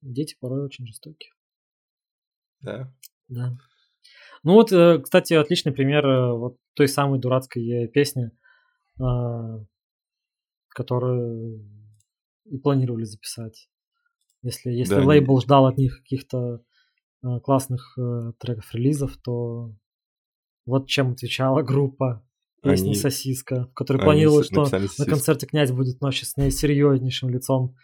дети 0.00 0.36
порой 0.40 0.64
очень 0.64 0.86
жестоки. 0.86 1.30
Да? 2.60 2.92
Да. 3.28 3.56
Ну 4.42 4.54
вот, 4.54 4.72
э, 4.72 4.98
кстати, 4.98 5.34
отличный 5.34 5.72
пример 5.72 6.04
э, 6.06 6.32
вот 6.32 6.56
той 6.74 6.88
самой 6.88 7.20
дурацкой 7.20 7.68
э, 7.68 7.88
песни, 7.88 8.30
а, 9.00 9.58
которую 10.68 11.64
и 12.44 12.58
планировали 12.58 13.04
записать. 13.04 13.68
Если, 14.42 14.70
если 14.70 14.96
Да, 14.96 15.04
лейбл 15.04 15.40
ждал 15.40 15.66
от 15.66 15.76
них 15.78 15.98
каких-то 15.98 16.64
а, 17.22 17.40
классных 17.40 17.96
э, 17.96 18.32
треков 18.38 18.74
релизов, 18.74 19.16
то 19.18 19.72
вот 20.66 20.88
чем 20.88 21.12
отвечала 21.12 21.62
группа 21.62 22.26
песни 22.62 22.86
Они- 22.86 22.94
«Сосиска», 22.94 23.66
в 23.66 23.74
которой 23.74 24.02
планировалось, 24.02 24.46
что 24.46 24.66
на 24.70 25.06
концерте 25.06 25.46
князь 25.46 25.70
будет 25.72 26.00
ночью 26.00 26.26
с 26.26 26.36
наисерьезнейшим 26.36 27.28
лицом 27.30 27.76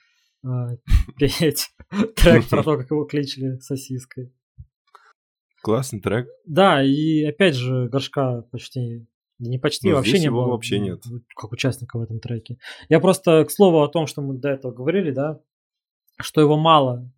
а, 0.44 0.70
петь 1.18 1.70
трек 2.16 2.48
про 2.48 2.62
то, 2.62 2.76
как 2.76 2.90
его 2.90 3.04
кличали 3.04 3.58
сосиской. 3.58 4.32
Классный 5.62 6.00
трек. 6.00 6.28
Да, 6.46 6.82
и 6.84 7.24
опять 7.24 7.54
же, 7.56 7.88
горшка 7.88 8.42
почти, 8.42 9.06
не 9.40 9.58
почти, 9.58 9.88
Ну, 9.88 9.96
вообще 9.96 10.18
не 10.18 10.26
его 10.26 10.44
было. 10.44 10.52
вообще 10.52 10.78
нет. 10.78 11.02
Как 11.34 11.50
участника 11.52 11.98
в 11.98 12.02
этом 12.02 12.20
треке. 12.20 12.58
Я 12.88 13.00
просто, 13.00 13.44
к 13.44 13.50
слову 13.50 13.82
о 13.82 13.88
том, 13.88 14.06
что 14.06 14.22
мы 14.22 14.38
до 14.38 14.48
этого 14.50 14.72
говорили, 14.72 15.10
да, 15.10 15.40
что 16.20 16.40
его 16.40 16.56
мало, 16.56 17.10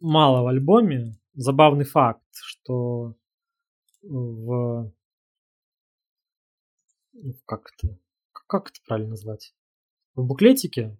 мало 0.00 0.42
в 0.42 0.46
альбоме. 0.48 1.16
Забавный 1.34 1.84
факт, 1.84 2.24
что 2.32 3.14
в... 4.02 4.92
ну, 7.22 7.34
Как 7.46 7.72
это? 7.72 7.98
Как 8.32 8.70
это 8.70 8.80
правильно 8.86 9.10
назвать? 9.10 9.54
В 10.14 10.24
буклетике, 10.24 10.96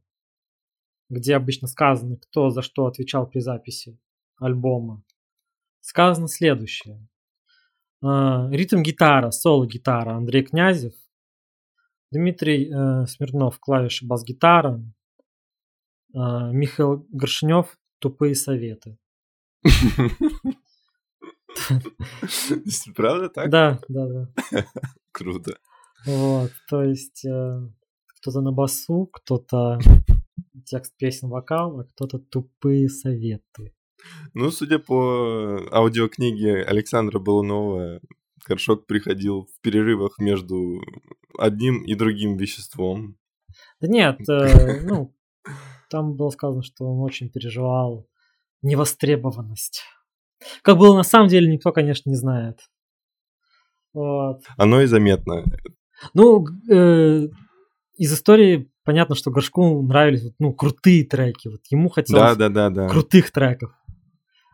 где 1.08 1.36
обычно 1.36 1.68
сказано, 1.68 2.16
кто 2.16 2.50
за 2.50 2.62
что 2.62 2.86
отвечал 2.86 3.28
при 3.28 3.40
записи 3.40 3.98
альбома, 4.36 5.02
сказано 5.80 6.28
следующее. 6.28 7.06
А, 8.02 8.48
Ритм-гитара, 8.50 9.30
соло-гитара 9.30 10.16
Андрей 10.16 10.44
Князев, 10.44 10.94
Дмитрий 12.10 12.72
э, 12.72 13.06
Смирнов, 13.06 13.60
клавиши 13.60 14.04
бас-гитара, 14.04 14.82
а, 16.14 16.50
Михаил 16.50 17.06
Горшнев, 17.10 17.78
тупые 17.98 18.34
советы. 18.34 18.98
Правда 22.96 23.28
так? 23.28 23.50
Да, 23.50 23.80
да, 23.88 24.06
да. 24.06 24.28
Круто. 25.12 25.58
Вот, 26.06 26.50
то 26.68 26.82
есть 26.82 27.24
э, 27.24 27.60
кто-то 28.20 28.40
на 28.40 28.52
басу, 28.52 29.08
кто-то 29.12 29.78
текст 30.66 30.96
песен, 30.96 31.28
вокал, 31.28 31.80
а 31.80 31.84
кто-то 31.84 32.18
тупые 32.18 32.88
советы. 32.88 33.74
Ну, 34.32 34.50
судя 34.50 34.78
по 34.78 35.60
аудиокниге 35.72 36.62
Александра 36.62 37.18
Балунова, 37.18 38.00
Горшок 38.48 38.86
приходил 38.86 39.44
в 39.44 39.60
перерывах 39.60 40.18
между 40.18 40.80
одним 41.38 41.82
и 41.84 41.94
другим 41.94 42.36
веществом. 42.36 43.16
Да 43.80 43.88
нет, 43.88 44.20
э, 44.28 44.80
ну, 44.82 45.14
там 45.90 46.16
было 46.16 46.30
сказано, 46.30 46.62
что 46.62 46.84
он 46.84 47.00
очень 47.02 47.30
переживал 47.30 48.08
невостребованность. 48.62 49.82
Как 50.62 50.78
было 50.78 50.96
на 50.96 51.02
самом 51.02 51.28
деле, 51.28 51.52
никто, 51.52 51.72
конечно, 51.72 52.08
не 52.08 52.16
знает. 52.16 52.60
Вот. 53.92 54.42
Оно 54.56 54.80
и 54.80 54.86
заметно. 54.86 55.44
Ну, 56.14 56.46
э, 56.70 57.28
из 57.96 58.12
истории 58.12 58.70
понятно, 58.84 59.14
что 59.14 59.30
Горшку 59.30 59.82
нравились 59.82 60.32
ну, 60.38 60.52
крутые 60.52 61.04
треки. 61.04 61.48
Вот 61.48 61.60
ему 61.70 61.88
Да, 61.88 61.94
хотелось 61.94 62.36
да, 62.36 62.48
да, 62.48 62.70
да. 62.70 62.88
крутых 62.88 63.30
треков. 63.30 63.72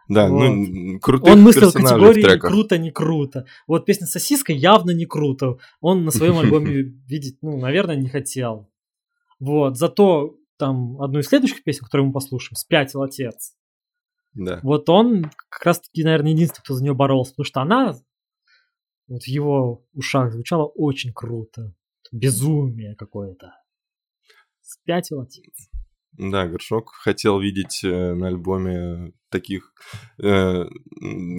Да, 0.09 0.29
Вот. 0.29 0.41
ну, 0.41 1.01
крутых 1.01 1.33
Он 1.35 1.43
мыслил 1.43 1.73
категории 1.73 2.23
треках. 2.23 2.51
круто, 2.51 2.79
не 2.79 2.91
круто. 2.91 3.47
Вот 3.67 3.87
песня 3.87 4.07
Сосиска 4.07 4.53
явно 4.53 4.93
не 4.93 5.07
круто. 5.07 5.59
Он 5.81 6.05
на 6.05 6.11
своем 6.11 6.39
альбоме 6.39 6.83
видеть, 7.09 7.39
ну, 7.43 7.57
наверное, 7.59 7.97
не 7.97 8.09
хотел. 8.09 8.69
Вот. 9.41 9.77
Зато 9.77 10.37
там 10.59 11.01
одну 11.01 11.19
из 11.19 11.27
следующих 11.27 11.63
песен, 11.65 11.85
которую 11.85 12.09
мы 12.09 12.13
послушаем, 12.13 12.57
«Спятил 12.57 13.03
отец». 13.03 13.55
Да. 14.35 14.61
Вот 14.63 14.89
он 14.89 15.31
как 15.49 15.65
раз-таки, 15.65 16.05
наверное, 16.05 16.33
единственный, 16.33 16.63
кто 16.63 16.75
за 16.75 16.83
нее 16.83 16.95
боролся, 16.95 17.33
потому 17.33 17.45
что 17.47 17.61
она 17.63 17.97
вот 19.09 19.23
в 19.23 19.29
его 19.29 19.85
ушах 19.93 20.33
звучала 20.33 20.67
очень 20.67 21.13
круто. 21.13 21.75
Безумие 22.13 22.95
какое-то. 22.97 23.53
Спятил 24.61 25.21
отец. 25.21 25.69
Да, 26.13 26.47
Горшок 26.47 26.91
хотел 26.93 27.41
видеть 27.41 27.85
э, 27.85 28.15
на 28.15 28.29
альбоме 28.29 29.13
таких 29.29 29.73
э, 30.23 30.65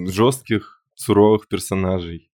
жестких, 0.06 0.84
суровых 0.94 1.48
персонажей. 1.48 2.30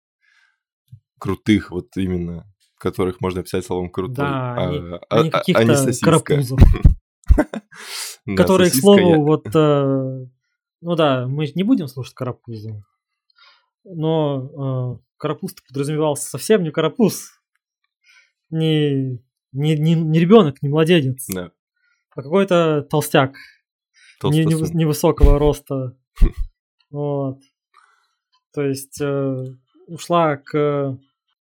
Крутых, 1.18 1.72
вот 1.72 1.96
именно, 1.96 2.46
которых 2.76 3.20
можно 3.20 3.40
описать 3.40 3.64
словом 3.64 3.90
крутой. 3.90 4.14
Да, 4.16 4.54
а, 4.54 4.68
а 4.68 4.70
не- 4.70 5.00
а- 5.10 5.22
не 5.22 5.28
а- 5.28 5.32
каких-то 5.32 5.62
а 5.62 5.92
карапузов. 6.00 6.60
Которые, 8.36 8.70
к 8.70 8.74
слову, 8.74 9.24
вот, 9.24 9.46
э, 9.54 10.26
ну 10.80 10.94
да, 10.96 11.26
мы 11.26 11.50
не 11.54 11.62
будем 11.62 11.88
слушать 11.88 12.14
Карапузу, 12.14 12.84
но 13.84 14.98
э, 15.00 15.07
Карапуз 15.18 15.54
подразумевался 15.66 16.28
совсем 16.30 16.62
не 16.62 16.70
Карапуз, 16.70 17.30
не, 18.50 19.18
не, 19.52 19.76
не, 19.76 19.94
не 19.94 20.18
ребенок, 20.20 20.62
не 20.62 20.68
младенец, 20.68 21.26
Да, 21.28 21.52
а 22.14 22.22
какой-то 22.22 22.82
толстяк 22.82 23.34
не- 24.22 24.44
не- 24.44 24.74
невысокого 24.74 25.38
роста. 25.38 25.96
Вот. 26.90 27.40
То 28.54 28.62
есть 28.62 29.00
э, 29.00 29.44
ушла 29.86 30.36
к 30.38 30.98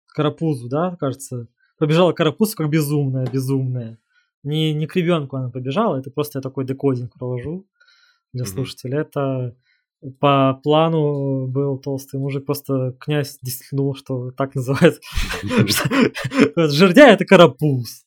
Карапузу, 0.08 0.68
да, 0.68 0.96
кажется. 0.98 1.46
Побежала 1.78 2.12
к 2.12 2.16
Карапузу 2.16 2.56
как 2.56 2.68
безумная, 2.68 3.26
безумная. 3.26 3.98
Не, 4.42 4.72
не 4.74 4.86
к 4.86 4.96
ребенку 4.96 5.36
она 5.36 5.50
побежала, 5.50 5.96
это 5.98 6.10
просто 6.10 6.38
я 6.38 6.42
такой 6.42 6.64
декодинг 6.64 7.12
провожу 7.14 7.66
для 8.32 8.44
Мгм. 8.44 8.52
слушателя. 8.52 9.00
Это 9.00 9.56
по 10.20 10.60
плану 10.62 11.46
был 11.48 11.78
толстый 11.78 12.20
мужик, 12.20 12.44
просто 12.46 12.96
князь 13.00 13.38
действительно 13.42 13.78
думал, 13.78 13.94
что 13.94 14.30
так 14.30 14.54
называется. 14.54 15.00
Жердяй 16.56 17.14
это 17.14 17.24
карапуз. 17.24 18.04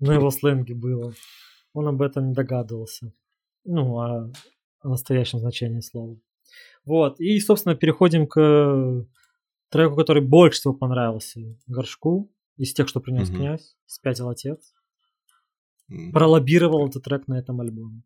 На 0.00 0.14
его 0.14 0.30
сленге 0.30 0.74
было. 0.74 1.12
Он 1.74 1.88
об 1.88 2.02
этом 2.02 2.28
не 2.28 2.34
догадывался. 2.34 3.12
ну, 3.64 3.98
о, 3.98 4.32
о 4.80 4.88
настоящем 4.88 5.38
значении 5.38 5.80
слова. 5.80 6.16
Вот, 6.84 7.20
и, 7.20 7.38
собственно, 7.40 7.74
переходим 7.74 8.26
к 8.26 9.06
треку, 9.70 9.96
который 9.96 10.22
больше 10.22 10.60
всего 10.60 10.74
понравился 10.74 11.40
Горшку, 11.66 12.30
из 12.56 12.72
тех, 12.72 12.88
что 12.88 13.00
принес 13.00 13.28
князь, 13.28 13.76
«Спятил 13.86 14.28
отец». 14.28 14.72
Пролоббировал 16.12 16.88
этот 16.88 17.04
трек 17.04 17.28
на 17.28 17.38
этом 17.38 17.60
альбоме. 17.60 18.02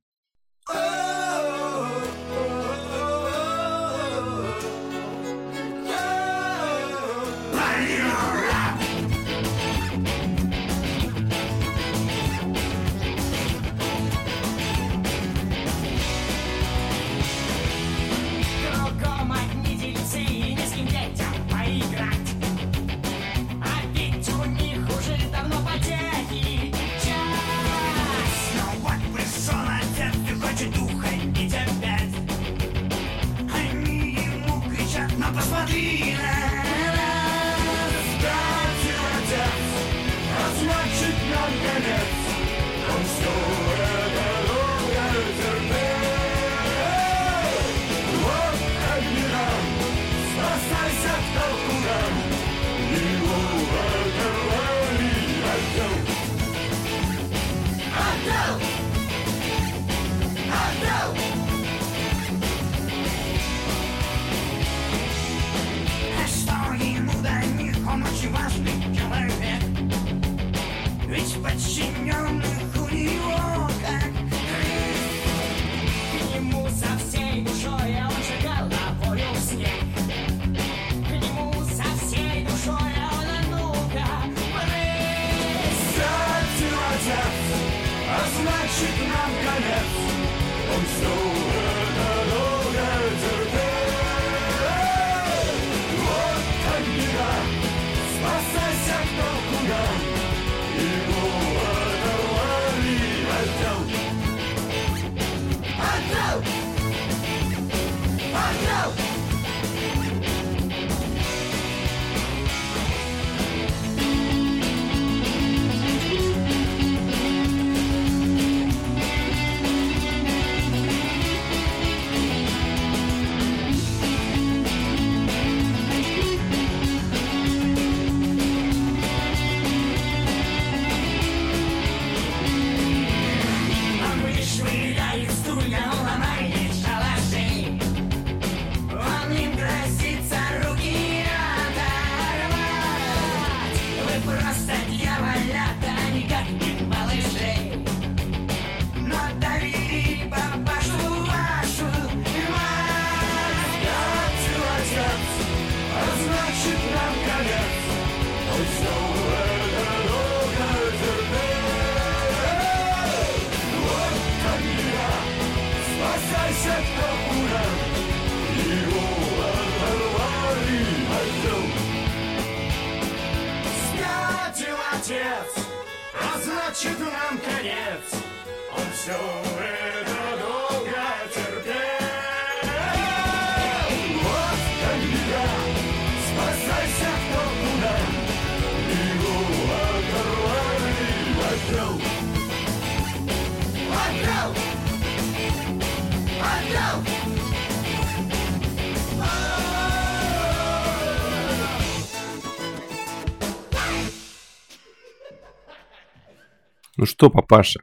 Ну 207.03 207.07
что, 207.07 207.31
папаша? 207.31 207.81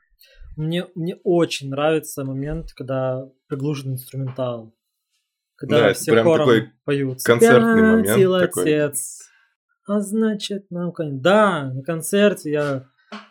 Мне, 0.55 0.87
мне 0.95 1.17
очень 1.25 1.69
нравится 1.69 2.23
момент, 2.23 2.71
когда 2.71 3.29
приглушен 3.47 3.91
инструментал. 3.91 4.73
Когда 5.57 5.89
Да, 5.89 5.93
все 5.93 6.13
прям 6.13 6.25
хором 6.25 6.47
такой 6.47 6.69
поют. 6.85 7.21
концертный 7.21 7.81
момент 7.81 8.07
«Спятил 8.07 8.39
такой». 8.39 8.63
отец. 8.63 9.29
А 9.85 9.99
значит, 9.99 10.71
нам 10.71 10.93
конец. 10.93 11.19
Да, 11.21 11.69
на 11.73 11.83
концерте 11.83 12.49
я 12.49 12.85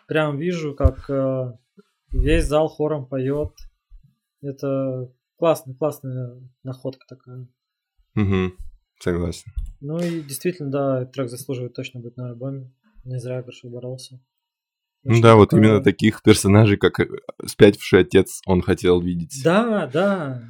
прям 0.07 0.37
вижу, 0.37 0.75
как 0.75 1.09
э, 1.09 1.53
весь 2.11 2.45
зал 2.45 2.67
хором 2.67 3.07
поет. 3.07 3.55
Это 4.43 5.11
классная, 5.37 5.73
классная 5.73 6.39
находка 6.61 7.03
такая. 7.09 7.47
Угу, 8.15 8.53
согласен. 8.99 9.51
Ну 9.81 9.97
и 9.97 10.21
действительно, 10.21 10.69
да, 10.69 11.05
трек 11.05 11.31
заслуживает 11.31 11.73
точно 11.73 11.99
быть 11.99 12.15
на 12.15 12.29
альбоме. 12.29 12.71
Не 13.05 13.17
зря 13.17 13.41
Горшок 13.41 13.71
боролся. 13.71 14.19
Ну 15.03 15.21
да, 15.21 15.35
вот 15.35 15.53
именно 15.53 15.81
таких 15.81 16.21
персонажей, 16.21 16.77
как 16.77 16.99
э, 16.99 17.07
спятивший 17.45 18.01
отец, 18.01 18.41
он 18.45 18.61
хотел 18.61 19.01
видеть. 19.01 19.41
Да, 19.43 19.87
да. 19.87 20.43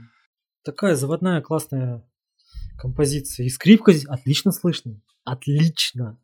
Такая 0.64 0.96
заводная 0.96 1.42
классная 1.42 2.04
композиция. 2.78 3.46
И 3.46 3.50
скрипка 3.50 3.92
здесь 3.92 4.08
отлично 4.08 4.52
слышно. 4.52 5.02
Отлично. 5.24 6.20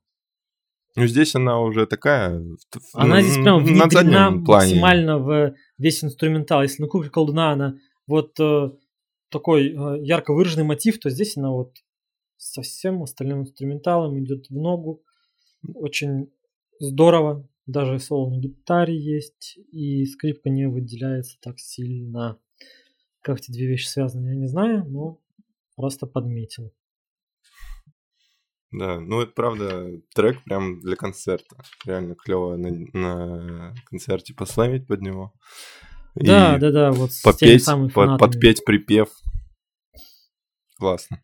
Ну 0.95 1.05
здесь 1.07 1.35
она 1.35 1.59
уже 1.59 1.85
такая... 1.85 2.41
Она 2.93 3.21
здесь 3.21 3.35
прям 3.35 3.63
на 3.63 3.63
внедрена 3.63 4.31
максимально 4.31 5.19
в 5.19 5.55
весь 5.77 6.03
инструментал. 6.03 6.63
Если 6.63 6.81
на 6.81 6.87
кукле 6.87 7.09
колдуна 7.09 7.51
она 7.51 7.75
вот 8.07 8.39
э, 8.39 8.71
такой 9.29 9.69
э, 9.69 10.03
ярко 10.03 10.33
выраженный 10.33 10.63
мотив, 10.63 10.99
то 10.99 11.09
здесь 11.09 11.35
она 11.35 11.51
вот 11.51 11.73
со 12.37 12.61
всем 12.61 13.03
остальным 13.03 13.41
инструменталом 13.41 14.17
идет 14.23 14.47
в 14.49 14.55
ногу. 14.55 15.03
Очень 15.73 16.31
здорово. 16.79 17.47
Даже 17.67 17.99
соло 17.99 18.29
на 18.29 18.39
гитаре 18.39 18.95
есть, 18.97 19.57
и 19.71 20.05
скрипка 20.05 20.49
не 20.49 20.67
выделяется 20.67 21.37
так 21.41 21.59
сильно. 21.59 22.39
Как 23.21 23.39
эти 23.39 23.51
две 23.51 23.65
вещи 23.65 23.87
связаны, 23.87 24.29
я 24.29 24.35
не 24.35 24.47
знаю, 24.47 24.85
но 24.85 25.19
просто 25.75 26.05
подметил. 26.05 26.71
Да, 28.71 28.99
ну 28.99 29.21
это 29.21 29.31
правда 29.31 30.01
трек 30.13 30.43
прям 30.43 30.81
для 30.81 30.95
концерта. 30.95 31.63
Реально 31.85 32.15
клево 32.15 32.55
на, 32.55 32.69
на 32.93 33.75
концерте 33.85 34.33
пославить 34.33 34.85
под 34.85 35.01
него. 35.01 35.33
И 36.15 36.25
Да, 36.27 36.57
да, 36.57 36.71
да, 36.71 36.91
вот 36.91 37.13
с 37.13 37.21
теми 37.21 37.33
попеть, 37.33 37.63
самыми 37.63 37.89
под- 37.89 38.19
подпеть 38.19 38.65
припев. 38.65 39.09
Классно. 40.77 41.23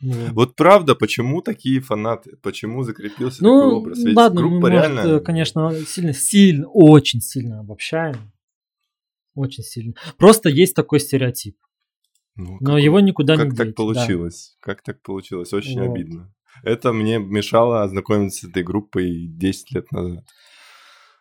Вот. 0.00 0.32
Вот 0.32 0.56
правда, 0.56 0.94
почему 0.94 1.40
такие 1.40 1.80
фанаты? 1.80 2.36
Почему 2.42 2.82
закрепился 2.82 3.38
такой 3.38 3.50
Ну, 3.50 3.76
образ? 3.78 3.98
Ведь 3.98 4.16
ладно, 4.16 4.40
мы, 4.42 4.48
группа 4.48 4.68
может, 4.68 4.72
реально... 4.72 5.00
э, 5.16 5.20
конечно, 5.20 5.72
сильно, 5.86 6.12
сильно, 6.12 6.68
очень 6.68 7.20
сильно 7.20 7.60
обобщаем. 7.60 8.32
Очень 9.34 9.62
сильно. 9.64 9.94
Просто 10.18 10.48
есть 10.48 10.74
такой 10.74 11.00
стереотип. 11.00 11.56
Ну, 12.36 12.58
Но 12.60 12.74
как- 12.74 12.82
его 12.82 13.00
никуда 13.00 13.36
не 13.36 13.42
Как 13.48 13.56
так 13.56 13.66
деть, 13.68 13.76
да. 13.76 13.82
получилось? 13.82 14.56
Как 14.60 14.82
так 14.82 15.00
получилось? 15.02 15.52
Очень 15.52 15.80
Вот. 15.80 15.90
обидно. 15.90 16.32
Это 16.62 16.92
мне 16.92 17.18
мешало 17.18 17.82
ознакомиться 17.82 18.46
с 18.46 18.50
этой 18.50 18.62
группой 18.62 19.26
10 19.28 19.72
лет 19.72 19.90
назад. 19.92 20.24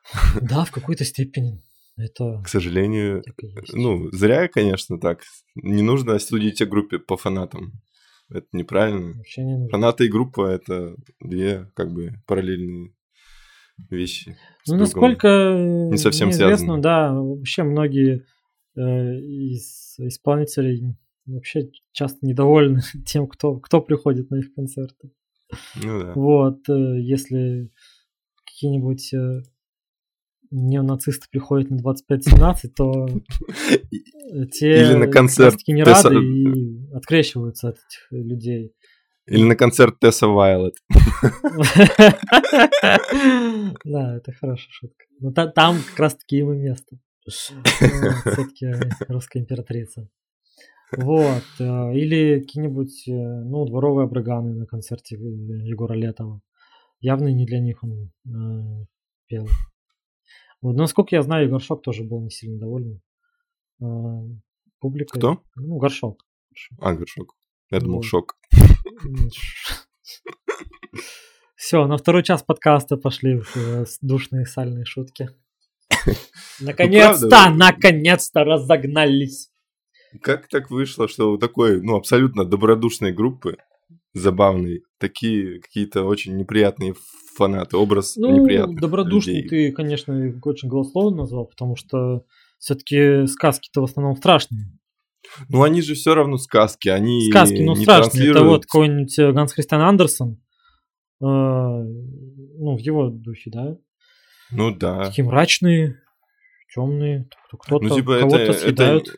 Да, 0.42 0.66
в 0.66 0.72
какой-то 0.72 1.06
степени. 1.06 1.62
Это 1.96 2.42
К 2.44 2.50
сожалению, 2.50 3.24
ну, 3.72 4.10
зря, 4.12 4.48
конечно, 4.48 5.00
так. 5.00 5.22
Не 5.56 5.84
нужно 5.84 6.18
судить 6.20 6.62
о 6.62 6.66
группе 6.66 6.98
по 7.00 7.18
фанатам. 7.18 7.72
Это 8.30 8.48
неправильно. 8.52 9.18
Вообще 9.18 9.44
не 9.44 9.54
нужно. 9.58 9.70
Фанаты 9.70 10.06
и 10.06 10.10
группа— 10.10 10.48
это 10.50 10.96
две, 11.20 11.70
как 11.76 11.94
бы, 11.94 12.14
параллельные 12.26 12.94
вещи. 13.90 14.38
Ну, 14.68 14.76
насколько 14.78 15.28
э, 15.28 15.90
не 15.90 15.98
совсем 15.98 16.30
известно, 16.30 16.82
да, 16.82 17.12
вообще 17.14 17.64
многие 17.64 18.26
э, 18.76 18.82
из 18.82 19.96
исполнителей 20.00 20.96
вообще 21.26 21.70
часто 21.92 22.26
недовольны 22.26 22.82
тем, 23.06 23.28
кто, 23.28 23.60
кто 23.60 23.82
приходит 23.82 24.30
на 24.30 24.38
их 24.38 24.54
концерты. 24.54 25.12
Ну 25.84 26.02
да. 26.02 26.14
Вот, 26.14 26.68
э, 26.70 27.00
если 27.02 27.72
какие-нибудь 28.46 29.14
э, 29.14 29.44
неонацисты 30.56 31.28
приходят 31.32 31.70
на 31.72 31.78
25-17, 31.78 32.70
то 32.76 33.08
те 34.52 34.82
Или 34.82 34.94
на 34.94 35.08
концерт 35.08 35.58
не 35.68 35.84
Тесса- 35.84 36.10
рады 36.10 36.24
и 36.26 36.94
открещиваются 36.94 37.70
от 37.70 37.76
этих 37.78 38.08
людей. 38.12 38.74
Или 39.26 39.44
на 39.44 39.56
концерт 39.56 40.00
Тесса 40.00 40.28
Вайлет. 40.28 40.76
Да, 43.86 44.18
это 44.18 44.32
хорошая 44.34 44.70
шутка. 44.72 45.06
Но 45.20 45.32
та- 45.32 45.48
там 45.48 45.78
как 45.90 46.00
раз 46.00 46.16
таки 46.16 46.38
ему 46.38 46.54
место. 46.54 46.98
Все-таки 47.28 48.72
русская 49.08 49.40
императрица. 49.40 50.10
Вот. 50.98 51.44
э, 51.60 51.94
Или 51.96 52.40
какие-нибудь, 52.42 53.08
э, 53.08 53.12
ну, 53.12 53.66
дворовые 53.66 54.06
обрыганы 54.06 54.54
на 54.56 54.66
концерте 54.66 55.16
Егора 55.16 55.94
Летова. 55.94 56.42
Явно 57.00 57.30
не 57.30 57.46
для 57.46 57.60
них 57.60 57.84
он 57.84 58.12
э, 58.28 58.86
пел. 59.28 59.48
Вот, 60.64 60.78
насколько 60.78 61.14
я 61.14 61.22
знаю, 61.22 61.50
Горшок 61.50 61.82
тоже 61.84 62.06
был 62.06 62.22
не 62.22 62.30
сильно 62.30 62.58
доволен 62.58 63.02
э, 63.82 63.86
публикой. 64.80 65.20
Кто? 65.20 65.44
Ну, 65.58 65.78
Горшок. 65.78 66.26
А, 66.80 66.94
горшок. 66.94 67.36
Я 67.70 67.82
думал, 67.82 67.98
Вот. 67.98 68.06
шок. 68.06 68.38
Все, 71.58 71.86
на 71.86 71.98
второй 71.98 72.24
час 72.24 72.44
подкаста 72.44 72.96
пошли 72.96 73.42
э, 73.56 73.86
душные 74.02 74.46
сальные 74.46 74.86
шутки. 74.86 75.32
Наконец-то, 76.62 77.28
правда. 77.28 77.58
наконец-то 77.58 78.46
разогнались. 78.46 79.52
Как 80.22 80.48
так 80.48 80.70
вышло, 80.70 81.10
что 81.10 81.34
у 81.34 81.38
такой, 81.38 81.82
ну, 81.82 81.98
абсолютно 81.98 82.46
добродушной 82.46 83.12
группы, 83.12 83.58
забавной, 84.14 84.84
такие 85.00 85.60
какие-то 85.62 86.04
очень 86.04 86.38
неприятные 86.38 86.94
фанаты, 87.36 87.78
образ 87.78 88.16
Ну, 88.16 88.30
неприятных 88.42 88.80
добродушный 88.80 89.42
людей. 89.42 89.50
ты, 89.50 89.72
конечно, 89.72 90.14
очень 90.44 90.70
голословно 90.70 91.18
назвал, 91.24 91.46
потому 91.48 91.76
что 91.76 92.24
все-таки 92.60 93.26
сказки-то 93.28 93.82
в 93.82 93.86
основном 93.86 94.16
страшные. 94.16 94.68
Ну, 95.50 95.64
они 95.64 95.82
же 95.82 95.96
все 95.96 96.14
равно 96.14 96.38
сказки, 96.38 96.90
они 96.90 97.30
Сказки, 97.32 97.62
ну, 97.62 97.76
не 97.76 97.84
страшные. 97.84 98.08
Это 98.08 98.12
транслируют- 98.34 98.48
вот 98.50 98.66
какой-нибудь 98.66 99.20
э, 99.20 99.32
Ганс 99.32 99.54
Христиан 99.54 99.82
Андерсон. 99.82 100.40
э, 101.22 101.26
ну, 101.26 102.76
в 102.76 102.80
его 102.80 103.08
духе, 103.10 103.50
да? 103.52 103.78
Ну, 104.52 104.76
да. 104.76 105.06
Такие 105.06 105.24
мрачные, 105.26 106.02
темные. 106.76 107.30
Кто-то 107.60 107.84
Ну, 107.86 107.96
типа, 107.96 108.20
кого-то 108.20 108.38
это, 108.38 108.52
это, 108.52 108.60
съедают. 108.62 109.08
это 109.08 109.18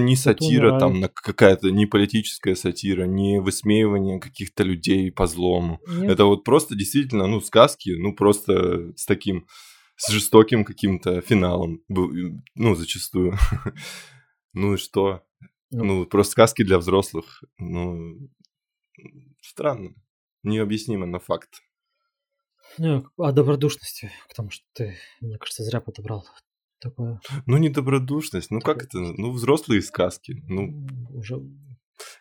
не 0.00 0.16
сатира, 0.16 0.78
там, 0.78 1.02
какая-то 1.14 1.70
не 1.70 1.86
политическая 1.86 2.54
сатира, 2.54 3.04
не 3.04 3.40
высмеивание 3.40 4.20
каких-то 4.20 4.62
людей 4.62 5.10
по 5.10 5.26
злому. 5.26 5.80
Нет. 5.86 6.10
Это 6.12 6.24
вот 6.24 6.44
просто 6.44 6.74
действительно, 6.74 7.26
ну, 7.26 7.40
сказки, 7.40 7.90
ну, 7.90 8.14
просто 8.14 8.92
с 8.96 9.06
таким, 9.06 9.46
с 9.96 10.10
жестоким 10.10 10.64
каким-то 10.64 11.20
финалом, 11.20 11.80
ну, 11.88 12.74
зачастую. 12.74 13.36
Ну 14.56 14.74
и 14.74 14.76
что? 14.76 15.24
Ну. 15.72 15.84
Ну, 15.84 16.06
просто 16.06 16.30
сказки 16.30 16.62
для 16.62 16.78
взрослых. 16.78 17.42
Ну, 17.58 18.30
странно. 19.40 19.94
Необъяснимо, 20.44 21.06
но 21.06 21.18
факт. 21.18 21.60
Ну, 22.78 23.04
о 23.16 23.32
добродушности, 23.32 24.12
потому 24.28 24.50
что 24.50 24.64
ты, 24.72 24.96
мне 25.20 25.38
кажется, 25.38 25.64
зря 25.64 25.80
подобрал 25.80 26.24
такое. 26.88 27.20
Ну, 27.46 27.56
не 27.56 27.68
добродушность, 27.70 28.50
ну 28.50 28.60
как 28.60 28.82
это? 28.84 28.98
Ну, 28.98 29.32
взрослые 29.32 29.82
сказки, 29.82 30.42
ну, 30.48 30.86
уже 31.10 31.40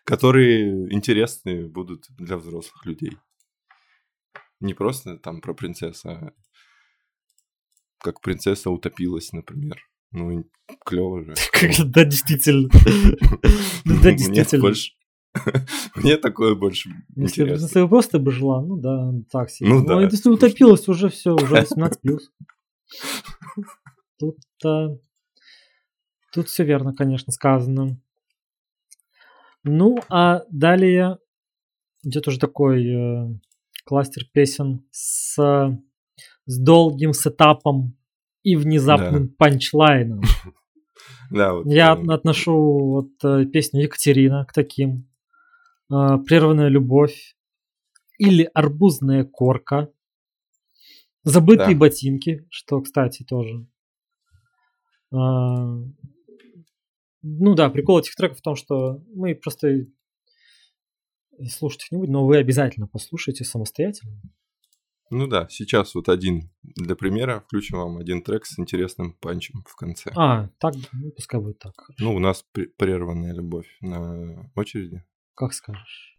которые 0.05 0.93
интересны 0.93 1.67
будут 1.67 2.05
для 2.17 2.37
взрослых 2.37 2.85
людей. 2.85 3.17
Не 4.59 4.73
просто 4.73 5.17
там 5.17 5.41
про 5.41 5.53
принцессу, 5.53 6.09
а 6.09 6.31
как 7.99 8.21
принцесса 8.21 8.69
утопилась, 8.69 9.31
например. 9.33 9.77
Ну, 10.11 10.45
клево 10.85 11.23
же. 11.25 11.33
Да, 11.85 12.05
действительно. 12.05 12.69
Да, 13.85 14.11
действительно. 14.11 14.73
Мне 15.95 16.17
такое 16.17 16.53
больше 16.55 16.89
Если 16.89 17.15
бы 17.15 17.23
интересно. 17.49 17.65
если 17.65 17.81
бы 17.81 17.89
просто 17.89 18.19
бы 18.19 18.31
жила, 18.31 18.61
ну 18.61 18.77
да, 18.77 19.11
так 19.31 19.49
себе. 19.49 19.69
Ну 19.69 19.79
Ну, 19.79 19.85
да, 19.87 19.97
а 19.97 20.01
если 20.03 20.17
слушай. 20.17 20.35
утопилась, 20.37 20.87
уже 20.87 21.09
все, 21.09 21.33
уже 21.33 21.55
18 21.55 22.01
плюс. 22.01 22.31
Тут, 24.23 24.97
тут 26.31 26.47
все 26.47 26.63
верно, 26.63 26.93
конечно, 26.93 27.31
сказано. 27.33 27.99
Ну, 29.63 29.97
а 30.09 30.43
далее 30.49 31.17
идет 32.03 32.27
уже 32.27 32.39
такой 32.39 32.85
э, 32.85 33.27
кластер 33.85 34.23
песен 34.31 34.85
с, 34.91 35.35
с 36.45 36.59
долгим 36.59 37.13
сетапом 37.13 37.97
и 38.43 38.55
внезапным 38.55 39.29
панчлайном. 39.29 40.21
Да, 41.31 41.53
вот, 41.53 41.65
Я 41.65 41.95
э, 41.95 42.13
отношу 42.13 42.53
вот 42.53 43.11
э, 43.23 43.45
песню 43.45 43.83
Екатерина 43.83 44.45
к 44.45 44.53
таким. 44.53 45.09
Э, 45.91 46.19
Прерванная 46.23 46.67
любовь. 46.67 47.35
Или 48.19 48.47
арбузная 48.53 49.25
корка. 49.25 49.89
Забытые 51.23 51.73
Да. 51.73 51.79
ботинки, 51.79 52.45
что, 52.49 52.81
кстати, 52.81 53.23
тоже. 53.23 53.65
А, 55.13 55.77
Ну 57.21 57.55
да, 57.55 57.69
прикол 57.69 57.99
этих 57.99 58.15
треков 58.15 58.39
в 58.39 58.41
том, 58.41 58.55
что 58.55 59.01
мы 59.13 59.35
просто 59.35 59.85
слушать 61.49 61.83
их 61.85 61.91
не 61.91 61.97
будем, 61.97 62.13
но 62.13 62.25
вы 62.25 62.37
обязательно 62.37 62.87
послушайте 62.87 63.43
самостоятельно. 63.43 64.21
Ну 65.09 65.27
да, 65.27 65.47
сейчас 65.49 65.93
вот 65.93 66.09
один 66.09 66.49
для 66.63 66.95
примера 66.95 67.41
включим 67.41 67.77
вам 67.77 67.97
один 67.97 68.23
трек 68.23 68.45
с 68.45 68.57
интересным 68.57 69.13
панчем 69.13 69.63
в 69.67 69.75
конце. 69.75 70.11
А, 70.15 70.49
так, 70.59 70.73
ну, 70.91 71.11
пускай 71.11 71.39
будет 71.39 71.59
так. 71.59 71.73
Ну, 71.99 72.15
у 72.15 72.19
нас 72.19 72.43
пре- 72.53 72.71
прерванная 72.77 73.33
любовь 73.33 73.67
на 73.81 74.49
очереди. 74.55 75.03
Как 75.35 75.53
скажешь. 75.53 76.17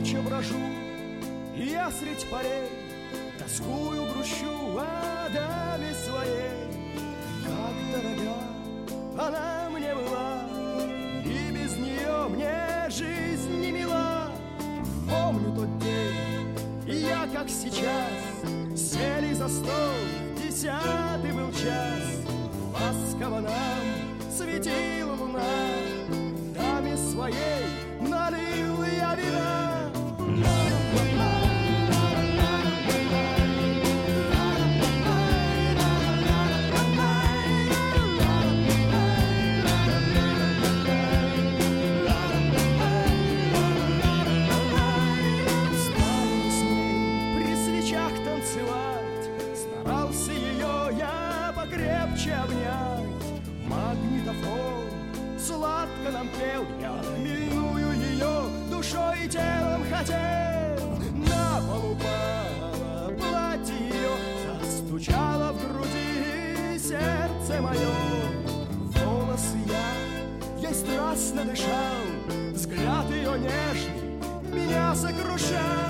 Молча 0.00 0.22
брожу, 0.22 0.56
я 1.54 1.90
средь 1.90 2.26
полей 2.30 2.70
Тоскую, 3.38 4.06
грущу 4.14 4.78
о 4.78 5.28
даме 5.28 5.92
своей. 5.92 6.70
Как 7.44 8.02
дорога 8.02 8.38
она 9.18 9.68
мне 9.68 9.94
была 9.94 10.44
И 11.22 11.52
без 11.52 11.76
нее 11.76 12.28
мне 12.30 12.88
жизнь 12.88 13.60
не 13.60 13.72
мила. 13.72 14.30
Помню 15.06 15.54
тот 15.54 15.78
день, 15.80 16.56
и 16.86 17.02
я 17.02 17.28
как 17.30 17.50
сейчас 17.50 18.80
Сели 18.80 19.34
за 19.34 19.48
стол, 19.48 20.00
десятый 20.42 21.32
был 21.32 21.52
час. 21.52 22.24
Ласково 22.72 23.40
нам 23.40 24.32
светила 24.34 25.12
луна 25.12 25.42
Даме 26.54 26.96
своей 26.96 27.66
налил 28.00 28.82
я 28.82 29.14
вина 29.14 29.69
пел 56.40 56.64
Я 56.80 56.94
мильную 57.18 57.92
ее 57.92 58.70
душой 58.70 59.24
и 59.24 59.28
телом 59.28 59.84
хотел. 59.90 60.98
На 61.28 61.60
полу 61.68 61.92
упало 61.92 63.12
платье 63.18 64.10
Застучало 64.62 65.52
в 65.52 65.72
груди 65.72 66.78
сердце 66.78 67.60
мое 67.60 67.92
Волосы 68.96 69.58
я, 69.66 70.68
ей 70.68 70.74
страстно 70.74 71.44
дышал 71.44 72.04
Взгляд 72.52 73.10
ее 73.10 73.38
нежный 73.38 74.10
меня 74.52 74.94
сокрушал 74.94 75.89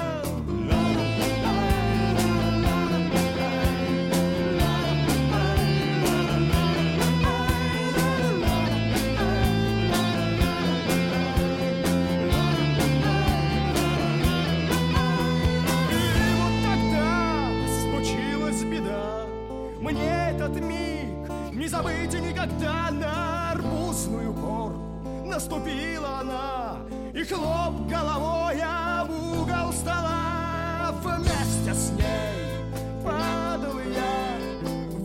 забыть 21.71 22.13
никогда 22.21 22.91
На 22.91 23.53
арбузную 23.53 24.33
горку 24.33 25.25
наступила 25.25 26.21
она 26.21 26.77
И 27.15 27.23
хлоп 27.23 27.89
головой 27.89 28.61
об 28.61 29.11
угол 29.11 29.73
стола. 29.73 30.93
Вместе 31.03 31.73
с 31.73 31.91
ней 31.93 33.05
падал 33.05 33.79
я 33.79 34.39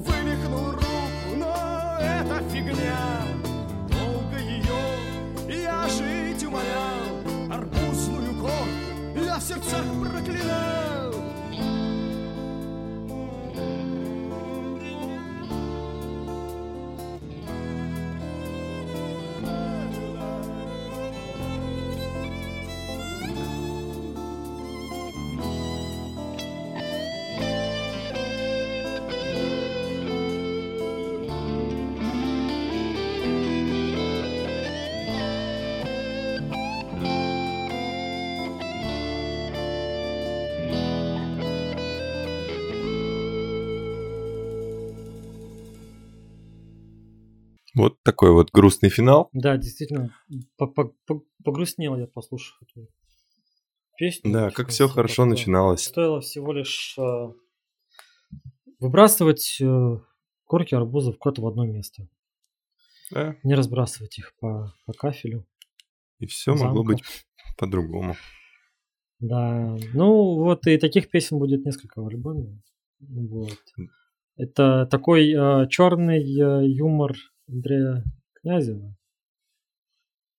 Вывихнул 0.05 0.71
руку, 0.71 1.35
но 1.37 1.97
это 1.99 2.43
фигня. 2.49 2.97
Долго 3.89 4.39
ее 4.39 5.63
я 5.63 5.87
жить 5.87 6.43
умолял. 6.43 7.51
Арбузную 7.51 8.33
горку 8.33 9.23
я 9.23 9.37
в 9.37 9.43
сердцах 9.43 9.85
Вот 47.85 48.01
такой 48.01 48.31
вот 48.31 48.49
грустный 48.51 48.89
финал. 48.89 49.29
Да, 49.31 49.57
действительно, 49.57 50.11
по- 50.57 50.65
по- 50.65 50.91
по- 51.05 51.21
погрустнел 51.43 51.95
я, 51.97 52.07
послушав 52.07 52.57
эту 52.63 52.87
песню. 53.95 54.31
Да, 54.33 54.49
как 54.49 54.69
все 54.69 54.87
хорошо 54.87 55.21
как-то 55.23 55.29
начиналось. 55.29 55.83
Стоило 55.83 56.19
всего 56.19 56.51
лишь 56.51 56.95
э, 56.97 57.27
выбрасывать 58.79 59.57
э, 59.61 59.97
корки 60.45 60.73
арбузов 60.73 61.19
куда-то 61.19 61.43
в 61.43 61.47
одно 61.47 61.65
место. 61.67 62.07
Да, 63.11 63.35
Не 63.43 63.53
разбрасывать 63.53 64.17
их 64.17 64.33
по, 64.39 64.73
по 64.87 64.93
кафелю. 64.93 65.45
и 66.17 66.25
все 66.25 66.55
могло 66.55 66.77
замка. 66.83 66.93
быть 66.93 67.03
по-другому. 67.55 68.15
Да, 69.19 69.77
ну 69.93 70.37
вот 70.43 70.65
и 70.65 70.79
таких 70.79 71.11
песен 71.11 71.37
будет 71.37 71.63
несколько 71.65 72.01
в 72.01 72.07
альбоме. 72.07 72.63
Вот. 72.99 73.59
Это 74.37 74.87
такой 74.89 75.33
черный 75.69 76.23
юмор 76.67 77.15
Андрея 77.47 78.03
Князева, 78.41 78.95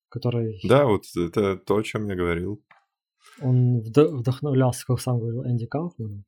который 0.09 0.61
Да, 0.65 0.87
вот 0.87 1.05
это 1.17 1.57
то, 1.57 1.77
о 1.77 1.83
чем 1.83 2.09
я 2.09 2.15
говорил. 2.17 2.63
он 3.41 3.81
вд- 3.81 4.09
вдохновлялся, 4.17 4.85
как 4.87 5.01
сам 5.01 5.19
говорил, 5.21 5.45
Энди 5.45 5.67
Кауфманом. 5.67 6.25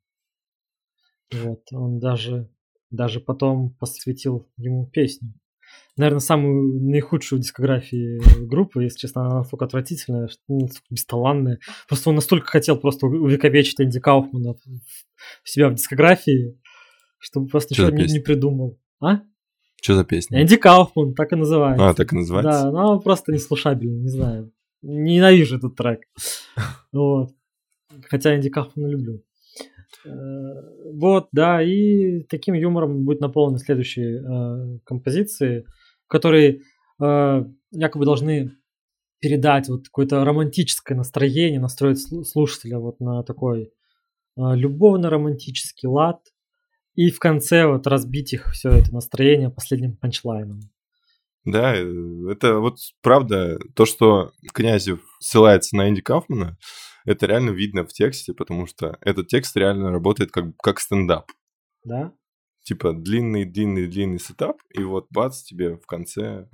Вот, 1.33 1.63
он 1.73 1.99
даже, 1.99 2.49
даже 2.91 3.21
потом 3.21 3.75
посвятил 3.75 4.49
ему 4.57 4.87
песню. 4.87 5.35
Наверное, 5.97 6.21
самую 6.21 6.81
наихудшую 6.91 7.41
дискографии 7.41 8.19
группы, 8.47 8.85
если 8.85 8.99
честно, 9.01 9.27
она 9.27 9.39
настолько 9.39 9.67
отвратительная, 9.67 10.29
что, 10.29 10.41
ну, 10.49 10.61
настолько 10.61 10.87
бесталанная. 10.91 11.59
Просто 11.87 12.09
он 12.09 12.17
настолько 12.17 12.47
хотел 12.47 12.79
просто 12.81 13.07
увековечить 13.07 13.81
Энди 13.81 14.01
Кауфмана 14.01 14.55
в- 14.55 14.61
себя 15.45 15.69
в 15.69 15.75
дискографии, 15.75 16.59
чтобы 17.19 17.49
просто 17.49 17.75
Чё 17.75 17.91
ничего 17.91 18.07
не, 18.07 18.13
не 18.15 18.21
придумал. 18.21 18.79
А? 19.01 19.21
Что 19.81 19.95
за 19.95 20.05
песня? 20.05 20.43
Энди 20.43 20.57
Кауфман, 20.57 21.15
так 21.15 21.33
и 21.33 21.37
называется. 21.37 21.89
А, 21.89 21.95
так 21.95 22.13
и 22.13 22.17
называется? 22.17 22.65
Да, 22.65 22.71
но 22.71 22.93
он 22.93 23.01
просто 23.01 23.33
неслушабельный, 23.33 24.01
не 24.01 24.09
знаю. 24.09 24.53
Ненавижу 24.83 25.57
этот 25.57 25.77
трек. 25.77 26.01
Вот. 26.93 27.31
Хотя 28.09 28.37
Энди 28.37 28.51
Кауфмана 28.51 28.89
люблю. 28.89 29.23
Э, 30.05 30.11
Вот, 30.93 31.29
да, 31.33 31.63
и 31.63 32.23
таким 32.25 32.55
юмором 32.55 33.05
будет 33.05 33.21
наполнены 33.21 33.59
следующие 33.59 34.21
э, 34.23 34.79
композиции, 34.85 35.65
которые 36.07 36.63
э, 37.01 37.45
якобы 37.71 38.05
должны 38.05 38.53
передать 39.21 39.69
вот 39.69 39.85
какое-то 39.87 40.25
романтическое 40.25 40.97
настроение, 40.97 41.61
настроить 41.61 41.99
слу- 41.99 42.25
слушателя 42.25 42.79
вот 42.79 43.01
на 43.01 43.23
такой 43.23 43.65
э, 43.65 43.69
любовно-романтический 44.37 45.89
лад, 45.89 46.21
и 46.99 47.13
в 47.13 47.21
конце 47.21 47.65
вот 47.69 47.87
разбить 47.87 48.33
их 48.33 48.51
все 48.51 48.71
это 48.71 48.93
настроение 48.93 49.51
последним 49.51 49.97
панчлайном. 49.97 50.63
Да, 51.45 51.73
э, 51.77 51.85
это 52.29 52.59
вот 52.59 52.79
правда, 53.03 53.61
то, 53.77 53.87
что 53.87 54.33
Князев 54.53 54.99
ссылается 55.21 55.77
на 55.77 55.89
Энди 55.89 56.01
Кауфмана, 56.01 56.59
это 57.05 57.27
реально 57.27 57.51
видно 57.51 57.85
в 57.85 57.93
тексте, 57.93 58.35
потому 58.35 58.67
что 58.67 58.99
этот 59.01 59.29
текст 59.29 59.57
реально 59.57 59.93
работает 59.93 60.33
как, 60.33 60.57
как 60.57 60.81
стендап. 60.81 61.31
Да? 61.85 62.13
Типа 62.65 62.93
длинный-длинный-длинный 62.93 64.19
setup, 64.19 64.57
и 64.77 64.83
вот 64.83 65.07
бац, 65.11 65.45
тебе 65.45 65.77
в 65.77 65.87
конце 65.87 66.49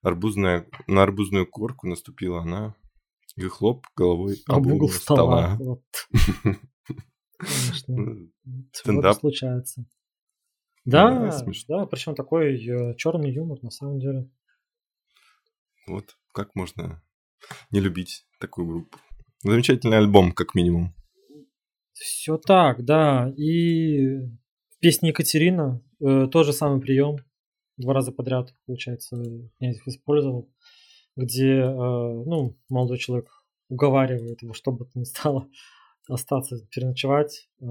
арбузная, 0.00 0.66
на 0.86 1.02
арбузную 1.02 1.46
корку 1.46 1.86
наступила 1.86 2.40
она, 2.40 2.74
и 3.36 3.42
хлоп 3.42 3.84
головой 3.94 4.42
Об 4.48 4.66
угол 4.66 4.88
стола. 4.88 5.56
стола. 5.56 5.56
Вот. 5.60 5.82
Конечно. 7.38 7.94
Ну, 7.96 8.30
Стендап. 8.72 9.18
случается. 9.18 9.84
Да, 10.84 11.10
Да, 11.10 11.44
да, 11.68 11.86
причем 11.86 12.14
такой 12.14 12.58
черный 12.96 13.32
юмор 13.32 13.58
на 13.62 13.70
самом 13.70 13.98
деле. 13.98 14.30
Вот 15.86 16.16
как 16.32 16.54
можно 16.54 17.02
не 17.70 17.80
любить 17.80 18.24
такую 18.40 18.66
группу. 18.66 18.98
Замечательный 19.42 19.98
альбом, 19.98 20.32
как 20.32 20.54
минимум. 20.54 20.94
Все 21.92 22.36
так, 22.36 22.84
да. 22.84 23.32
И 23.36 24.18
в 24.18 24.78
песне 24.80 25.10
Екатерина 25.10 25.82
э, 26.00 26.28
тот 26.30 26.46
же 26.46 26.52
самый 26.52 26.80
прием. 26.80 27.18
Два 27.76 27.94
раза 27.94 28.12
подряд, 28.12 28.54
получается, 28.66 29.16
Князев 29.58 29.86
использовал. 29.86 30.50
Где, 31.16 31.52
э, 31.52 31.72
ну, 31.72 32.58
молодой 32.68 32.98
человек 32.98 33.30
уговаривает 33.68 34.42
его, 34.42 34.52
что 34.52 34.72
бы 34.72 34.84
то 34.84 34.98
ни 34.98 35.04
стало, 35.04 35.48
остаться 36.08 36.58
переночевать 36.70 37.48
э, 37.60 37.64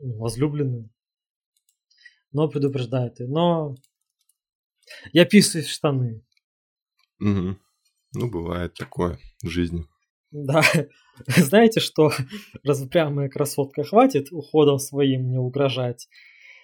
возлюбленную. 0.00 0.90
Но 2.32 2.48
предупреждает. 2.48 3.16
Но 3.20 3.76
я 5.12 5.24
писаюсь 5.24 5.66
в 5.66 5.72
штаны. 5.72 6.22
Мгм. 7.18 7.58
Ну, 8.14 8.30
бывает 8.30 8.74
такое 8.74 9.18
в 9.42 9.48
жизни. 9.48 9.86
Да. 10.30 10.62
Знаете 11.26 11.80
что? 11.80 12.10
Развупрямая 12.64 13.28
красотка, 13.28 13.84
хватит 13.84 14.32
уходом 14.32 14.78
своим 14.78 15.30
не 15.30 15.38
угрожать. 15.38 16.08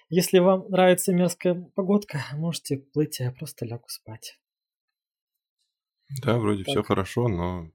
Если 0.09 0.39
вам 0.39 0.65
нравится 0.69 1.13
мерзкая 1.13 1.55
погодка, 1.73 2.21
можете 2.33 2.77
плыть, 2.77 3.21
а 3.21 3.25
я 3.25 3.31
просто 3.31 3.65
лягу 3.65 3.87
спать. 3.87 4.37
Да, 6.21 6.37
вроде 6.37 6.63
все 6.63 6.75
Так. 6.81 6.87
хорошо, 6.87 7.29
но 7.29 7.71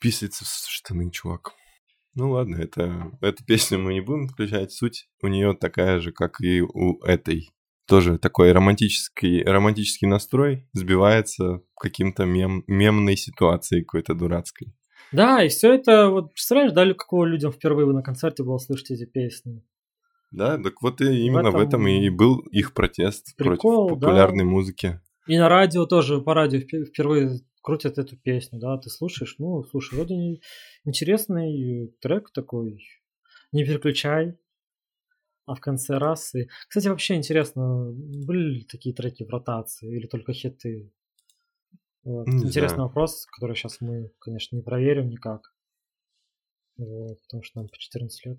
писается 0.00 0.44
в 0.44 0.48
штаны, 0.48 1.10
чувак. 1.10 1.52
Ну 2.14 2.32
ладно, 2.32 2.56
это, 2.56 3.12
эту 3.20 3.44
песню 3.44 3.78
мы 3.78 3.94
не 3.94 4.00
будем 4.00 4.28
включать. 4.28 4.72
Суть 4.72 5.08
у 5.22 5.28
нее 5.28 5.54
такая 5.54 6.00
же, 6.00 6.12
как 6.12 6.40
и 6.40 6.62
у 6.62 7.00
этой. 7.02 7.50
Тоже 7.86 8.18
такой 8.18 8.52
романтический, 8.52 9.42
романтический 9.44 10.08
настрой 10.08 10.68
сбивается 10.72 11.62
каким-то 11.80 12.24
мем, 12.24 12.64
мемной 12.66 13.16
ситуацией 13.16 13.84
какой-то 13.84 14.14
дурацкой. 14.14 14.74
Да, 15.12 15.42
и 15.42 15.48
все 15.48 15.74
это, 15.74 16.10
вот 16.10 16.32
представляешь, 16.32 16.72
да, 16.72 16.92
какого 16.92 17.24
людям 17.24 17.52
впервые 17.52 17.86
на 17.86 18.02
концерте 18.02 18.42
было 18.42 18.58
слышать 18.58 18.90
эти 18.90 19.06
песни? 19.06 19.62
Да, 20.30 20.58
так 20.58 20.82
вот 20.82 21.00
и 21.00 21.24
именно 21.26 21.50
в 21.50 21.56
этом, 21.56 21.86
этом 21.86 21.88
и 21.88 22.10
был 22.10 22.40
их 22.50 22.74
протест 22.74 23.34
прикол, 23.36 23.86
против 23.86 24.00
да. 24.00 24.06
популярной 24.06 24.44
музыки. 24.44 25.00
И 25.26 25.38
на 25.38 25.48
радио 25.48 25.86
тоже, 25.86 26.20
по 26.20 26.34
радио 26.34 26.58
впе- 26.58 26.84
впервые 26.84 27.40
крутят 27.62 27.98
эту 27.98 28.16
песню, 28.16 28.58
да, 28.58 28.78
ты 28.78 28.90
слушаешь, 28.90 29.36
ну, 29.38 29.64
слушай, 29.64 29.94
вроде 29.94 30.40
интересный 30.84 31.94
трек 32.00 32.30
такой, 32.30 32.84
не 33.52 33.64
переключай, 33.64 34.38
а 35.46 35.54
в 35.54 35.60
конце 35.60 35.96
раз 35.96 36.34
и... 36.34 36.48
Кстати, 36.68 36.88
вообще 36.88 37.14
интересно, 37.14 37.90
были 37.92 38.58
ли 38.58 38.64
такие 38.64 38.94
треки 38.94 39.24
в 39.24 39.30
ротации 39.30 39.96
или 39.96 40.06
только 40.06 40.32
хиты? 40.32 40.92
Вот. 42.04 42.26
Не 42.26 42.44
Интересный 42.44 42.76
знаю. 42.76 42.88
вопрос, 42.88 43.26
который 43.26 43.56
сейчас 43.56 43.80
мы, 43.80 44.10
конечно, 44.18 44.56
не 44.56 44.62
проверим 44.62 45.08
никак. 45.08 45.54
Вот, 46.76 47.20
потому 47.22 47.42
что 47.42 47.60
нам 47.60 47.68
по 47.68 47.76
14 47.76 48.26
лет. 48.26 48.38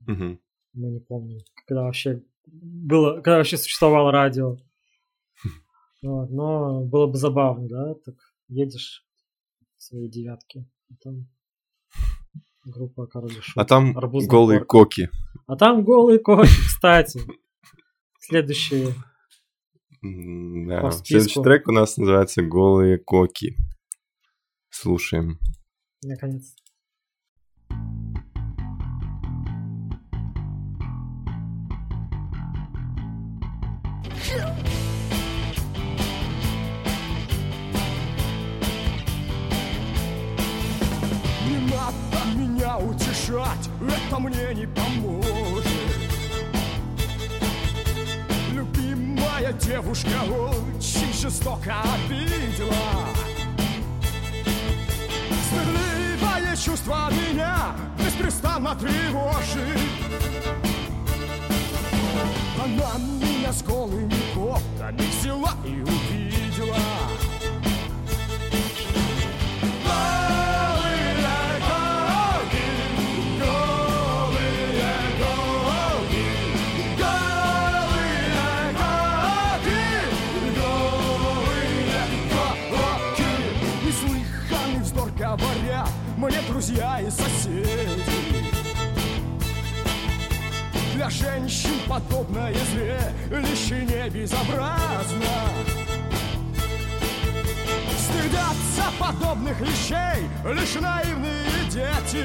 Мгм. 0.00 0.40
Мы 0.74 0.90
не 0.90 1.00
помним, 1.00 1.38
когда 1.64 1.82
вообще 1.82 2.22
было, 2.46 3.14
когда 3.16 3.38
вообще 3.38 3.56
существовало 3.56 4.12
радио. 4.12 4.58
Вот, 6.06 6.30
но 6.30 6.84
было 6.84 7.08
бы 7.08 7.16
забавно, 7.16 7.68
да, 7.68 7.94
так 7.94 8.14
едешь 8.46 9.04
в 9.76 9.82
своей 9.82 10.08
девятке, 10.08 10.64
а 10.88 10.94
там 11.02 11.26
группа 12.64 13.06
Король 13.06 13.32
и 13.32 13.40
Шут, 13.40 13.56
А 13.56 13.64
там 13.64 13.98
«Арбузная 13.98 14.30
голые 14.30 14.60
корка». 14.60 15.06
коки. 15.06 15.10
А 15.48 15.56
там 15.56 15.84
голые 15.84 16.20
коки, 16.20 16.48
кстати. 16.68 17.20
Следующие. 18.20 18.94
Да. 20.00 20.90
Следующий 20.92 21.42
трек 21.42 21.66
у 21.66 21.72
нас 21.72 21.96
называется 21.96 22.42
«Голые 22.42 22.98
коки». 22.98 23.56
Слушаем. 24.70 25.40
Наконец. 26.04 26.54
Утешать, 43.26 43.70
это 43.80 44.18
мне 44.18 44.54
не 44.54 44.66
поможет. 44.66 45.66
Любимая 48.52 49.52
девушка 49.52 50.22
очень 50.28 51.12
жестоко 51.12 51.74
обидела. 51.82 52.74
Стыдливое 55.46 56.56
чувство 56.56 57.10
меня 57.10 57.74
беспрестанно 57.98 58.74
тревожит. 58.76 59.80
Она 62.62 62.98
меня 62.98 63.52
с 63.52 63.62
голыми 63.62 64.14
коптами 64.34 65.02
взяла 65.20 65.52
и 65.64 65.82
увидела 65.82 67.05
Неслыханный 84.66 84.82
вздор 84.82 85.10
говорят 85.10 85.88
мне 86.16 86.40
друзья 86.48 87.00
и 87.00 87.10
соседи. 87.10 87.66
Для 90.94 91.10
женщин 91.10 91.74
подобное 91.88 92.54
зрелище 92.72 93.84
не 93.84 94.10
безобразно. 94.10 95.26
Стыдятся 97.98 98.90
подобных 98.98 99.60
вещей 99.60 100.26
лишь 100.44 100.74
наивные 100.80 101.64
дети 101.70 102.24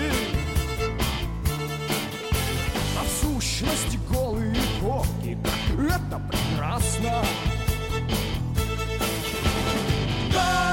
А 2.98 3.04
в 3.04 3.22
сущности 3.22 4.00
голые 4.10 4.56
как 4.82 5.80
это 5.80 6.22
прекрасно 6.30 7.24
Голые 10.32 10.71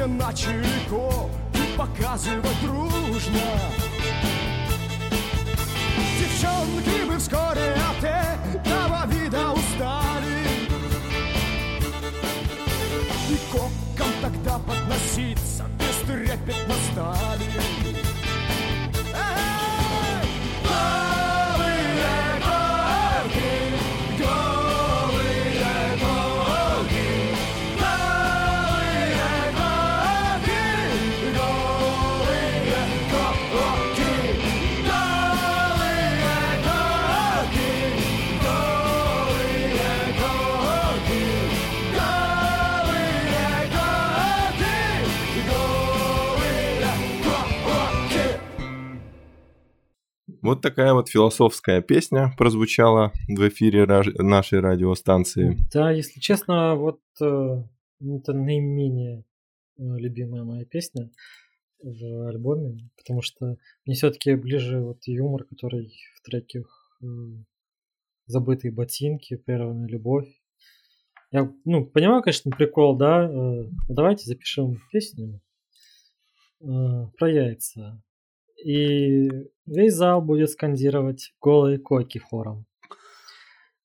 бы 0.00 0.06
все 0.06 0.06
начали 0.06 0.66
коки 0.88 1.76
показывать 1.76 2.60
дружно. 2.62 3.40
Девчонки 6.18 7.04
мы 7.06 7.18
вскоре 7.18 7.74
от 7.74 8.04
этого 8.04 9.06
вида 9.06 9.52
устали. 9.52 10.40
И 13.28 13.38
кокам 13.52 14.12
тогда 14.22 14.58
подноситься 14.58 15.64
бестрепетно 15.78 16.74
стали 16.92 17.79
Вот 50.50 50.62
такая 50.62 50.94
вот 50.94 51.08
философская 51.08 51.80
песня 51.80 52.34
прозвучала 52.36 53.12
в 53.28 53.48
эфире 53.48 53.86
нашей 53.86 54.58
радиостанции. 54.58 55.56
Да, 55.72 55.92
если 55.92 56.18
честно, 56.18 56.74
вот 56.74 56.98
э, 57.20 57.62
это 58.00 58.32
наименее 58.32 59.20
э, 59.20 59.22
любимая 59.78 60.42
моя 60.42 60.64
песня 60.64 61.08
в 61.80 62.26
альбоме, 62.26 62.90
потому 62.96 63.22
что 63.22 63.58
мне 63.86 63.94
все-таки 63.94 64.34
ближе 64.34 64.80
вот 64.80 64.98
юмор, 65.06 65.44
который 65.44 65.94
в 66.16 66.22
треке 66.22 66.64
э, 67.00 67.06
«Забытые 68.26 68.72
ботинки», 68.72 69.36
«Прерванная 69.36 69.86
любовь». 69.86 70.26
Я, 71.30 71.48
ну, 71.64 71.86
понимаю, 71.86 72.24
конечно, 72.24 72.50
прикол, 72.50 72.96
да, 72.96 73.30
давайте 73.88 74.24
запишем 74.24 74.82
песню 74.90 75.40
про 76.58 77.30
яйца. 77.30 78.02
И 78.64 79.28
весь 79.66 79.94
зал 79.94 80.20
будет 80.22 80.50
скандировать 80.50 81.32
голые 81.40 81.78
коки 81.78 82.18
хором. 82.18 82.66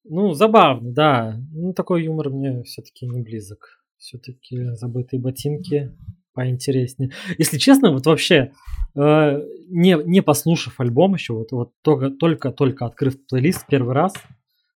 Ну, 0.03 0.33
забавно, 0.33 0.91
да. 0.91 1.39
Ну, 1.51 1.73
такой 1.73 2.03
юмор 2.03 2.29
мне 2.29 2.63
все-таки 2.63 3.07
не 3.07 3.21
близок. 3.21 3.83
Все-таки 3.97 4.75
забытые 4.75 5.19
ботинки 5.19 5.95
поинтереснее. 6.33 7.11
Если 7.37 7.57
честно, 7.57 7.91
вот 7.91 8.05
вообще, 8.05 8.51
э, 8.95 9.41
не, 9.69 9.97
не 10.05 10.21
послушав 10.21 10.79
альбом 10.79 11.13
еще, 11.15 11.33
вот, 11.33 11.51
вот 11.51 11.71
только, 11.81 12.11
только, 12.11 12.51
только 12.51 12.85
открыв 12.85 13.25
плейлист 13.27 13.65
первый 13.67 13.93
раз, 13.93 14.13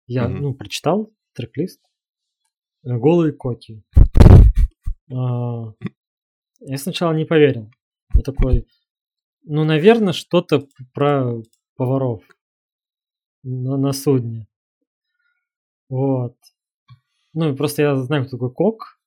я, 0.08 0.28
Мгм. 0.28 0.42
ну, 0.42 0.54
прочитал 0.56 1.12
трек-лист 1.36 1.82
э, 2.86 2.98
«Голые 2.98 3.34
коки». 3.34 3.84
А, 5.12 5.74
я 6.62 6.78
сначала 6.78 7.14
не 7.14 7.26
поверил. 7.26 7.70
Я 8.16 8.22
такой, 8.22 8.66
ну, 9.50 9.64
наверное, 9.64 10.14
что-то 10.14 10.68
про 10.94 11.42
поваров 11.76 12.22
на, 13.42 13.78
на 13.78 13.94
судне. 13.94 14.48
Вот. 15.90 16.36
Ну, 17.34 17.56
просто 17.56 17.82
я 17.82 17.96
знаю, 17.96 18.28
кто 18.28 18.38
такой 18.38 18.54
Кок 18.54 19.00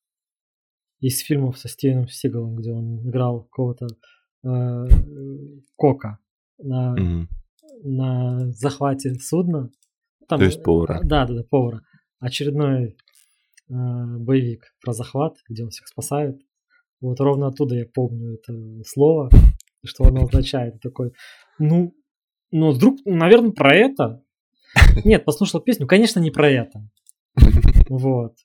из 0.99 1.21
фильмов 1.21 1.59
со 1.59 1.69
Стивеном 1.69 2.09
Сигалом, 2.09 2.57
где 2.57 2.73
он 2.73 3.09
играл 3.09 3.45
какого-то 3.45 3.87
э, 4.45 4.87
Кока 5.77 6.19
на, 6.59 6.93
Мгм. 6.95 7.29
на 7.85 8.53
захвате 8.53 9.15
судна. 9.15 9.71
Там, 10.29 10.41
То 10.41 10.45
есть 10.45 10.63
повара. 10.65 11.01
Да, 11.05 11.25
да, 11.27 11.35
да, 11.35 11.45
повара. 11.49 11.83
Очередной 12.19 12.85
э, 12.89 12.95
боевик 13.69 14.75
про 14.81 14.93
захват, 14.93 15.37
где 15.49 15.63
он 15.63 15.71
всех 15.71 15.87
спасает. 15.87 16.41
Вот 17.01 17.21
ровно 17.21 17.47
оттуда 17.47 17.77
я 17.77 17.87
помню 17.87 18.35
это 18.35 18.83
слово, 18.85 19.31
что 19.85 20.05
оно 20.05 20.25
означает. 20.25 20.81
Такой, 20.81 21.13
ну, 21.59 21.95
ну, 22.51 22.71
вдруг, 22.73 22.99
наверное, 23.05 23.51
про 23.53 23.75
это. 23.75 24.23
Нет, 25.05 25.25
послушал 25.25 25.61
песню, 25.61 25.87
конечно, 25.87 26.21
не 26.21 26.31
про 26.31 26.49
это. 26.51 26.89
Вот. 27.89 28.37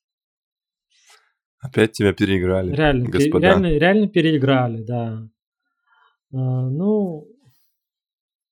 Опять 1.59 1.93
тебя 1.93 2.13
переиграли, 2.13 2.73
Реально, 2.75 3.09
господа. 3.09 3.39
реально, 3.39 3.65
реально 3.77 4.07
переиграли, 4.07 4.83
да. 4.83 5.27
А, 6.33 6.69
ну, 6.69 7.27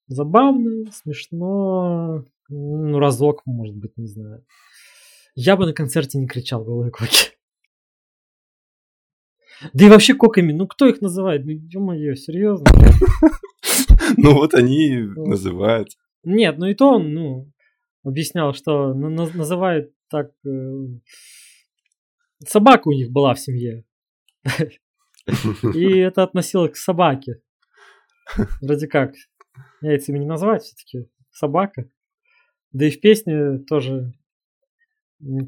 забавно, 0.08 0.92
смешно. 0.92 2.26
Ну, 2.50 3.00
разок, 3.00 3.42
может 3.46 3.76
быть, 3.76 3.96
не 3.98 4.08
знаю. 4.08 4.46
Я 5.36 5.56
бы 5.56 5.66
на 5.66 5.74
концерте 5.74 6.18
не 6.18 6.28
кричал 6.28 6.64
голые 6.64 6.92
коки. 6.92 7.35
Да 9.74 9.86
и 9.86 9.90
вообще 9.90 10.14
коками, 10.14 10.52
ну 10.52 10.68
кто 10.68 10.88
их 10.88 11.02
называет? 11.02 11.46
Ну, 11.46 11.52
ё-моё, 11.52 12.16
серьезно? 12.16 12.66
Ну 14.18 14.34
вот 14.36 14.54
они 14.54 14.88
и 14.88 15.02
называют. 15.04 15.90
Нет, 16.24 16.58
ну 16.58 16.68
и 16.68 16.74
то 16.76 16.92
он, 16.96 17.14
ну, 17.14 17.52
объяснял, 18.04 18.54
что 18.54 18.94
на- 18.94 19.10
на- 19.10 19.30
называет 19.34 19.92
так... 20.10 20.32
э, 20.46 20.86
Собака 22.48 22.88
у 22.90 22.92
них 22.94 23.12
была 23.12 23.34
в 23.34 23.40
семье. 23.40 23.84
И 25.74 25.86
это 25.98 26.24
относилось 26.24 26.72
к 26.72 26.76
собаке. 26.78 27.42
Вроде 28.62 28.88
как. 28.88 29.14
Яйцами 29.82 30.20
не 30.20 30.26
назвать, 30.26 30.64
все-таки 30.64 31.10
собака. 31.32 31.90
Да 32.72 32.86
и 32.86 32.92
в 32.92 33.00
песне 33.02 33.60
тоже 33.60 34.14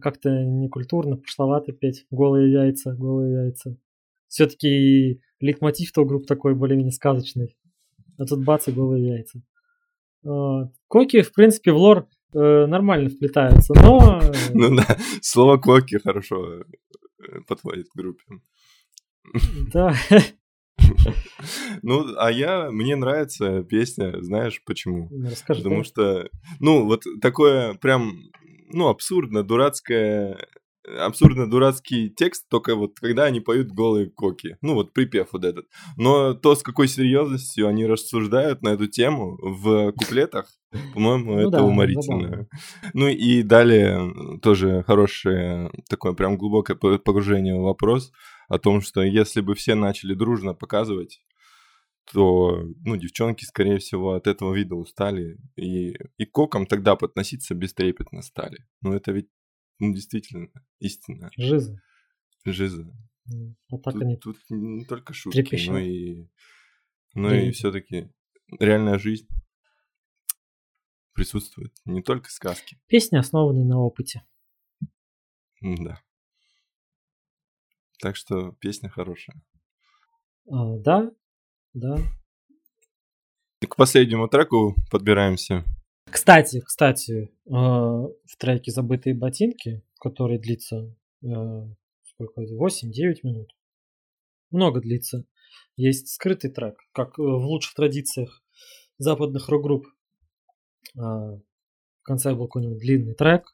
как-то 0.01 0.29
некультурно, 0.29 1.17
пошловато 1.17 1.71
петь. 1.73 2.05
Голые 2.09 2.51
яйца, 2.51 2.93
голые 2.93 3.45
яйца. 3.45 3.77
Все-таки 4.28 5.22
лейтмотив-то 5.40 6.02
у 6.02 6.06
групп 6.06 6.26
такой 6.28 6.56
более-менее 6.56 6.91
сказочный. 6.91 7.58
А 8.18 8.26
тут 8.26 8.44
бац 8.44 8.68
и 8.68 8.72
голые 8.72 9.08
яйца. 9.08 9.41
Коки, 10.88 11.22
в 11.22 11.32
принципе, 11.34 11.72
в 11.72 11.78
лор 11.78 12.08
э, 12.34 12.66
нормально 12.66 13.10
вплетаются, 13.10 13.74
но... 13.76 14.20
э, 14.22 14.32
Ну 14.54 14.76
да, 14.76 14.98
слово 15.22 15.58
коки 15.58 15.99
хорошо 15.99 16.62
э, 16.62 16.64
подходит 17.48 17.88
к 17.90 17.95
группе. 17.95 18.24
Да, 19.74 19.94
Ну, 21.82 22.06
а 22.18 22.32
я, 22.32 22.72
мне 22.72 22.95
нравится 22.95 23.64
песня, 23.64 24.22
знаешь 24.22 24.62
почему? 24.66 25.10
расскажи. 25.30 25.62
Потому 25.62 25.84
что, 25.84 26.30
ну, 26.60 26.86
вот 26.86 27.04
такое 27.22 27.74
прям, 27.76 28.20
ну, 28.72 28.88
абсурдно, 28.88 29.44
дурацкое, 29.44 30.38
абсурдно 30.99 31.49
дурацкий 31.49 32.09
текст, 32.09 32.47
только 32.49 32.76
вот 32.76 32.99
когда 32.99 33.26
они 33.26 33.39
поют 33.39 33.69
голые 33.69 34.09
коки. 34.09 34.57
Ну, 34.61 34.73
вот 34.73 34.93
припев 34.93 35.30
вот 35.34 35.43
этот. 35.45 35.65
Но 35.97 36.34
то, 36.34 36.55
с 36.55 36.64
какой 36.64 36.88
серьезностью 36.88 37.68
они 37.68 37.85
рассуждают 37.85 38.61
на 38.61 38.69
эту 38.69 38.88
тему 38.88 39.38
в 39.41 39.91
куплетах, 39.93 40.47
по-моему, 40.93 41.34
Ну 41.34 41.39
это 41.39 41.49
да, 41.49 41.64
уморительно. 41.64 42.27
забавно. 42.30 42.47
Ну 42.93 43.07
и 43.07 43.43
далее 43.43 44.39
тоже 44.41 44.84
хорошее 44.85 45.72
такое 45.89 46.14
прям 46.14 46.38
глубокое 46.38 46.76
по- 46.76 46.97
погружение 46.97 47.55
в 47.55 47.64
вопрос 47.64 48.11
о 48.49 48.59
том, 48.59 48.81
что 48.81 49.01
если 49.01 49.41
бы 49.41 49.55
все 49.55 49.76
начали 49.76 50.14
дружно 50.14 50.53
показывать, 50.53 51.22
то, 52.14 52.64
ну, 52.85 52.95
девчонки, 52.95 53.43
скорее 53.43 53.80
всего, 53.80 54.14
от 54.14 54.27
этого 54.27 54.53
вида 54.53 54.76
устали, 54.76 55.38
и, 55.57 55.93
и 56.18 56.26
кокам 56.26 56.65
тогда 56.65 56.95
подноситься 56.95 57.53
бестрепетно 57.53 58.22
стали. 58.22 58.65
Ну, 58.81 58.93
это 58.93 59.11
ведь, 59.11 59.27
ну, 59.80 59.94
действительно, 59.94 60.49
истина, 60.80 61.30
Жиза. 61.38 61.82
жиза. 62.45 62.84
Так 63.70 63.84
Тут, 63.94 63.95
они... 64.02 64.18
тут 64.18 64.38
не 64.49 64.86
только 64.86 65.14
шутки, 65.14 65.41
трепещут. 65.41 65.74
но 65.74 65.80
и, 65.80 66.28
но 67.14 67.34
и 67.34 67.49
И- 67.49 67.52
все-таки 67.52 68.10
реальная 68.60 68.98
жизнь 68.99 69.28
присутствует, 71.14 71.74
не 71.86 72.02
только 72.02 72.30
сказки. 72.30 72.80
Песни, 72.88 73.18
основанные 73.18 73.66
на 73.66 73.80
опыте. 73.80 74.24
Да. 75.62 76.02
Так 77.99 78.16
что 78.16 78.52
песня 78.54 78.90
хорошая. 78.90 79.41
А, 80.49 80.78
да, 80.78 81.12
да. 81.74 81.98
К 83.68 83.76
последнему 83.76 84.28
треку 84.30 84.76
подбираемся. 84.91 85.66
Кстати, 86.09 86.61
кстати, 86.61 87.29
э, 87.45 87.49
в 87.49 88.38
треке 88.38 88.71
«Забытые 88.71 89.13
ботинки», 89.13 89.84
который 89.99 90.39
длится 90.39 90.95
э, 91.21 91.27
сколько, 92.03 92.41
8-9 92.41 93.17
минут, 93.23 93.55
много 94.49 94.79
длится, 94.79 95.25
есть 95.75 96.07
скрытый 96.09 96.49
трек, 96.49 96.77
как 96.93 97.19
э, 97.19 97.21
в 97.21 97.45
лучших 97.45 97.75
традициях 97.75 98.41
западных 98.97 99.49
рок-групп. 99.49 99.85
А, 100.97 101.35
В 101.35 102.03
конце 102.03 102.34
был 102.34 102.47
какой-нибудь 102.47 102.79
длинный 102.79 103.13
трек. 103.13 103.53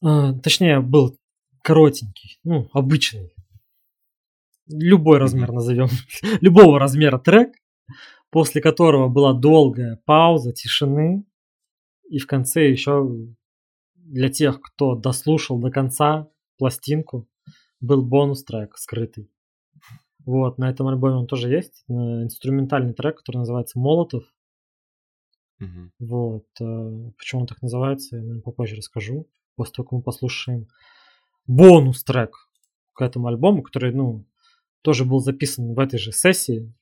Точнее, 0.00 0.80
был 0.80 1.16
коротенький, 1.62 2.40
ну, 2.42 2.68
обычный. 2.72 3.32
Любой 4.66 5.18
размер 5.18 5.52
назовем. 5.52 5.88
Любого 6.40 6.78
размера 6.78 7.18
трек, 7.18 7.52
после 8.32 8.62
которого 8.62 9.08
была 9.08 9.34
долгая 9.34 10.00
пауза, 10.06 10.52
тишины. 10.52 11.24
И 12.08 12.18
в 12.18 12.26
конце 12.26 12.68
еще 12.68 13.08
для 13.94 14.30
тех, 14.30 14.60
кто 14.60 14.96
дослушал 14.96 15.60
до 15.60 15.70
конца 15.70 16.28
пластинку, 16.58 17.28
был 17.80 18.02
бонус-трек 18.02 18.76
скрытый. 18.78 19.30
Вот, 20.24 20.56
на 20.56 20.70
этом 20.70 20.88
альбоме 20.88 21.16
он 21.16 21.26
тоже 21.26 21.50
есть. 21.50 21.84
э, 21.88 21.92
Инструментальный 21.92 22.94
трек, 22.94 23.18
который 23.18 23.38
называется 23.38 23.78
«Молотов». 23.78 24.24
Мгм. 25.58 25.92
Вот. 25.98 26.46
э, 26.60 27.10
Почему 27.18 27.42
он 27.42 27.46
так 27.46 27.60
называется, 27.60 28.16
я, 28.16 28.22
наверное, 28.22 28.42
попозже 28.42 28.76
расскажу. 28.76 29.28
После 29.56 29.74
того, 29.74 29.84
как 29.88 29.92
мы 29.92 30.02
послушаем 30.02 30.68
бонус-трек 31.46 32.48
к 32.94 33.02
этому 33.02 33.26
альбому, 33.26 33.62
который, 33.62 33.92
ну, 33.92 34.24
тоже 34.80 35.04
был 35.04 35.18
записан 35.18 35.74
в 35.74 35.78
этой 35.78 35.98
же 35.98 36.12
сессии. 36.12 36.72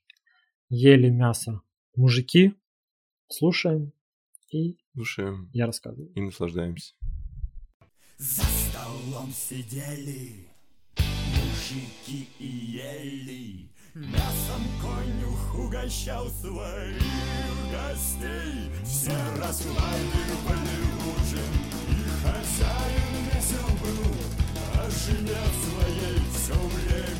Ели 0.73 1.11
мясо 1.11 1.63
мужики. 1.97 2.55
Слушаем. 3.27 3.93
И 4.53 4.79
Слушаем 4.95 5.51
я 5.53 5.67
рассказываю. 5.67 6.13
и 6.15 6.21
наслаждаемся. 6.21 6.95
За 8.19 8.43
столом 8.43 9.33
сидели 9.33 10.47
мужики 10.99 12.29
и 12.39 12.47
ели 12.47 13.71
Мясом 13.95 14.63
конюх 14.81 15.59
угощал 15.59 16.29
своих 16.29 17.03
гостей 17.73 18.71
Все 18.85 19.17
расхваливали 19.39 20.79
ужин 21.17 21.53
И 21.89 21.99
хозяин 22.23 23.13
весел 23.35 23.69
был 23.81 24.15
О 24.75 24.91
жене 24.91 25.43
своей 25.65 26.21
все 26.35 26.55
время 26.55 27.20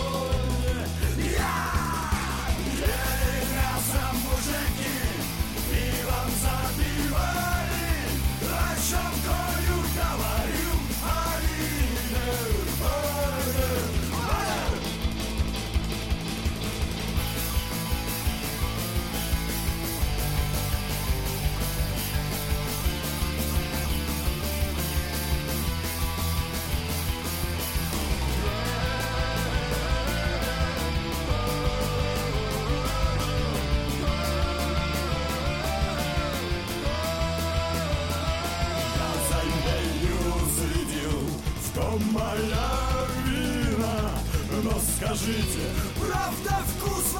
Скажите, 45.13 45.59
правда 45.99 46.63
вкусная 46.77 47.10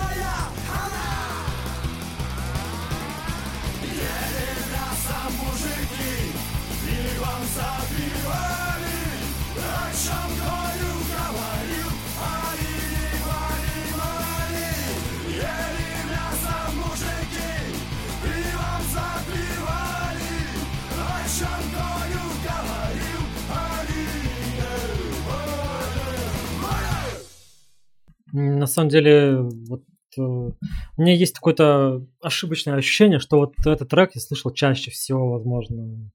На 28.32 28.68
самом 28.68 28.90
деле, 28.90 29.38
вот 29.42 29.84
э, 30.18 30.22
у 30.22 30.56
меня 30.98 31.14
есть 31.14 31.36
какое-то 31.36 32.06
ошибочное 32.22 32.76
ощущение, 32.76 33.20
что 33.20 33.38
вот 33.38 33.54
этот 33.66 33.90
трек 33.90 34.12
я 34.16 34.22
слышал 34.22 34.54
чаще 34.54 34.92
всего, 34.92 35.32
возможно, 35.32 36.12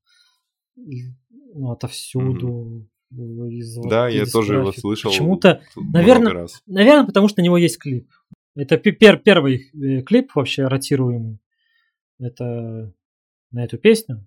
ну, 0.76 1.70
отовсюду. 1.70 2.88
из 3.10 3.76
вот 3.76 3.88
Да, 3.88 4.08
я 4.08 4.26
тоже 4.26 4.56
его 4.56 4.72
слышал 4.72 5.10
Почему-то, 5.10 5.62
наверное, 5.76 6.46
наверное, 6.66 7.06
потому 7.06 7.28
что 7.28 7.40
на 7.40 7.44
него 7.44 7.56
есть 7.56 7.78
клип. 7.78 8.08
Это 8.54 8.78
пе- 8.78 8.92
пер- 8.92 9.18
первый 9.18 9.70
э, 9.74 10.02
клип 10.02 10.34
вообще 10.34 10.66
ротируемый. 10.66 11.38
Это 12.18 12.92
на 13.50 13.64
эту 13.64 13.78
песню. 13.78 14.26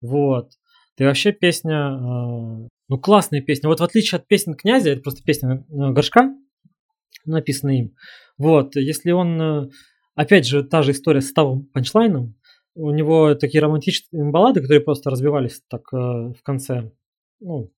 Вот. 0.00 0.52
И 0.96 1.04
вообще 1.04 1.32
песня, 1.32 1.74
э, 1.74 2.68
ну 2.88 2.98
классная 2.98 3.42
песня. 3.42 3.68
Вот 3.68 3.80
в 3.80 3.84
отличие 3.84 4.18
от 4.18 4.28
песен 4.28 4.54
князя, 4.54 4.90
это 4.90 5.02
просто 5.02 5.24
песня 5.24 5.64
горшка, 5.68 6.34
написанная 7.24 7.76
им. 7.76 7.94
Вот, 8.38 8.76
если 8.76 9.12
он, 9.12 9.40
э, 9.40 9.68
опять 10.14 10.46
же, 10.46 10.64
та 10.64 10.82
же 10.82 10.92
история 10.92 11.20
с 11.20 11.28
ставом 11.28 11.66
панчлайном, 11.66 12.34
у 12.74 12.90
него 12.90 13.34
такие 13.34 13.62
романтичные 13.62 14.30
баллады, 14.30 14.60
которые 14.60 14.80
просто 14.80 15.10
разбивались 15.10 15.62
так 15.68 15.82
э, 15.92 15.96
в 15.96 16.42
конце, 16.42 16.90
ну, 17.40 17.70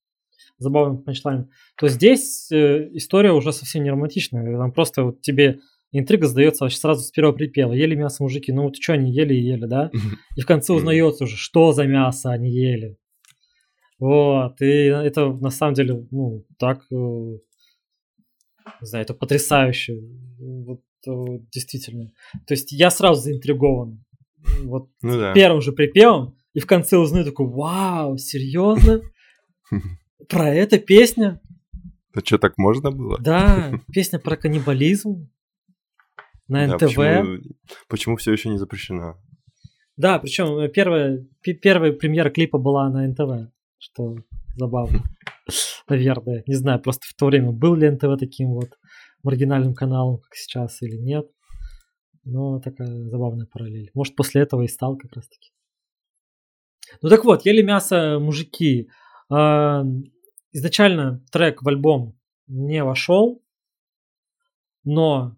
забавным 0.58 1.02
панчлайном, 1.02 1.50
то 1.76 1.88
здесь 1.88 2.50
э, 2.50 2.88
история 2.92 3.32
уже 3.32 3.52
совсем 3.52 3.84
не 3.84 3.90
романтичная. 3.90 4.56
Там 4.56 4.72
просто 4.72 5.04
вот 5.04 5.20
тебе 5.20 5.60
интрига 5.92 6.26
сдается 6.26 6.64
вообще 6.64 6.78
сразу 6.78 7.02
с 7.02 7.10
первого 7.10 7.34
припева. 7.34 7.72
Ели 7.72 7.94
мясо 7.94 8.22
мужики, 8.22 8.52
ну 8.52 8.64
вот 8.64 8.76
что 8.76 8.94
они 8.94 9.12
ели 9.12 9.34
и 9.34 9.42
ели, 9.42 9.66
да? 9.66 9.90
И 10.36 10.40
в 10.40 10.46
конце 10.46 10.72
узнается 10.72 11.24
уже, 11.24 11.36
что 11.36 11.72
за 11.72 11.84
мясо 11.84 12.30
они 12.30 12.50
ели. 12.50 12.96
Вот, 13.98 14.60
и 14.60 14.66
это 14.66 15.32
на 15.32 15.48
самом 15.48 15.72
деле, 15.72 16.06
ну, 16.10 16.44
так, 16.58 16.82
э, 16.92 17.38
не 18.80 18.86
знаю, 18.86 19.04
это 19.04 19.14
потрясающе. 19.14 20.00
Вот, 20.38 20.80
э, 21.06 21.10
действительно. 21.52 22.12
То 22.46 22.54
есть 22.54 22.72
я 22.72 22.90
сразу 22.90 23.22
заинтригован. 23.22 24.04
Вот 24.62 24.90
Ну 25.02 25.18
да. 25.18 25.32
первым 25.32 25.60
же 25.60 25.72
припевом, 25.72 26.36
и 26.54 26.60
в 26.60 26.66
конце 26.66 26.96
узнаю 26.98 27.24
такой, 27.24 27.46
вау, 27.48 28.16
серьезно? 28.18 29.00
Про 30.28 30.54
это 30.54 30.78
песня? 30.78 31.40
А 32.14 32.20
что, 32.20 32.38
так 32.38 32.56
можно 32.56 32.90
было? 32.90 33.18
Да, 33.20 33.72
песня 33.92 34.18
про 34.18 34.36
каннибализм 34.36 35.28
на 36.48 36.66
Да, 36.66 36.74
НТВ. 36.76 36.80
почему, 36.96 37.38
почему 37.88 38.16
все 38.16 38.32
еще 38.32 38.48
не 38.48 38.56
запрещено? 38.58 39.16
Да, 39.98 40.18
причем 40.18 40.70
первая, 40.72 41.26
пе- 41.42 41.54
первая 41.54 41.92
премьера 41.92 42.30
клипа 42.30 42.58
была 42.58 42.88
на 42.88 43.06
НТВ, 43.06 43.50
что 43.78 44.16
забавно. 44.56 45.02
Наверное. 45.88 46.42
Не 46.46 46.54
знаю, 46.54 46.80
просто 46.80 47.06
в 47.06 47.14
то 47.14 47.26
время 47.26 47.52
был 47.52 47.74
ли 47.74 47.90
НТВ 47.90 48.18
таким 48.18 48.54
вот 48.54 48.70
маргинальным 49.22 49.74
каналом, 49.74 50.18
как 50.18 50.34
сейчас, 50.34 50.82
или 50.82 50.96
нет. 50.96 51.30
Но 52.24 52.60
такая 52.60 53.08
забавная 53.08 53.46
параллель. 53.46 53.90
Может, 53.94 54.16
после 54.16 54.42
этого 54.42 54.62
и 54.62 54.68
стал 54.68 54.96
как 54.96 55.12
раз 55.12 55.28
таки. 55.28 55.50
Ну 57.02 57.08
так 57.08 57.24
вот, 57.24 57.44
ели 57.46 57.62
мясо 57.62 58.18
мужики. 58.20 58.88
А, 59.30 59.84
Изначально 60.56 61.22
трек 61.30 61.62
в 61.62 61.68
альбом 61.68 62.18
не 62.46 62.82
вошел, 62.82 63.42
но 64.84 65.36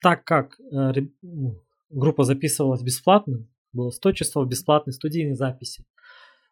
так 0.00 0.24
как 0.24 0.58
э, 0.58 0.92
ну, 1.22 1.62
группа 1.90 2.24
записывалась 2.24 2.82
бесплатно, 2.82 3.46
было 3.72 3.90
100 3.90 4.12
часов 4.14 4.48
бесплатной 4.48 4.94
студийной 4.94 5.36
записи, 5.36 5.84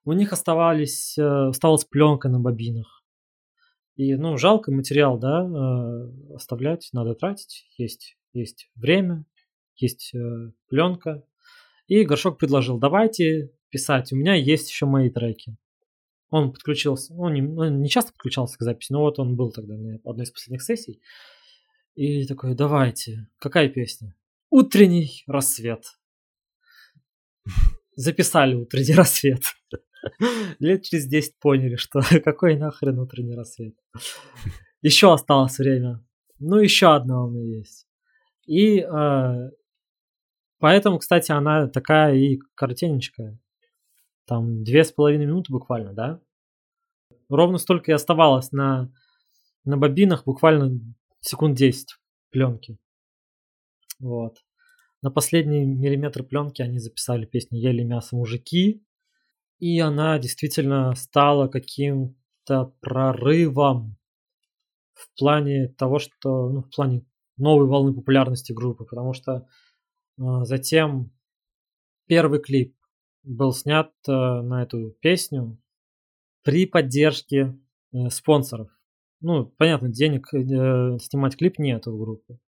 у 0.07 0.13
них 0.13 0.33
оставались, 0.33 1.19
э, 1.19 1.49
оставалась 1.49 1.85
пленка 1.85 2.29
на 2.29 2.41
бобинах. 2.41 3.05
И, 3.97 4.15
ну, 4.15 4.39
жалко 4.39 4.73
материал, 4.73 5.19
да, 5.19 5.43
э, 5.43 6.35
оставлять, 6.35 6.89
надо 6.93 7.15
тратить. 7.15 7.67
Есть, 7.77 8.17
есть 8.33 8.71
время, 8.75 9.27
есть 9.77 10.15
пленка. 10.69 11.23
И 11.87 12.05
Горшок 12.05 12.39
предложил, 12.39 12.79
давайте 12.79 13.53
писать, 13.71 14.13
у 14.13 14.17
меня 14.17 14.35
есть 14.35 14.71
еще 14.71 14.87
мои 14.87 15.11
треки. 15.11 15.57
Он 16.31 16.53
подключился, 16.53 17.15
он 17.15 17.35
не, 17.35 17.43
он 17.43 17.81
не 17.81 17.89
часто 17.89 18.13
подключался 18.13 18.59
к 18.59 18.63
записи, 18.63 18.93
но 18.93 19.01
вот 19.01 19.19
он 19.19 19.37
был 19.37 19.53
тогда 19.53 19.77
на 19.77 19.99
одной 20.05 20.25
из 20.25 20.31
последних 20.31 20.63
сессий. 20.63 21.01
И 21.95 22.27
такой, 22.27 22.55
давайте, 22.55 23.29
какая 23.39 23.69
песня? 23.69 24.15
Утренний 24.51 25.25
рассвет. 25.27 25.85
Записали 27.95 28.55
утренний 28.55 28.95
рассвет. 28.95 29.43
Лет 30.59 30.83
через 30.83 31.07
10 31.07 31.39
поняли, 31.39 31.77
что 31.77 32.01
какой 32.25 32.57
нахрен 32.57 32.99
утренний 32.99 33.35
рассвет. 33.35 33.75
Еще 34.83 35.13
осталось 35.13 35.59
время. 35.59 36.05
Ну, 36.39 36.57
еще 36.57 36.95
одна 36.95 37.25
у 37.25 37.31
меня 37.31 37.59
есть. 37.59 37.87
И 38.47 38.81
э, 38.81 39.51
поэтому, 40.59 40.99
кстати, 40.99 41.33
она 41.33 41.67
такая 41.69 42.15
и 42.15 42.39
коротенечкая. 42.55 43.39
Там 44.27 44.65
две 44.65 44.85
с 44.85 44.93
половиной 44.93 45.27
минуты 45.27 45.53
буквально, 45.53 45.93
да? 45.93 46.21
Ровно 47.29 47.59
столько 47.59 47.91
и 47.91 47.95
оставалось 47.95 48.53
на, 48.53 48.93
на 49.65 49.77
бобинах, 49.77 50.25
буквально 50.25 50.79
секунд 51.21 51.57
10 51.57 51.97
пленки. 52.31 52.79
Вот. 53.99 54.39
На 55.03 55.11
последний 55.11 55.65
миллиметр 55.65 56.23
пленки 56.25 56.63
они 56.63 56.79
записали 56.79 57.27
песню 57.27 57.61
«Ели 57.61 57.83
мясо 57.83 58.17
мужики», 58.17 58.85
и 59.59 59.79
она 59.81 60.19
действительно 60.19 60.95
стала 60.95 61.49
каким-то 61.49 62.75
прорывом 62.81 63.97
в 64.93 65.09
плане 65.19 65.69
того, 65.69 65.99
что, 65.99 66.49
ну, 66.51 66.63
в 66.63 66.71
плане 66.75 67.05
новой 67.37 67.67
волны 67.67 67.95
популярности 67.95 68.53
группы, 68.53 68.85
потому 68.85 69.13
что 69.13 69.47
э, 70.19 70.23
затем 70.45 71.13
первый 72.07 72.41
клип 72.41 72.75
был 73.23 73.53
снят 73.53 73.93
э, 74.09 74.13
на 74.13 74.63
эту 74.63 74.91
песню 75.01 75.59
при 76.43 76.67
поддержке 76.67 77.59
э, 77.93 78.09
спонсоров. 78.11 78.71
Ну, 79.21 79.47
понятно, 79.47 79.89
денег 79.89 80.33
э, 80.33 80.99
снимать 81.01 81.37
клип 81.37 81.59
нет 81.59 81.87
у 81.87 81.99
группы. 81.99 82.39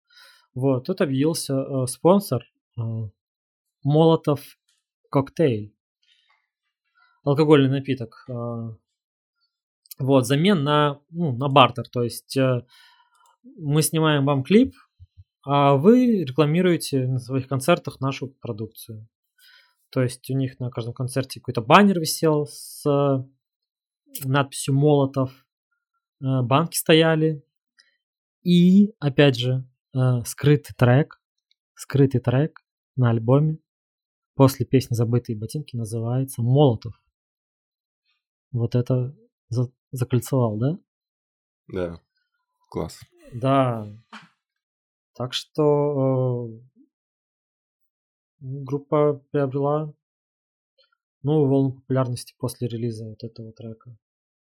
Вот, 0.54 0.86
тут 0.86 1.00
объявился 1.00 1.54
э, 1.54 1.86
спонсор 1.86 2.44
э, 2.76 2.80
Молотов 3.82 4.40
коктейль. 5.10 5.74
Алкогольный 7.28 7.68
напиток. 7.68 8.24
Э, 8.26 8.70
вот, 9.98 10.26
замен 10.26 10.64
на, 10.64 10.98
ну, 11.10 11.36
на 11.36 11.48
бартер. 11.48 11.86
То 11.86 12.02
есть 12.02 12.34
э, 12.38 12.62
мы 13.58 13.82
снимаем 13.82 14.24
вам 14.24 14.42
клип, 14.42 14.74
а 15.44 15.74
вы 15.74 16.24
рекламируете 16.24 17.06
на 17.06 17.18
своих 17.18 17.46
концертах 17.46 18.00
нашу 18.00 18.28
продукцию. 18.28 19.06
То 19.90 20.00
есть 20.02 20.30
у 20.30 20.34
них 20.34 20.58
на 20.58 20.70
каждом 20.70 20.94
концерте 20.94 21.40
какой-то 21.40 21.60
баннер 21.60 22.00
висел 22.00 22.46
с 22.46 22.88
э, 22.88 23.22
надписью 24.24 24.74
Молотов. 24.74 25.30
Банки 26.20 26.78
стояли. 26.78 27.44
И, 28.42 28.94
опять 29.00 29.36
же, 29.36 29.68
скрытый 30.24 30.74
трек, 30.76 31.20
скрытый 31.74 32.22
трек 32.22 32.58
на 32.96 33.10
альбоме 33.10 33.58
после 34.34 34.64
песни 34.64 34.94
«Забытые 34.94 35.36
ботинки» 35.36 35.76
называется 35.76 36.40
«Молотов». 36.40 36.94
Вот 38.52 38.74
это 38.74 39.14
за- 39.48 39.72
закольцевал, 39.90 40.58
да? 40.58 40.78
Да. 41.68 42.00
Класс. 42.70 43.00
Да. 43.32 43.86
Так 45.14 45.32
что 45.34 46.48
э, 46.48 46.60
группа 48.40 49.22
приобрела 49.30 49.92
новую 51.22 51.48
волну 51.50 51.72
популярности 51.72 52.34
после 52.38 52.68
релиза 52.68 53.04
вот 53.06 53.22
этого 53.22 53.52
трека. 53.52 53.96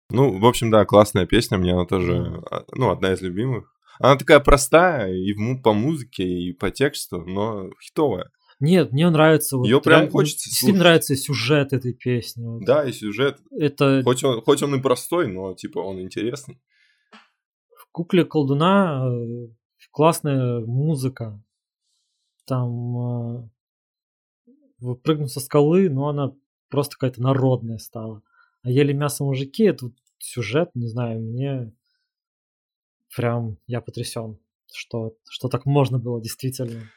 Ну, 0.10 0.40
в 0.40 0.46
общем, 0.46 0.72
да, 0.72 0.86
классная 0.86 1.26
песня, 1.26 1.58
мне 1.58 1.74
она 1.74 1.86
тоже, 1.86 2.42
а, 2.52 2.66
ну, 2.74 2.92
одна 2.92 3.14
из 3.14 3.22
любимых. 3.22 3.72
Она 4.00 4.18
такая 4.18 4.40
простая 4.40 5.14
и 5.14 5.34
по 5.64 5.74
музыке, 5.74 6.24
и 6.24 6.54
по 6.54 6.70
тексту, 6.70 7.22
но 7.22 7.70
хитовая. 7.82 8.30
Нет, 8.60 8.92
мне 8.92 9.10
нравится. 9.10 9.58
Вот, 9.58 9.66
Её 9.66 9.82
прям 9.82 10.04
ре- 10.06 10.10
хочется 10.10 10.50
Действительно 10.50 10.78
слушать. 10.78 10.86
нравится 10.86 11.16
сюжет 11.16 11.74
этой 11.74 11.94
песни. 11.94 12.46
Вот. 12.46 12.64
Да, 12.64 12.86
и 12.88 12.92
сюжет, 12.94 13.40
Это 13.52 14.02
хоть 14.04 14.24
он, 14.24 14.42
хоть 14.42 14.64
он 14.64 14.76
и 14.76 14.82
простой, 14.82 15.28
но, 15.28 15.54
типа, 15.54 15.80
он 15.80 16.02
интересный. 16.02 16.60
Кукле 17.92 18.26
колдуна 18.26 19.08
э, 19.10 19.48
классная 19.92 20.60
музыка. 20.60 21.42
Там 22.46 22.98
э, 22.98 23.50
выпрыгнуть 24.80 25.32
со 25.32 25.40
скалы, 25.40 25.90
но 25.90 26.10
она 26.10 26.34
просто 26.68 26.98
какая-то 26.98 27.22
народная 27.22 27.78
стала. 27.78 28.22
А 28.64 28.70
ели 28.70 28.92
мясо 28.92 29.24
мужики, 29.24 29.64
это 29.64 29.86
вот 29.86 29.94
сюжет, 30.18 30.72
не 30.74 30.88
знаю, 30.88 31.22
мне 31.22 31.72
прям 33.16 33.58
я 33.66 33.80
потрясен, 33.80 34.40
что, 34.74 35.16
что 35.30 35.48
так 35.48 35.66
можно 35.66 35.98
было 35.98 36.22
действительно. 36.22 36.90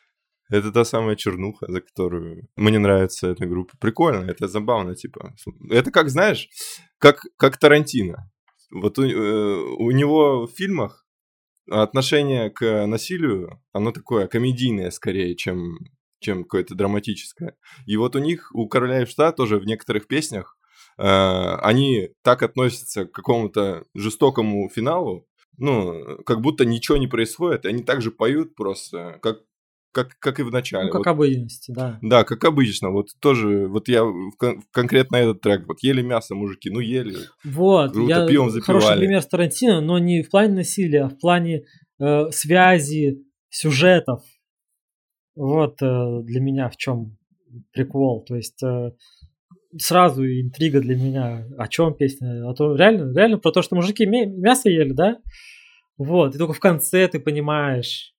Это 0.51 0.73
та 0.73 0.85
самая 0.85 1.17
чернуха, 1.17 1.67
за 1.69 1.81
которую 1.81 2.49
мне 2.57 2.79
нравится 2.79 3.29
эта 3.29 3.47
группа. 3.47 3.77
Прикольно, 3.79 4.31
это 4.31 4.49
забавно, 4.49 4.95
типа. 4.95 5.35
Это 5.71 5.91
как, 5.91 6.09
знаешь, 6.09 6.49
как, 6.99 7.23
как 7.37 7.59
Тарантино. 7.59 8.31
Вот 8.71 8.99
у, 8.99 9.03
э, 9.03 9.57
у 9.79 9.91
него 9.91 10.47
в 10.47 10.53
фильмах 10.53 11.07
отношение 11.71 12.51
к 12.51 12.87
насилию, 12.87 13.63
оно 13.73 13.93
такое 13.93 14.27
комедийное 14.27 14.91
скорее, 14.91 15.37
чем, 15.37 15.79
чем 16.21 16.45
какое-то 16.45 16.75
драматическое. 16.75 17.57
И 17.87 17.97
вот 17.97 18.17
у 18.17 18.19
них, 18.19 18.51
у 18.55 18.69
Короля 18.69 19.03
и 19.03 19.07
Шта 19.07 19.33
тоже 19.33 19.59
в 19.59 19.67
некоторых 19.67 20.07
песнях 20.07 20.57
э, 20.99 21.03
они 21.03 22.11
так 22.23 22.43
относятся 22.43 23.05
к 23.05 23.13
какому-то 23.13 23.85
жестокому 23.95 24.71
финалу, 24.71 25.27
ну, 25.59 26.23
как 26.25 26.41
будто 26.41 26.65
ничего 26.65 26.97
не 26.97 27.09
происходит, 27.09 27.65
и 27.65 27.69
они 27.69 27.83
также 27.83 28.11
поют 28.11 28.55
просто, 28.55 29.19
как, 29.23 29.41
как, 30.05 30.19
как 30.19 30.41
и 30.41 30.43
в 30.43 30.51
начале. 30.51 30.87
Ну, 30.87 30.93
как 30.93 31.07
Вот 31.07 31.07
обыденности, 31.07 31.71
да. 31.73 31.99
да, 32.03 32.25
как 32.25 32.45
обычно. 32.45 32.91
Вот 32.91 33.09
тоже, 33.21 33.67
вот 33.67 33.89
я 33.89 34.05
в 34.05 34.33
кон- 34.39 34.63
конкретно 34.71 35.17
этот 35.17 35.41
трек, 35.41 35.67
вот 35.67 35.83
ели 35.83 36.03
мясо, 36.03 36.35
мужики, 36.35 36.71
ну 36.71 36.81
ели. 36.81 37.17
Вот, 37.45 37.93
Круто, 37.93 38.09
я 38.09 38.27
пивом 38.27 38.51
хороший 38.61 38.97
пример 38.97 39.23
с 39.23 39.27
Тарантино, 39.27 39.81
но 39.81 39.99
не 39.99 40.23
в 40.23 40.31
плане 40.31 40.55
насилия, 40.55 41.05
а 41.05 41.09
в 41.09 41.19
плане 41.19 41.65
э, 42.01 42.31
связи, 42.31 43.25
сюжетов. 43.49 44.23
Вот 45.35 45.83
э, 45.83 46.21
для 46.23 46.41
меня 46.41 46.69
в 46.69 46.77
чем 46.77 47.17
прикол. 47.73 48.25
То 48.25 48.37
есть 48.37 48.63
э, 48.63 48.93
сразу 49.77 50.25
интрига 50.25 50.81
для 50.81 50.97
меня, 50.97 51.47
о 51.57 51.69
чем 51.69 51.95
песня. 51.95 52.49
А 52.49 52.55
то 52.55 52.75
реально, 52.75 53.13
реально 53.17 53.39
про 53.39 53.53
то, 53.53 53.63
что 53.63 53.75
мужики 53.75 54.07
мя- 54.07 54.27
мясо 54.27 54.69
ели, 54.69 54.93
да? 54.93 55.19
Вот, 55.97 56.35
и 56.35 56.39
только 56.39 56.53
в 56.53 56.61
конце 56.61 57.09
ты 57.09 57.19
понимаешь, 57.19 58.15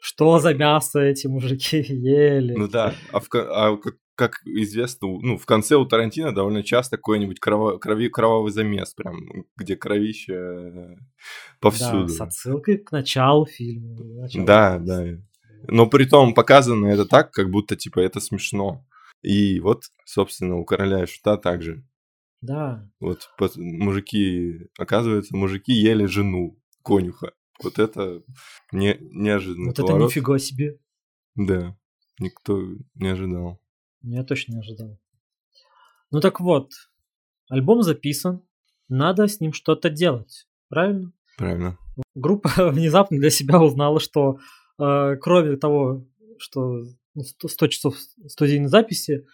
что 0.00 0.38
за 0.38 0.54
мясо 0.54 1.00
эти 1.00 1.26
мужики 1.26 1.78
ели. 1.88 2.54
Ну 2.54 2.68
да, 2.68 2.94
а, 3.12 3.20
в 3.20 3.28
а 3.34 3.76
как, 4.20 4.42
известно, 4.44 5.08
ну, 5.08 5.38
в 5.38 5.46
конце 5.46 5.76
у 5.76 5.86
Тарантино 5.86 6.34
довольно 6.34 6.62
часто 6.62 6.98
какой-нибудь 6.98 7.38
крово- 7.40 7.78
крови, 7.78 8.10
кровавый 8.10 8.52
замес, 8.52 8.92
прям, 8.92 9.16
где 9.56 9.76
кровище 9.76 10.34
э, 10.34 10.96
повсюду. 11.58 12.06
Да, 12.06 12.08
с 12.08 12.20
отсылкой 12.20 12.76
к 12.76 12.92
началу 12.92 13.46
фильма. 13.46 13.96
началу 14.20 14.44
Да, 14.44 14.78
да. 14.78 15.06
Но 15.68 15.86
при 15.86 16.04
том 16.04 16.34
показано 16.34 16.88
это 16.88 17.06
так, 17.06 17.30
как 17.32 17.50
будто, 17.50 17.76
типа, 17.76 18.00
это 18.00 18.20
смешно. 18.20 18.84
И 19.22 19.58
вот, 19.60 19.84
собственно, 20.04 20.56
у 20.56 20.66
короля 20.66 21.04
и 21.04 21.06
шута 21.06 21.38
также. 21.38 21.82
Да, 22.42 22.86
Вот 23.00 23.30
мужики, 23.56 24.68
оказывается, 24.78 25.36
мужики 25.36 25.72
ели 25.72 26.04
жену 26.04 26.58
конюха. 26.82 27.32
Вот 27.62 27.78
это 27.78 28.22
не, 28.72 28.96
неожиданный 29.00 29.66
вот 29.66 29.78
это 29.78 29.82
поворот. 29.82 30.08
нифига 30.08 30.38
себе. 30.38 30.78
Да, 31.34 31.76
никто 32.18 32.60
не 32.94 33.08
ожидал. 33.08 33.60
Я 34.02 34.24
точно 34.24 34.54
не 34.54 34.60
ожидал. 34.60 34.98
Ну 36.10 36.20
так 36.20 36.40
вот, 36.40 36.72
альбом 37.48 37.82
записан, 37.82 38.42
надо 38.88 39.28
с 39.28 39.40
ним 39.40 39.52
что-то 39.52 39.90
делать, 39.90 40.48
правильно? 40.68 41.12
Правильно. 41.36 41.78
Группа 42.14 42.48
внезапно 42.72 43.18
для 43.18 43.30
себя 43.30 43.60
узнала, 43.60 44.00
что 44.00 44.38
э, 44.78 45.16
кроме 45.20 45.56
того, 45.56 46.06
что 46.38 46.84
ну, 47.14 47.22
100, 47.22 47.48
100 47.48 47.66
часов 47.68 47.96
студийной 48.26 48.68
записи, 48.68 49.26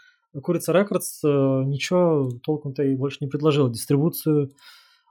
Курица 0.43 0.73
Рекордс 0.73 1.25
э, 1.25 1.29
ничего 1.29 2.31
толком-то 2.43 2.83
и 2.83 2.95
больше 2.95 3.19
не 3.21 3.29
предложила. 3.29 3.71
Дистрибуцию 3.71 4.53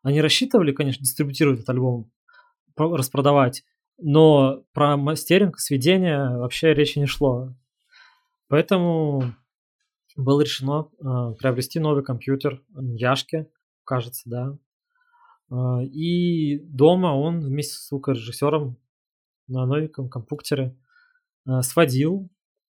они 0.04 0.22
рассчитывали, 0.22 0.72
конечно, 0.72 1.04
дистрибутировать 1.04 1.60
этот 1.60 1.70
альбом, 1.72 2.12
распродавать, 2.78 3.64
но 3.98 4.64
про 4.74 4.98
мастеринг, 4.98 5.60
сведение 5.60 6.38
вообще 6.38 6.74
речи 6.74 7.00
не 7.00 7.06
шло. 7.06 7.56
Поэтому 8.48 9.34
было 10.16 10.42
решено 10.42 10.90
э, 11.00 11.36
приобрести 11.38 11.80
новый 11.80 12.04
компьютер 12.04 12.62
Яшки, 12.76 13.48
кажется, 13.84 14.30
да. 14.30 14.58
Э, 15.52 15.84
и 15.84 16.60
дома 16.60 17.08
он 17.08 17.42
вместе 17.42 17.74
с 17.74 17.90
звукорежиссером 17.90 18.78
на 19.48 19.66
новеньком 19.66 20.10
компьютере 20.10 20.78
э, 21.48 21.62
сводил 21.62 22.30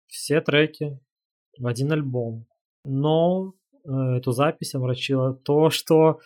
все 0.07 0.41
треки 0.41 0.99
в 1.57 1.67
один 1.67 1.91
альбом. 1.91 2.47
Но 2.85 3.53
э, 3.83 3.89
эту 4.17 4.31
запись 4.31 4.75
омрачило 4.75 5.33
то, 5.33 5.69
что 5.69 6.19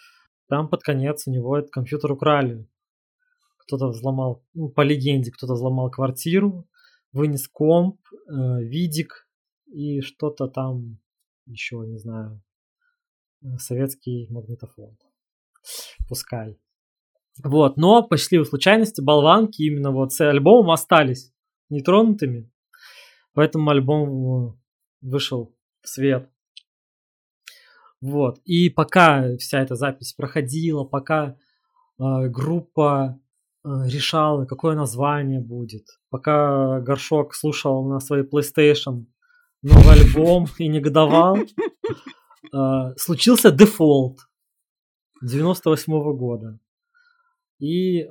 там 0.47 0.69
под 0.69 0.83
конец 0.83 1.27
у 1.27 1.31
него 1.31 1.57
этот 1.57 1.71
компьютер 1.71 2.11
украли. 2.11 2.67
Кто-то 3.68 3.89
взломал, 3.89 4.44
ну, 4.53 4.69
по 4.69 4.81
легенде, 4.81 5.31
кто-то 5.31 5.53
взломал 5.53 5.91
квартиру, 5.91 6.68
вынес 7.11 7.48
комп, 7.49 7.99
э, 8.30 8.64
видик 8.64 9.27
и 9.65 9.99
что-то 9.99 10.48
там 10.48 10.99
еще, 11.45 11.77
не 11.85 11.98
знаю, 11.98 12.41
э, 13.44 13.57
советский 13.57 14.27
магнитофон. 14.30 14.98
Пускай. 16.07 16.57
Вот, 17.44 17.77
но 17.77 18.03
по 18.03 18.18
счастливой 18.18 18.45
случайности 18.45 19.02
болванки 19.02 19.61
именно 19.61 19.91
вот 19.91 20.14
с 20.14 20.22
альбомом 20.22 20.72
остались 20.72 21.34
нетронутыми, 21.69 22.49
поэтому 23.34 23.69
альбом 23.69 24.49
э, 24.49 24.53
вышел 25.02 25.56
в 25.81 25.89
свет. 25.89 26.30
Вот, 27.99 28.39
и 28.45 28.69
пока 28.69 29.35
вся 29.38 29.61
эта 29.61 29.76
запись 29.76 30.14
проходила, 30.14 30.84
пока 30.84 31.38
э, 31.99 32.27
группа 32.30 33.19
решала, 33.85 34.45
какое 34.45 34.76
название 34.76 35.39
будет, 35.39 35.85
пока 36.10 36.80
Горшок 36.81 37.35
слушал 37.35 37.88
на 37.88 37.99
своей 37.99 38.23
PlayStation 38.23 39.06
новый 39.61 39.99
альбом 39.99 40.48
и 40.57 40.68
негодовал, 40.68 41.38
э, 41.38 42.95
случился 42.98 43.52
дефолт 43.52 44.19
98 45.22 45.94
года. 46.15 46.60
И 47.60 48.03
э, 48.03 48.07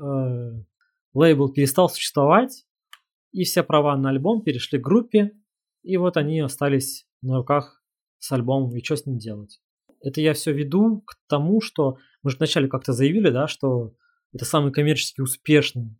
лейбл 1.15 1.53
перестал 1.53 1.89
существовать, 1.89 2.66
и 3.33 3.45
все 3.45 3.62
права 3.62 3.97
на 3.97 4.11
альбом 4.11 4.43
перешли 4.43 4.78
к 4.78 4.83
группе, 4.83 5.33
и 5.83 5.97
вот 5.97 6.16
они 6.16 6.41
остались 6.41 7.07
на 7.23 7.37
руках 7.37 7.83
с 8.19 8.33
альбомом, 8.33 8.74
и 8.77 8.83
что 8.83 8.97
с 8.97 9.07
ним 9.07 9.19
делать. 9.19 9.61
Это 10.01 10.20
я 10.20 10.35
все 10.35 10.53
веду 10.53 11.03
к 11.07 11.16
тому, 11.28 11.61
что 11.61 11.97
мы 12.23 12.31
же 12.31 12.37
вначале 12.39 12.69
как-то 12.69 12.93
заявили, 12.93 13.31
да, 13.31 13.47
что 13.47 13.95
это 14.32 14.44
самый 14.44 14.73
коммерчески 14.73 15.20
успешный 15.20 15.97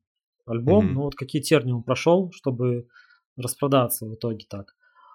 альбом, 0.47 0.87
Мгм. 0.87 0.95
но 0.95 1.03
вот 1.03 1.15
какие 1.15 1.43
тернии 1.43 1.73
он 1.73 1.83
прошел, 1.83 2.31
чтобы 2.33 2.89
распродаться 3.37 4.07
в 4.07 4.15
итоге 4.15 4.47
так. 4.49 4.75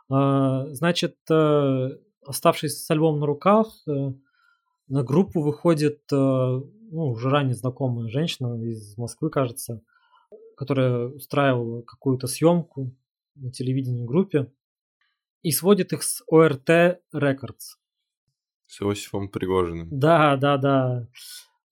А, 0.09 0.65
Значит, 0.73 1.17
э, 1.29 1.89
оставшись 2.25 2.83
с 2.83 2.91
альбомом 2.91 3.19
на 3.21 3.25
руках, 3.25 3.67
э, 3.88 4.13
на 4.88 5.03
группу 5.03 5.41
выходит 5.41 6.01
э, 6.11 6.15
ну, 6.15 7.07
уже 7.07 7.29
ранее 7.29 7.55
знакомая 7.55 8.09
женщина 8.09 8.61
из 8.61 8.97
Москвы, 8.97 9.29
кажется, 9.29 9.81
которая 10.57 11.07
устраивала 11.07 11.81
какую-то 11.81 12.27
съемку 12.27 12.93
на 13.35 13.51
телевидении 13.51 14.03
группе 14.05 14.51
и 15.41 15.51
сводит 15.51 15.93
их 15.93 16.03
с 16.03 16.21
ОРТ 16.27 16.99
Records. 17.15 17.77
С 18.67 18.81
Иосифом 18.81 19.29
Пригожиным. 19.29 19.88
Да, 19.91 20.35
да, 20.35 20.57
да. 20.57 21.07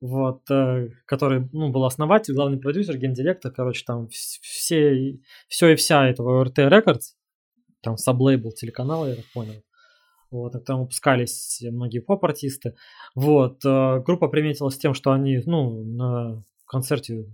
Вот, 0.02 0.50
э, 0.50 0.90
который, 1.06 1.50
ну, 1.52 1.72
был 1.72 1.84
основатель, 1.84 2.34
главный 2.34 2.58
продюсер, 2.58 2.98
гендиректор, 2.98 3.52
короче, 3.52 3.84
там 3.86 4.06
вс- 4.06 4.40
все, 4.42 5.20
все 5.48 5.70
и 5.70 5.76
вся 5.76 6.08
этого 6.08 6.40
ОРТ 6.42 6.60
Records, 6.60 7.16
там 7.82 7.98
саблейбл 7.98 8.52
телеканала, 8.54 9.08
я 9.08 9.16
так 9.16 9.26
понял. 9.34 9.62
Вот, 10.32 10.56
а 10.56 10.60
там 10.60 10.82
выпускались 10.82 11.62
многие 11.70 12.00
поп-артисты. 12.00 12.76
Вот, 13.16 13.66
э, 13.66 14.00
группа 14.06 14.28
приметилась 14.30 14.78
тем, 14.78 14.94
что 14.94 15.12
они, 15.12 15.42
ну, 15.46 15.84
на 15.84 16.44
концерте 16.66 17.26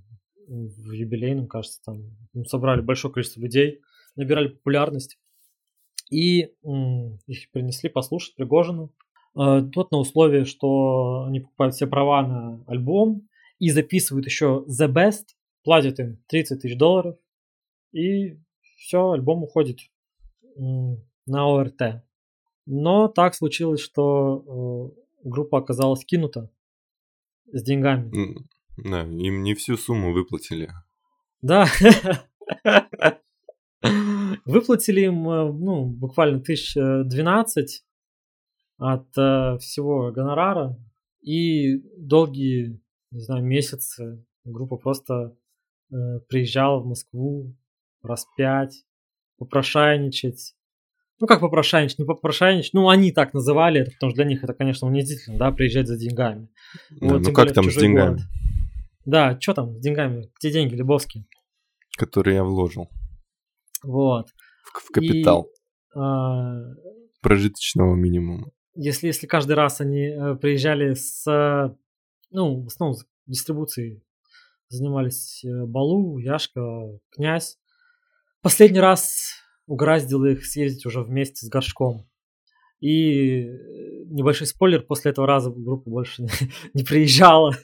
в 0.48 0.92
юбилейном, 0.92 1.48
кажется, 1.48 1.82
там 1.84 2.18
ну, 2.34 2.46
собрали 2.46 2.82
большое 2.82 3.14
количество 3.14 3.42
людей, 3.42 3.82
набирали 4.16 4.48
популярность. 4.48 5.18
И 6.12 6.52
м, 6.64 7.20
их 7.26 7.52
принесли 7.52 7.90
послушать 7.90 8.36
Пригожину. 8.36 8.94
Э, 9.38 9.62
Тот 9.74 9.92
на 9.92 9.98
условии, 10.00 10.44
что 10.44 11.26
они 11.28 11.40
покупают 11.42 11.76
все 11.76 11.88
права 11.88 12.22
на 12.22 12.64
альбом 12.68 13.28
и 13.60 13.70
записывают 13.70 14.26
еще 14.26 14.66
The 14.68 14.88
Best, 14.92 15.36
платят 15.64 16.00
им 16.00 16.20
30 16.28 16.62
тысяч 16.62 16.78
долларов, 16.78 17.18
и 17.92 18.38
все, 18.78 19.12
альбом 19.12 19.44
уходит 19.44 19.80
на 20.58 21.48
ОРТ. 21.48 22.04
Но 22.66 23.08
так 23.08 23.36
случилось, 23.36 23.82
что 23.82 24.92
э, 24.96 25.30
группа 25.30 25.60
оказалась 25.60 26.04
кинута 26.06 26.50
с 27.52 27.62
деньгами. 27.64 28.10
Да, 28.78 29.02
им 29.04 29.44
не 29.44 29.54
всю 29.54 29.78
сумму 29.78 30.12
выплатили. 30.14 30.72
Да. 31.42 31.68
Выплатили 34.46 35.02
им, 35.02 35.30
э, 35.30 35.52
ну, 35.52 35.86
буквально 35.86 36.40
тысяч 36.40 36.76
э, 36.76 37.04
12 37.04 37.85
от 38.78 39.08
э, 39.18 39.58
всего 39.60 40.12
гонорара. 40.12 40.78
И 41.22 41.78
долгие, 41.98 42.82
не 43.12 43.20
знаю, 43.22 43.44
месяцы 43.44 44.24
группа 44.44 44.78
просто 44.78 45.36
э, 45.92 46.20
приезжала 46.28 46.80
в 46.82 46.86
Москву 46.86 47.56
раз 48.04 48.28
пять, 48.38 48.86
попрошайничать. 49.38 50.56
Ну, 51.20 51.28
как 51.28 51.40
попрошайничать, 51.40 52.00
не 52.00 52.06
попрошайничать. 52.06 52.74
Ну, 52.74 52.90
они 52.90 53.12
так 53.12 53.34
называли 53.34 53.82
это, 53.82 53.92
потому 53.92 54.12
что 54.12 54.18
для 54.18 54.26
них 54.26 54.44
это, 54.44 54.54
конечно, 54.54 54.88
унизительно, 54.88 55.38
да, 55.38 55.52
приезжать 55.52 55.88
за 55.88 55.98
деньгами. 55.98 56.50
Да, 56.90 57.08
Вот, 57.08 57.20
ну 57.20 57.26
как 57.28 57.36
более 57.36 57.54
там 57.54 57.72
с 57.72 57.76
деньгами, 57.76 58.10
город. 58.18 58.22
Да, 59.06 59.40
что 59.40 59.54
там 59.54 59.78
с 59.78 59.80
деньгами? 59.82 60.30
Где 60.40 60.52
деньги, 60.52 60.76
Лебовский? 60.76 61.28
которые 61.98 62.36
я 62.36 62.44
вложил 62.44 62.90
Вот. 63.82 64.28
в, 64.66 64.80
в 64.80 64.92
капитал 64.92 65.48
А, 65.96 66.60
прожиточного 67.22 67.96
минимума. 67.96 68.52
Если, 68.76 69.08
если 69.08 69.26
каждый 69.26 69.54
раз 69.54 69.82
они 69.82 70.08
э, 70.08 70.36
приезжали 70.36 70.94
с, 70.94 71.26
ну, 72.30 72.64
в 72.64 72.68
основном 72.68 72.98
с 72.98 73.06
дистрибуцией 73.26 74.04
занимались 74.68 75.44
э, 75.44 75.66
Балу, 75.66 76.18
Яшка, 76.18 77.00
Князь. 77.12 77.58
Последний 78.42 78.80
раз 78.80 79.36
угораздило 79.66 80.26
их 80.26 80.46
съездить 80.46 80.86
уже 80.86 81.02
вместе 81.02 81.46
с 81.46 81.50
Горшком. 81.50 82.08
И 82.82 83.44
э, 83.44 84.04
небольшой 84.08 84.48
спойлер, 84.48 84.82
после 84.82 85.12
этого 85.12 85.26
раза 85.26 85.52
группа 85.52 85.90
больше 85.90 86.24
не, 86.24 86.30
не 86.74 86.84
приезжала 86.84 87.56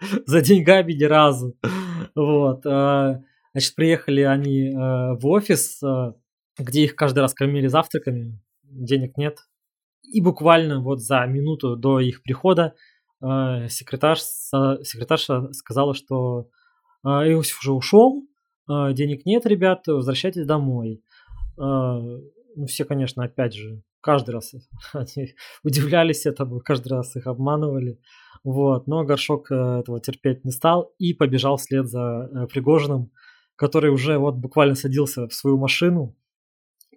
за 0.26 0.42
деньгами 0.42 0.92
ни 0.92 1.04
разу. 1.04 1.56
Вот. 2.14 2.62
Значит, 2.62 3.74
приехали 3.74 4.22
они 4.22 4.70
в 4.72 5.26
офис, 5.26 5.80
где 6.58 6.84
их 6.84 6.94
каждый 6.94 7.20
раз 7.20 7.34
кормили 7.34 7.66
завтраками, 7.66 8.40
денег 8.62 9.16
нет. 9.16 9.38
И 10.12 10.20
буквально 10.20 10.80
вот 10.80 11.00
за 11.00 11.24
минуту 11.26 11.76
до 11.76 12.00
их 12.00 12.22
прихода 12.22 12.74
э, 13.20 13.68
секретарь, 13.68 14.18
секретарша 14.18 15.52
сказала, 15.52 15.94
что 15.94 16.48
э, 17.04 17.08
Иосиф 17.08 17.60
уже 17.60 17.72
ушел, 17.72 18.26
э, 18.70 18.92
денег 18.94 19.26
нет, 19.26 19.44
ребят, 19.46 19.86
возвращайтесь 19.86 20.46
домой. 20.46 21.02
Ну, 21.56 22.66
все, 22.66 22.84
конечно, 22.84 23.24
опять 23.24 23.54
же, 23.54 23.82
каждый 24.00 24.30
раз 24.30 24.54
они 24.92 25.34
удивлялись 25.64 26.24
этому, 26.24 26.60
каждый 26.60 26.88
раз 26.88 27.16
их 27.16 27.26
обманывали. 27.26 28.00
Вот, 28.44 28.86
но 28.86 29.04
Горшок 29.04 29.50
этого 29.50 30.00
терпеть 30.00 30.44
не 30.44 30.52
стал 30.52 30.94
и 30.98 31.12
побежал 31.12 31.56
вслед 31.56 31.88
за 31.88 32.46
Пригожиным, 32.52 33.10
который 33.56 33.90
уже 33.90 34.18
вот 34.18 34.36
буквально 34.36 34.76
садился 34.76 35.26
в 35.26 35.34
свою 35.34 35.58
машину. 35.58 36.16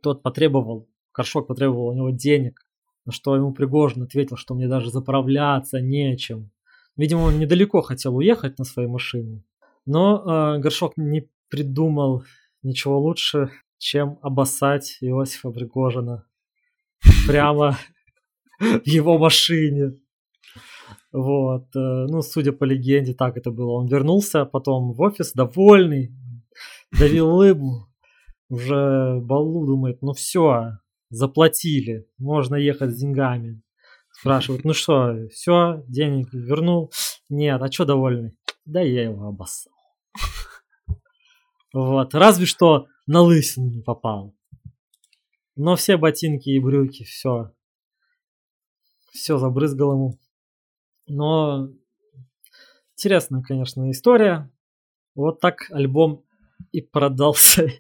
Тот 0.03 0.21
потребовал, 0.21 0.87
Горшок 1.11 1.47
потребовал 1.47 1.87
у 1.87 1.93
него 1.93 2.11
денег, 2.11 2.59
на 3.05 3.11
что 3.11 3.35
ему 3.35 3.53
Пригожин 3.53 4.03
ответил, 4.03 4.37
что 4.37 4.53
мне 4.53 4.67
даже 4.67 4.89
заправляться 4.91 5.81
нечем. 5.81 6.51
Видимо, 6.97 7.21
он 7.21 7.39
недалеко 7.39 7.81
хотел 7.81 8.15
уехать 8.15 8.59
на 8.59 8.65
своей 8.65 8.87
машине. 8.89 9.43
Но 9.85 10.55
э, 10.55 10.59
Горшок 10.59 10.93
не 10.97 11.29
придумал 11.49 12.23
ничего 12.63 12.99
лучше, 12.99 13.49
чем 13.77 14.19
обоссать 14.21 14.97
Иосифа 15.01 15.51
Пригожина 15.51 16.25
прямо 17.27 17.77
в 18.59 18.85
его 18.85 19.17
машине. 19.17 19.97
Вот. 21.11 21.75
э, 21.75 22.05
Ну, 22.07 22.21
судя 22.21 22.51
по 22.51 22.63
легенде, 22.63 23.13
так 23.13 23.37
это 23.37 23.51
было. 23.51 23.71
Он 23.71 23.87
вернулся 23.87 24.45
потом 24.45 24.93
в 24.93 25.01
офис 25.01 25.33
довольный, 25.33 26.11
давил 26.97 27.29
улыбку. 27.29 27.87
Уже 28.49 29.19
Балу 29.21 29.65
думает, 29.65 30.01
ну 30.01 30.11
все, 30.11 30.77
заплатили, 31.11 32.07
можно 32.17 32.55
ехать 32.55 32.91
с 32.91 32.97
деньгами. 32.97 33.61
Спрашивают, 34.11 34.65
ну 34.65 34.73
что, 34.73 35.27
все, 35.31 35.83
денег 35.87 36.33
вернул? 36.33 36.91
Нет, 37.29 37.61
а 37.61 37.71
что 37.71 37.85
довольный? 37.85 38.35
Да 38.65 38.81
я 38.81 39.03
его 39.03 39.27
обоссал. 39.27 39.73
Вот, 41.73 42.13
разве 42.13 42.45
что 42.45 42.87
на 43.07 43.21
лысину 43.21 43.69
не 43.69 43.81
попал. 43.81 44.35
Но 45.55 45.75
все 45.75 45.97
ботинки 45.97 46.49
и 46.49 46.59
брюки, 46.59 47.03
все. 47.03 47.53
Все 49.11 49.37
забрызгал 49.37 49.93
ему. 49.93 50.19
Но 51.07 51.69
интересная, 52.93 53.41
конечно, 53.41 53.89
история. 53.91 54.51
Вот 55.15 55.39
так 55.39 55.69
альбом 55.71 56.25
и 56.71 56.81
продался. 56.81 57.69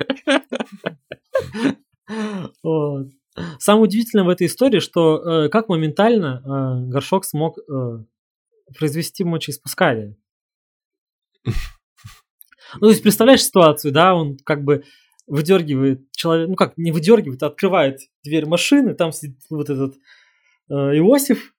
Вот. 2.61 3.07
Самое 3.59 3.83
удивительное 3.85 4.25
в 4.25 4.29
этой 4.29 4.47
истории, 4.47 4.79
что 4.79 5.45
э, 5.45 5.49
как 5.49 5.69
моментально 5.69 6.41
э, 6.43 6.91
Горшок 6.91 7.25
смог 7.25 7.57
э, 7.57 8.03
произвести 8.77 9.23
мочеиспускание. 9.23 10.17
Ну, 12.75 12.87
то 12.87 12.89
есть, 12.91 13.03
представляешь 13.03 13.43
ситуацию, 13.43 13.91
да, 13.91 14.15
он 14.15 14.37
как 14.45 14.63
бы 14.63 14.85
выдергивает 15.27 16.09
человек, 16.13 16.47
ну 16.47 16.55
как, 16.55 16.77
не 16.77 16.93
выдергивает, 16.93 17.43
а 17.43 17.47
открывает 17.47 17.99
дверь 18.23 18.45
машины, 18.45 18.93
там 18.93 19.11
сидит 19.11 19.39
вот 19.49 19.69
этот 19.69 19.95
э, 20.69 20.73
Иосиф, 20.73 21.53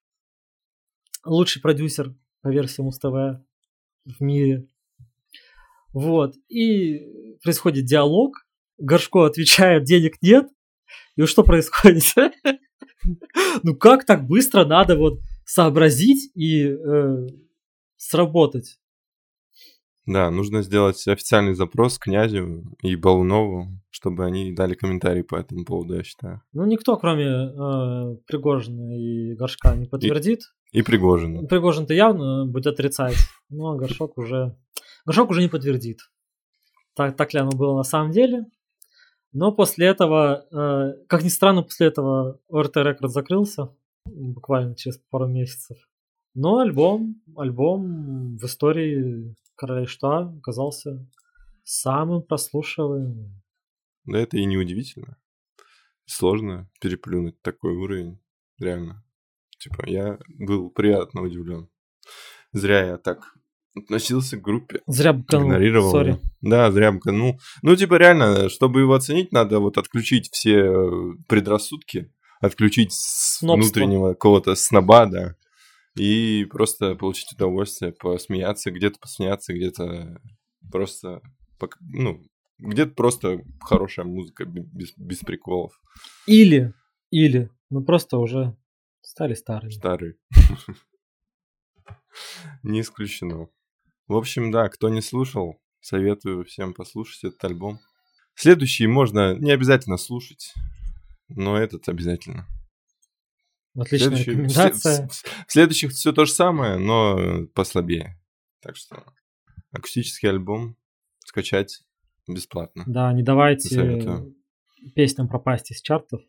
лучший 1.25 1.61
продюсер 1.61 2.15
по 2.41 2.49
версии 2.49 2.81
Муз-ТВ 2.81 3.43
в 4.07 4.21
мире. 4.21 4.67
Вот. 5.93 6.35
И 6.49 7.37
происходит 7.43 7.85
диалог. 7.85 8.47
Горшко 8.79 9.27
отвечает, 9.27 9.85
денег 9.85 10.21
нет. 10.23 10.49
И 11.17 11.25
что 11.27 11.45
происходит? 11.45 12.05
Ну 13.65 13.75
как 13.75 14.07
так 14.07 14.29
быстро 14.29 14.65
надо 14.65 14.97
вот 14.97 15.19
сообразить 15.45 16.31
и 16.37 16.69
э, 16.69 17.27
сработать? 17.97 18.79
Да, 20.07 20.31
нужно 20.31 20.63
сделать 20.63 21.07
официальный 21.07 21.55
запрос 21.55 21.99
князю 21.99 22.65
и 22.83 22.97
Балунову, 22.97 23.69
чтобы 23.91 24.25
они 24.25 24.53
дали 24.53 24.75
комментарий 24.75 25.23
по 25.23 25.37
этому 25.37 25.65
поводу, 25.65 25.95
я 25.95 26.03
считаю. 26.03 26.43
Ну 26.53 26.65
никто, 26.65 26.97
кроме 26.97 27.27
э, 27.27 28.17
Пригожина 28.27 28.99
и 28.99 29.35
Горшка, 29.35 29.77
не 29.77 29.87
подтвердит. 29.87 30.43
И 30.73 30.83
Пригожина. 30.83 31.47
Пригожин-то 31.47 31.95
явно 31.95 32.47
будет 32.47 32.67
отрицать, 32.67 33.17
но 33.49 33.77
Горшок 33.77 34.19
уже, 34.19 34.57
Горшок 35.07 35.31
уже 35.31 35.43
не 35.43 35.49
подтвердит. 35.49 36.01
Так, 36.95 37.17
так 37.17 37.33
ли 37.33 37.41
оно 37.41 37.53
было 37.53 37.77
на 37.77 37.85
самом 37.85 38.11
деле. 38.11 38.47
Но 39.33 39.51
после 39.53 39.87
этого, 39.87 40.47
э, 40.51 41.05
как 41.07 41.23
ни 41.23 41.29
странно, 41.29 41.63
после 41.63 41.87
этого 41.87 42.39
ОРТ 42.49 42.77
Рекорд 42.77 43.13
закрылся, 43.13 43.75
буквально 44.05 44.77
через 44.77 44.99
пару 45.11 45.27
месяцев. 45.27 45.79
Но 46.35 46.59
альбом, 46.59 47.23
альбом 47.37 48.37
в 48.37 48.45
истории 48.45 49.35
Короля 49.55 49.87
Шута 49.87 50.35
оказался 50.39 51.07
самым 51.63 52.23
прослушиваемым. 52.23 53.43
Да 54.05 54.19
это 54.19 54.37
и 54.37 54.45
не 54.45 54.57
удивительно. 54.57 55.17
Сложно 56.07 56.69
переплюнуть 56.81 57.41
такой 57.43 57.75
уровень, 57.75 58.19
реально. 58.59 59.05
Типа, 59.59 59.89
я 59.89 60.19
был 60.27 60.71
приятно 60.71 61.23
удивлен. 61.23 61.69
Зря 62.53 62.85
я 62.85 62.99
так 62.99 63.35
относился 63.77 64.37
к 64.37 64.43
группе. 64.43 64.81
Зря 64.87 65.13
быканул, 65.13 65.49
игнорировал. 65.49 66.01
её. 66.01 66.19
Да, 66.41 66.71
зря 66.73 66.93
ну, 67.05 67.39
ну, 67.63 67.77
типа, 67.77 67.95
реально, 67.95 68.49
чтобы 68.49 68.81
его 68.81 68.95
оценить, 68.95 69.33
надо 69.33 69.59
вот 69.61 69.79
отключить 69.79 70.29
все 70.33 70.57
э, 70.65 70.91
предрассудки, 71.29 72.13
отключить 72.41 72.93
Снобство. 72.93 73.63
внутреннего 73.63 74.09
какого-то 74.11 74.55
сноба, 74.55 75.07
да, 75.07 75.37
и 75.97 76.45
просто 76.51 76.95
получить 76.97 77.33
удовольствие, 77.33 77.93
посмеяться, 77.93 78.71
где-то 78.71 78.99
посмеяться, 78.99 79.53
где-то 79.55 80.21
просто, 80.71 81.21
ну, 81.81 82.23
где-то 82.59 82.93
просто 82.95 83.41
хорошая 83.61 84.07
музыка, 84.07 84.45
бе- 84.45 84.63
без, 84.73 84.93
без 84.97 85.19
приколов, 85.21 85.73
Или, 86.27 86.73
или, 87.11 87.51
ну 87.71 87.83
просто 87.85 88.19
уже 88.19 88.57
стали 89.03 89.35
старыми. 89.35 89.71
старый. 89.71 90.15
Не 92.63 92.81
исключено. 92.83 93.49
В 94.13 94.17
общем, 94.17 94.51
да, 94.51 94.69
кто 94.69 94.91
не 94.91 95.01
слушал, 95.01 95.59
советую 95.81 96.45
всем 96.45 96.75
послушать 96.75 97.25
этот 97.25 97.43
альбом. 97.45 97.81
Следующий 98.35 98.87
можно 98.87 99.35
не 99.35 99.51
обязательно 99.53 99.97
слушать, 99.97 100.53
но 101.29 101.57
этот 101.57 101.89
обязательно. 101.89 102.47
Отличная 103.75 104.09
Следующий- 104.17 104.31
рекомендация. 104.33 105.09
в 105.49 105.51
следующих 105.53 105.93
все 105.93 106.13
то 106.13 106.27
же 106.27 106.33
самое, 106.33 106.77
но 106.77 107.47
послабее. 107.55 108.21
Так 108.61 108.77
что 108.77 109.03
акустический 109.71 110.29
альбом 110.29 110.77
скачать 111.25 111.83
бесплатно. 112.29 112.85
Да, 112.87 113.11
не 113.15 113.23
давайте 113.23 113.71
Советую. 113.75 114.37
песням 114.95 115.27
пропасть 115.27 115.71
из 115.71 115.81
чартов. 115.81 116.21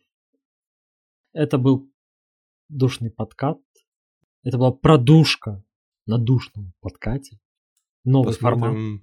Это 1.34 1.58
был 1.58 1.92
душный 2.70 3.10
подкат. 3.10 3.58
Это 4.42 4.56
была 4.56 4.72
продушка 4.72 5.62
на 6.06 6.16
душном 6.16 6.72
подкате. 6.80 7.38
Новый 8.04 8.34
формат. 8.34 8.70
Посмотрим, 8.70 9.02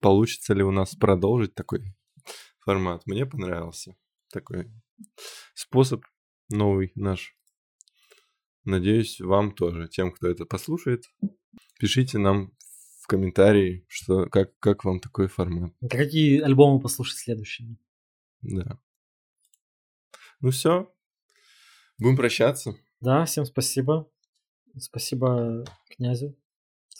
получится 0.00 0.54
ли 0.54 0.62
у 0.62 0.70
нас 0.70 0.94
продолжить 0.94 1.54
такой 1.54 1.94
формат. 2.60 3.06
Мне 3.06 3.26
понравился 3.26 3.96
такой 4.30 4.70
способ 5.54 6.04
новый 6.48 6.92
наш. 6.94 7.36
Надеюсь, 8.64 9.20
вам 9.20 9.52
тоже, 9.52 9.88
тем, 9.88 10.12
кто 10.12 10.28
это 10.28 10.44
послушает. 10.44 11.04
Пишите 11.78 12.18
нам 12.18 12.52
в 13.00 13.06
комментарии, 13.08 13.84
что, 13.88 14.26
как, 14.26 14.56
как 14.60 14.84
вам 14.84 15.00
такой 15.00 15.26
формат. 15.26 15.72
Какие 15.90 16.40
альбомы 16.40 16.80
послушать 16.80 17.18
следующими? 17.18 17.76
Да. 18.42 18.78
Ну 20.40 20.50
все. 20.50 20.92
Будем 21.98 22.16
прощаться. 22.16 22.76
Да, 23.00 23.24
всем 23.24 23.44
спасибо. 23.44 24.08
Спасибо 24.78 25.64
князю. 25.90 26.36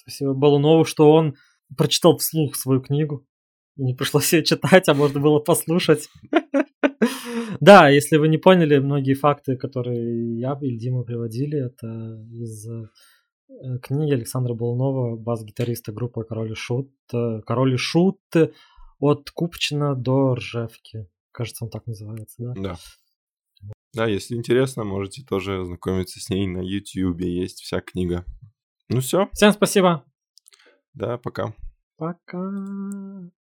Спасибо 0.02 0.34
Балунову, 0.34 0.84
что 0.84 1.12
он 1.12 1.36
прочитал 1.76 2.18
вслух 2.18 2.56
свою 2.56 2.80
книгу. 2.80 3.26
Не 3.76 3.94
пришлось 3.94 4.32
ее 4.32 4.44
читать, 4.44 4.88
а 4.88 4.94
можно 4.94 5.20
было 5.20 5.38
послушать. 5.38 6.08
Да, 7.60 7.88
если 7.88 8.16
вы 8.16 8.28
не 8.28 8.38
поняли, 8.38 8.78
многие 8.78 9.14
факты, 9.14 9.56
которые 9.56 10.38
я 10.38 10.58
или 10.60 10.76
Дима 10.76 11.04
приводили, 11.04 11.66
это 11.66 12.20
из 12.30 12.68
э, 12.68 12.88
книги 13.82 14.12
Александра 14.12 14.54
Балунова, 14.54 15.16
бас-гитариста 15.16 15.92
группы 15.92 16.24
Король 16.24 16.52
и 16.52 16.54
Шут. 16.54 16.90
Э, 17.12 17.40
Король 17.46 17.74
и 17.74 17.76
Шут 17.76 18.20
от 18.98 19.30
Купчина 19.30 19.94
до 19.94 20.34
Ржевки. 20.34 21.08
Кажется, 21.30 21.64
он 21.64 21.70
так 21.70 21.86
называется, 21.86 22.36
да? 22.38 22.54
Да. 22.56 22.76
Да, 23.94 24.06
если 24.06 24.34
интересно, 24.34 24.84
можете 24.84 25.22
тоже 25.22 25.60
ознакомиться 25.60 26.20
с 26.20 26.30
ней 26.30 26.46
на 26.46 26.60
YouTube. 26.60 27.20
Есть 27.20 27.60
вся 27.60 27.80
книга. 27.80 28.24
Ну 28.92 29.00
все, 29.00 29.28
Всем 29.32 29.52
спасибо. 29.52 30.04
да, 30.92 31.16
пока. 31.16 31.54
Пока. 31.96 32.38